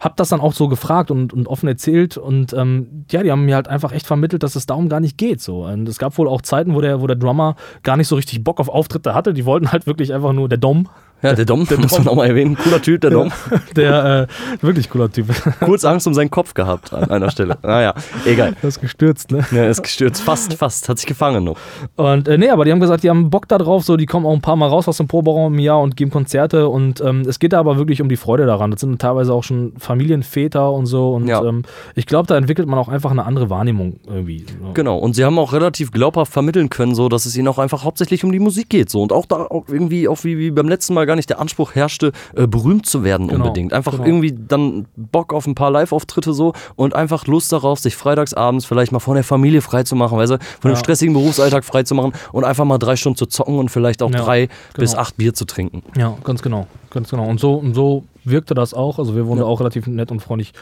[0.00, 3.44] hab das dann auch so gefragt und, und offen erzählt und ähm, ja, die haben
[3.44, 5.40] mir halt einfach echt vermittelt, dass es darum gar nicht geht.
[5.40, 5.64] So.
[5.64, 8.44] Und es gab wohl auch Zeiten, wo der, wo der Drummer gar nicht so richtig
[8.44, 9.34] Bock auf Auftritte hatte.
[9.34, 10.88] Die wollten halt wirklich einfach nur, der Dom,
[11.22, 12.56] Ja, der Dom, der muss man auch mal erwähnen.
[12.56, 13.32] Cooler Typ, der Dom.
[13.76, 14.28] der
[14.60, 15.26] äh, wirklich cooler Typ,
[15.60, 17.58] Kurz Angst um seinen Kopf gehabt an einer Stelle.
[17.62, 17.94] Naja,
[18.24, 18.54] egal.
[18.62, 19.44] der ist gestürzt, ne?
[19.50, 20.22] Ja, ist gestürzt.
[20.22, 20.88] Fast, fast.
[20.88, 21.56] Hat sich gefangen noch.
[21.96, 24.26] Und äh, nee, aber die haben gesagt, die haben Bock da drauf, so, die kommen
[24.26, 27.22] auch ein paar Mal raus aus dem Proberaum im Jahr und geben Konzerte und ähm,
[27.22, 28.70] es geht da aber wirklich um die Freude daran.
[28.70, 31.42] Das sind teilweise auch schon Familienväter und so und Ja.
[31.44, 31.62] ähm,
[31.94, 34.46] ich glaube, da entwickelt man auch einfach eine andere Wahrnehmung irgendwie.
[34.74, 34.98] Genau.
[34.98, 38.24] Und sie haben auch relativ glaubhaft vermitteln können, so, dass es ihnen auch einfach hauptsächlich
[38.24, 38.88] um die Musik geht.
[38.90, 39.02] So.
[39.02, 41.74] Und auch da auch irgendwie, auch wie, wie beim letzten Mal gar nicht der Anspruch
[41.74, 43.72] herrschte, äh, berühmt zu werden Genau, unbedingt.
[43.72, 44.04] Einfach genau.
[44.04, 48.92] irgendwie dann Bock auf ein paar Live-Auftritte so und einfach Lust darauf, sich freitagsabends vielleicht
[48.92, 50.76] mal von der Familie freizumachen, weißt du, von dem Ja.
[50.76, 54.48] stressigen Berufsalltag freizumachen und einfach mal drei Stunden zu zocken und vielleicht auch Ja, drei
[54.76, 55.02] bis genau.
[55.02, 55.82] acht Bier zu trinken.
[55.96, 57.24] Ja, ganz genau, ganz genau.
[57.26, 58.98] Und so, und so wirkte das auch.
[58.98, 60.52] Also wir wurden auch relativ nett und freundlich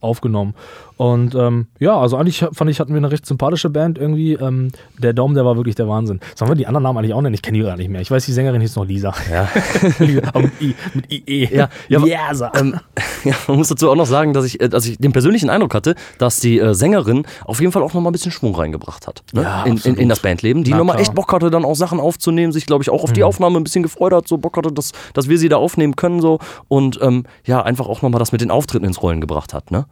[0.00, 0.54] aufgenommen.
[0.96, 4.32] Und ähm, ja, also eigentlich fand ich, hatten wir eine recht sympathische Band irgendwie.
[4.32, 6.20] Ähm, der Dom, der war wirklich der Wahnsinn.
[6.34, 7.34] Sollen wir die anderen Namen eigentlich auch nennen?
[7.34, 8.00] Ich kenne die gar nicht mehr.
[8.00, 9.12] Ich weiß, die Sängerin hieß noch Lisa.
[9.30, 9.48] Ja.
[9.98, 11.48] Lisa, aber mit, I, mit IE.
[11.54, 12.50] Ja, ja, Lisa.
[12.58, 12.80] ähm,
[13.24, 15.74] ja, man muss dazu auch noch sagen, dass ich, äh, dass ich den persönlichen Eindruck
[15.74, 19.22] hatte, dass die äh, Sängerin auf jeden Fall auch nochmal ein bisschen Schwung reingebracht hat.
[19.34, 19.42] Ne?
[19.42, 20.64] Ja, in, in, in das Bandleben.
[20.64, 23.22] Die nochmal echt Bock hatte, dann auch Sachen aufzunehmen, sich, glaube ich, auch auf die
[23.22, 26.20] Aufnahme ein bisschen gefreut hat, so Bock hatte, dass, dass wir sie da aufnehmen können
[26.22, 29.70] so und ähm, ja, einfach auch nochmal das mit den Auftritten ins Rollen gebracht hat.
[29.70, 29.86] Ne?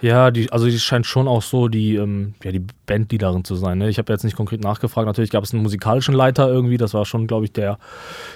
[0.00, 3.78] Ja, die, also die scheint schon auch so die, ähm, ja, die Bandleaderin zu sein.
[3.78, 3.88] Ne?
[3.88, 5.06] Ich habe jetzt nicht konkret nachgefragt.
[5.06, 7.78] Natürlich gab es einen musikalischen Leiter irgendwie, das war schon, glaube ich, der,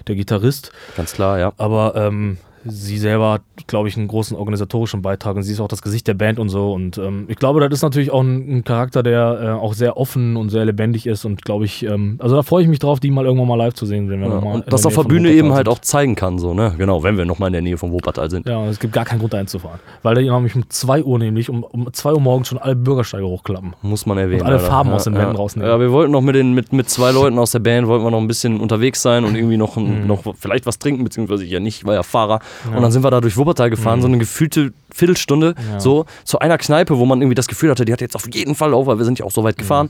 [0.07, 0.73] der Gitarrist.
[0.97, 1.53] Ganz klar, ja.
[1.57, 5.69] Aber ähm, sie selber hat, glaube ich, einen großen organisatorischen Beitrag und sie ist auch
[5.69, 6.73] das Gesicht der Band und so.
[6.73, 9.97] Und ähm, ich glaube, das ist natürlich auch ein, ein Charakter, der äh, auch sehr
[9.97, 13.01] offen und sehr lebendig ist und glaube ich, ähm, also da freue ich mich drauf,
[13.01, 14.41] die mal irgendwann mal live zu sehen, wenn wir ja.
[14.41, 16.75] mal Und das auf der Bühne Wuppertal eben halt auch zeigen kann, so, ne?
[16.79, 18.49] Genau, wenn wir nochmal in der Nähe von Wuppertal sind.
[18.49, 19.81] Ja, es gibt gar keinen Grund, da hinzufahren.
[20.03, 23.27] Weil die nämlich um 2 Uhr nämlich, um, um 2 Uhr morgens schon alle Bürgersteige
[23.27, 23.75] hochklappen.
[23.83, 24.43] Muss man erwähnen.
[24.43, 24.69] Und alle Alter.
[24.69, 25.21] Farben ja, aus den ja.
[25.21, 25.71] Wänden rausnehmen.
[25.71, 28.11] Ja, wir wollten noch mit, den, mit, mit zwei Leuten aus der Band, wollten wir
[28.11, 30.07] noch ein bisschen unterwegs sein und irgendwie noch, Mhm.
[30.07, 32.41] noch vielleicht was trinken, beziehungsweise ich ja nicht, ich war ja Fahrer.
[32.75, 35.73] Und dann sind wir da durch Wuppertal gefahren, so eine gefühlte Viertelstunde, Mhm.
[35.73, 35.81] Ja.
[35.81, 38.55] so zu einer Kneipe, wo man irgendwie das Gefühl hatte, die hat jetzt auf jeden
[38.55, 39.89] Fall auf, weil wir sind ja auch so weit gefahren.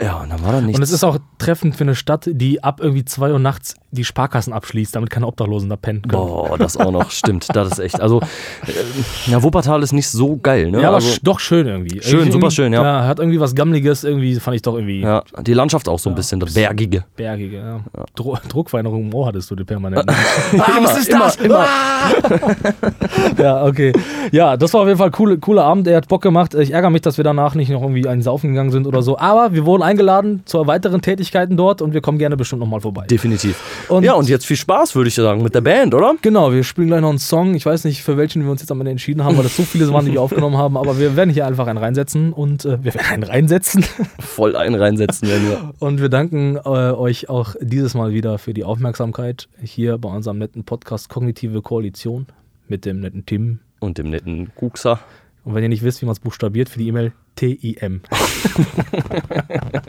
[0.00, 0.78] Ja, und dann war da nichts.
[0.78, 1.16] Und es ist auch
[1.46, 5.26] treffend für eine Stadt, die ab irgendwie 2 Uhr nachts die Sparkassen abschließt, damit keine
[5.26, 6.26] Obdachlosen da pennen können.
[6.26, 8.00] Boah, das auch noch, stimmt, das ist echt.
[8.00, 10.82] Also, äh, ja, Wuppertal ist nicht so geil, ne?
[10.82, 12.02] Ja, aber also, doch schön irgendwie.
[12.02, 12.82] Schön, irgendwie, super schön, ja.
[12.82, 16.10] Ja, hat irgendwie was Gammeliges, irgendwie fand ich doch irgendwie ja, die Landschaft auch so
[16.10, 17.04] ein bisschen, das Bergige.
[17.14, 17.56] bergige.
[17.58, 17.80] Ja.
[18.14, 20.10] Dro Druckveränderung im Ohr hattest du die permanent.
[20.58, 21.36] Ah, was ist das?
[21.36, 21.66] Immer,
[23.38, 23.92] ja, okay.
[24.32, 25.86] Ja, das war auf jeden Fall ein coole, cooler Abend.
[25.86, 26.54] Er hat Bock gemacht.
[26.54, 29.18] Ich ärgere mich, dass wir danach nicht noch irgendwie einen Saufen gegangen sind oder so.
[29.18, 31.00] Aber wir wurden eingeladen zu weiteren
[31.36, 33.06] Tätigkeiten dort und wir kommen gerne bestimmt nochmal vorbei.
[33.06, 33.60] Definitiv.
[33.88, 36.14] Und- ja, und jetzt viel Spaß, würde ich sagen, mit der Band, oder?
[36.22, 37.54] Genau, wir spielen gleich noch einen Song.
[37.54, 39.62] Ich weiß nicht, für welchen wir uns jetzt am Ende entschieden haben, weil das so
[39.62, 40.76] viele waren, die wir aufgenommen haben.
[40.76, 43.84] Aber wir werden hier einfach einen reinsetzen und äh, wir werden einen reinsetzen.
[44.18, 45.70] Voll einen reinsetzen werden wir.
[45.78, 50.38] Und wir danken äh, euch auch dieses Mal wieder für die Aufmerksamkeit hier bei unserem
[50.38, 52.26] netten Podcast Kognitive Koalition
[52.68, 53.60] mit dem netten Tim.
[53.80, 55.00] Und dem netten Kuxer.
[55.44, 58.00] Und wenn ihr nicht wisst, wie man es buchstabiert, für die E-Mail TIM.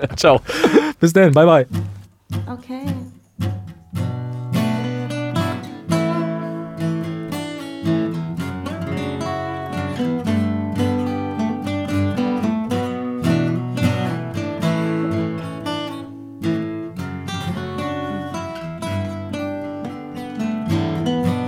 [0.16, 0.42] Ciao.
[1.00, 1.66] Bis dann, bye bye.
[2.50, 2.86] Okay.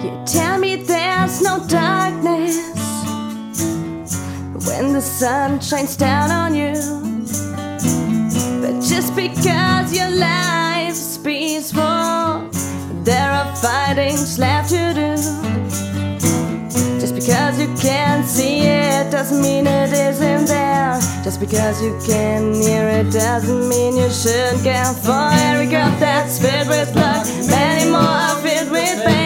[0.02, 1.99] You tell me there's no darkness
[5.00, 6.74] the sun shines down on you.
[8.62, 12.50] But just because your life's peaceful,
[13.08, 15.12] there are fightings left to do.
[17.00, 21.00] Just because you can't see it doesn't mean it isn't there.
[21.24, 26.40] Just because you can hear it doesn't mean you shouldn't care for every cup that's
[26.40, 27.26] filled with love.
[27.48, 29.19] Many more are filled with pain.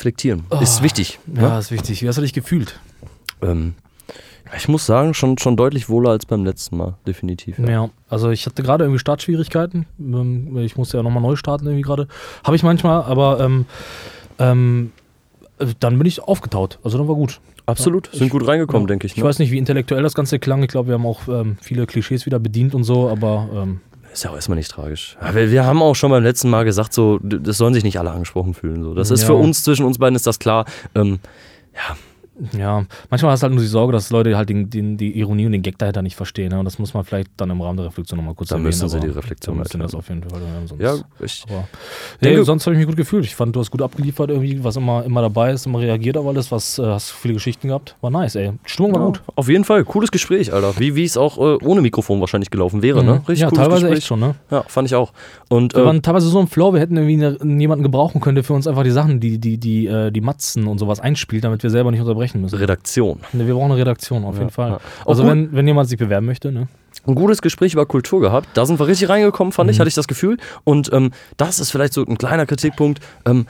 [0.00, 0.44] Reflektieren.
[0.62, 1.18] Ist wichtig.
[1.36, 1.58] Ja, Ne?
[1.58, 2.00] ist wichtig.
[2.02, 2.80] Wie hast du dich gefühlt?
[3.42, 3.74] Ähm,
[4.56, 7.58] ich muss sagen, schon, schon deutlich wohler als beim letzten Mal, definitiv.
[7.58, 9.84] Ja, also ich hatte gerade irgendwie Startschwierigkeiten.
[10.00, 12.08] Ähm, Ich musste ja nochmal neu starten irgendwie gerade.
[12.44, 13.66] Habe ich manchmal, aber ähm,
[14.38, 14.92] ähm,
[15.58, 16.78] äh, dann bin ich aufgetaut.
[16.82, 17.38] Also dann war gut.
[17.66, 18.06] Absolut.
[18.06, 18.88] Ja, Sind ich- gut reingekommen, Ja.
[18.88, 19.12] denke ich.
[19.12, 19.24] Ich Ne?
[19.24, 20.62] weiß nicht, wie intellektuell das Ganze klang.
[20.62, 23.80] Ich glaube, wir haben auch ähm, viele Klischees wieder bedient und so, aber ähm,
[24.12, 25.16] Ist ja auch erstmal nicht tragisch.
[25.20, 27.98] Aber wir, wir haben auch schon beim letzten Mal gesagt, so, das sollen sich nicht
[27.98, 28.82] alle angesprochen fühlen.
[28.82, 28.94] So.
[28.94, 29.26] Das ist Ja.
[29.28, 30.64] für uns, zwischen uns beiden ist das klar.
[30.94, 31.20] Ähm,
[31.74, 31.96] ja,
[32.56, 35.46] ja, manchmal hast du halt nur die Sorge, dass Leute halt den, den, die Ironie
[35.46, 36.50] und den Gag dahinter nicht verstehen.
[36.50, 36.58] Ne?
[36.58, 38.66] Und das muss man vielleicht dann im Rahmen der Reflexion nochmal kurz Da erwähnen.
[38.66, 40.40] müssen sie die Reflexion müssen das auf jeden Fall.
[40.40, 41.68] Ja, sonst, ja ich, aber,
[42.20, 43.24] nee, sonst habe ich mich gut gefühlt.
[43.24, 46.26] Ich fand, du hast gut abgeliefert, irgendwie, was immer, immer dabei ist, immer reagiert auf
[46.26, 47.96] alles, was äh, hast viele Geschichten gehabt.
[48.00, 48.52] War nice, ey.
[48.64, 49.22] Die Stimmung war ja, gut.
[49.36, 49.84] auf jeden Fall.
[49.84, 50.74] Cooles Gespräch, Alter.
[50.78, 53.22] Wie es auch äh, ohne Mikrofon wahrscheinlich gelaufen wäre, ne?
[53.26, 53.34] Mhm.
[53.34, 53.98] ja, cooles teilweise Gespräch.
[53.98, 54.34] echt schon, ne?
[54.50, 55.12] Ja, fand ich auch.
[55.48, 58.36] Und Wir äh, waren teilweise so im Flow, wir hätten irgendwie eine, jemanden gebrauchen können,
[58.36, 61.44] der für uns einfach die Sachen, die, die, die, äh, die Matzen und sowas einspielt,
[61.44, 62.56] damit wir selber nicht unterbrechen müssen.
[62.58, 63.20] Redaktion.
[63.32, 64.70] Ne, Wir brauchen eine Redaktion, auf Ja, jeden Fall.
[64.70, 64.80] ja.
[65.06, 65.32] Also gut.
[65.32, 66.68] wenn, wenn jemand sich bewerben möchte, ne?
[67.06, 68.48] ein gutes Gespräch über Kultur gehabt.
[68.54, 69.80] Da sind wir richtig reingekommen, fand ich, Mhm.
[69.80, 70.36] hatte ich das Gefühl.
[70.64, 73.00] Und ähm, das ist vielleicht so ein kleiner Kritikpunkt.
[73.24, 73.46] Ähm,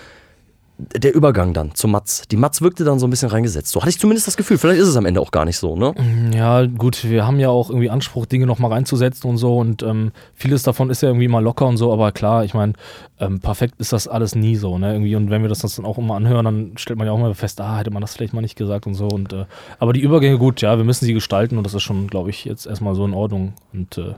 [0.97, 2.22] der Übergang dann zu Mats.
[2.31, 3.72] Die Mats wirkte dann so ein bisschen reingesetzt.
[3.72, 4.59] So hatte ich zumindest das Gefühl.
[4.59, 5.95] Vielleicht ist es am Ende auch gar nicht so, ne?
[6.35, 10.12] Ja, gut, wir haben ja auch irgendwie Anspruch, Dinge nochmal reinzusetzen und so und ähm,
[10.35, 12.72] vieles davon ist ja irgendwie mal locker und so, aber klar, ich meine,
[13.18, 14.93] ähm, perfekt ist das alles nie so, ne?
[14.93, 17.35] Irgendwie und wenn wir das dann auch immer anhören, dann stellt man ja auch mal
[17.35, 19.45] fest, ah, hätte man das vielleicht mal nicht gesagt und so und äh,
[19.78, 22.45] aber die Übergänge gut, ja, wir müssen sie gestalten und das ist schon, glaube ich,
[22.45, 24.14] jetzt erstmal so in Ordnung und äh,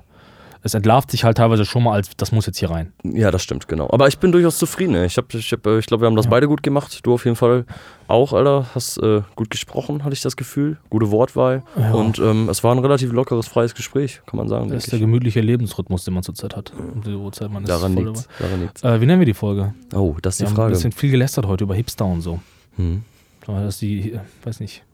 [0.64, 2.92] es entlarvt sich halt teilweise schon mal als, das muss jetzt hier rein.
[3.02, 3.88] Ja, das stimmt, genau.
[3.90, 4.94] Aber ich bin durchaus zufrieden.
[5.04, 6.30] Ich, hab, ich, hab, äh, ich glaube, wir haben das Ja.
[6.30, 7.00] beide gut gemacht.
[7.02, 7.64] Du auf jeden Fall
[8.06, 8.66] auch, Alter.
[8.74, 10.76] Hast äh, gut gesprochen, hatte ich das Gefühl.
[10.88, 11.62] Gute Wortwahl.
[11.76, 11.92] Ja.
[11.92, 14.68] Und ähm, es war ein relativ lockeres, freies Gespräch, kann man sagen.
[14.68, 15.00] Das ist der ich.
[15.02, 16.72] gemütliche Lebensrhythmus, den man zurzeit hat.
[17.06, 18.96] Die Uhrzeit man ist Daran dabei.
[18.96, 19.74] Äh, wie nennen wir die Folge?
[19.94, 20.70] Oh, das ist Wir die haben ein Frage.
[20.74, 22.40] bisschen viel gelästert heute über Hipster und so.
[22.76, 23.02] Hm.
[23.46, 24.84] Wir das die, äh, weiß nicht,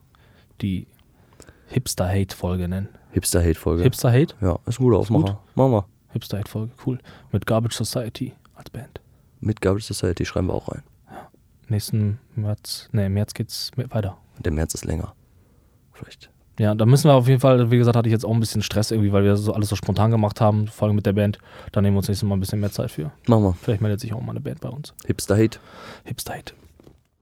[0.62, 0.86] die
[1.68, 2.88] Hipster-Hate-Folge nennen?
[3.12, 3.82] Hipster-Hate-Folge.
[3.82, 4.34] Hipster-Hate?
[4.40, 5.16] Ja, ist ein guter Ist gut.
[5.24, 5.40] Aufmacher.
[5.54, 5.86] Machen wir.
[6.12, 6.98] Hipster-Hate-Folge, cool.
[7.32, 9.00] Mit Garbage Society als Band.
[9.40, 10.82] Mit Garbage Society schreiben wir auch rein.
[11.68, 14.16] Nächsten März, ne, im März geht's weiter.
[14.38, 15.14] Der März ist länger.
[15.92, 16.30] Vielleicht.
[16.58, 18.62] Ja, da müssen wir auf jeden Fall, wie gesagt, hatte ich jetzt auch ein bisschen
[18.62, 21.38] Stress irgendwie, weil wir so alles so spontan gemacht haben, vor allem mit der Band.
[21.70, 23.12] Da nehmen wir uns nächstes Mal ein bisschen mehr Zeit für.
[23.26, 23.52] Machen wir.
[23.60, 24.92] Vielleicht meldet sich auch mal eine Band bei uns.
[25.06, 25.58] Hipster-Hate.
[26.04, 26.54] Hipster-Hate.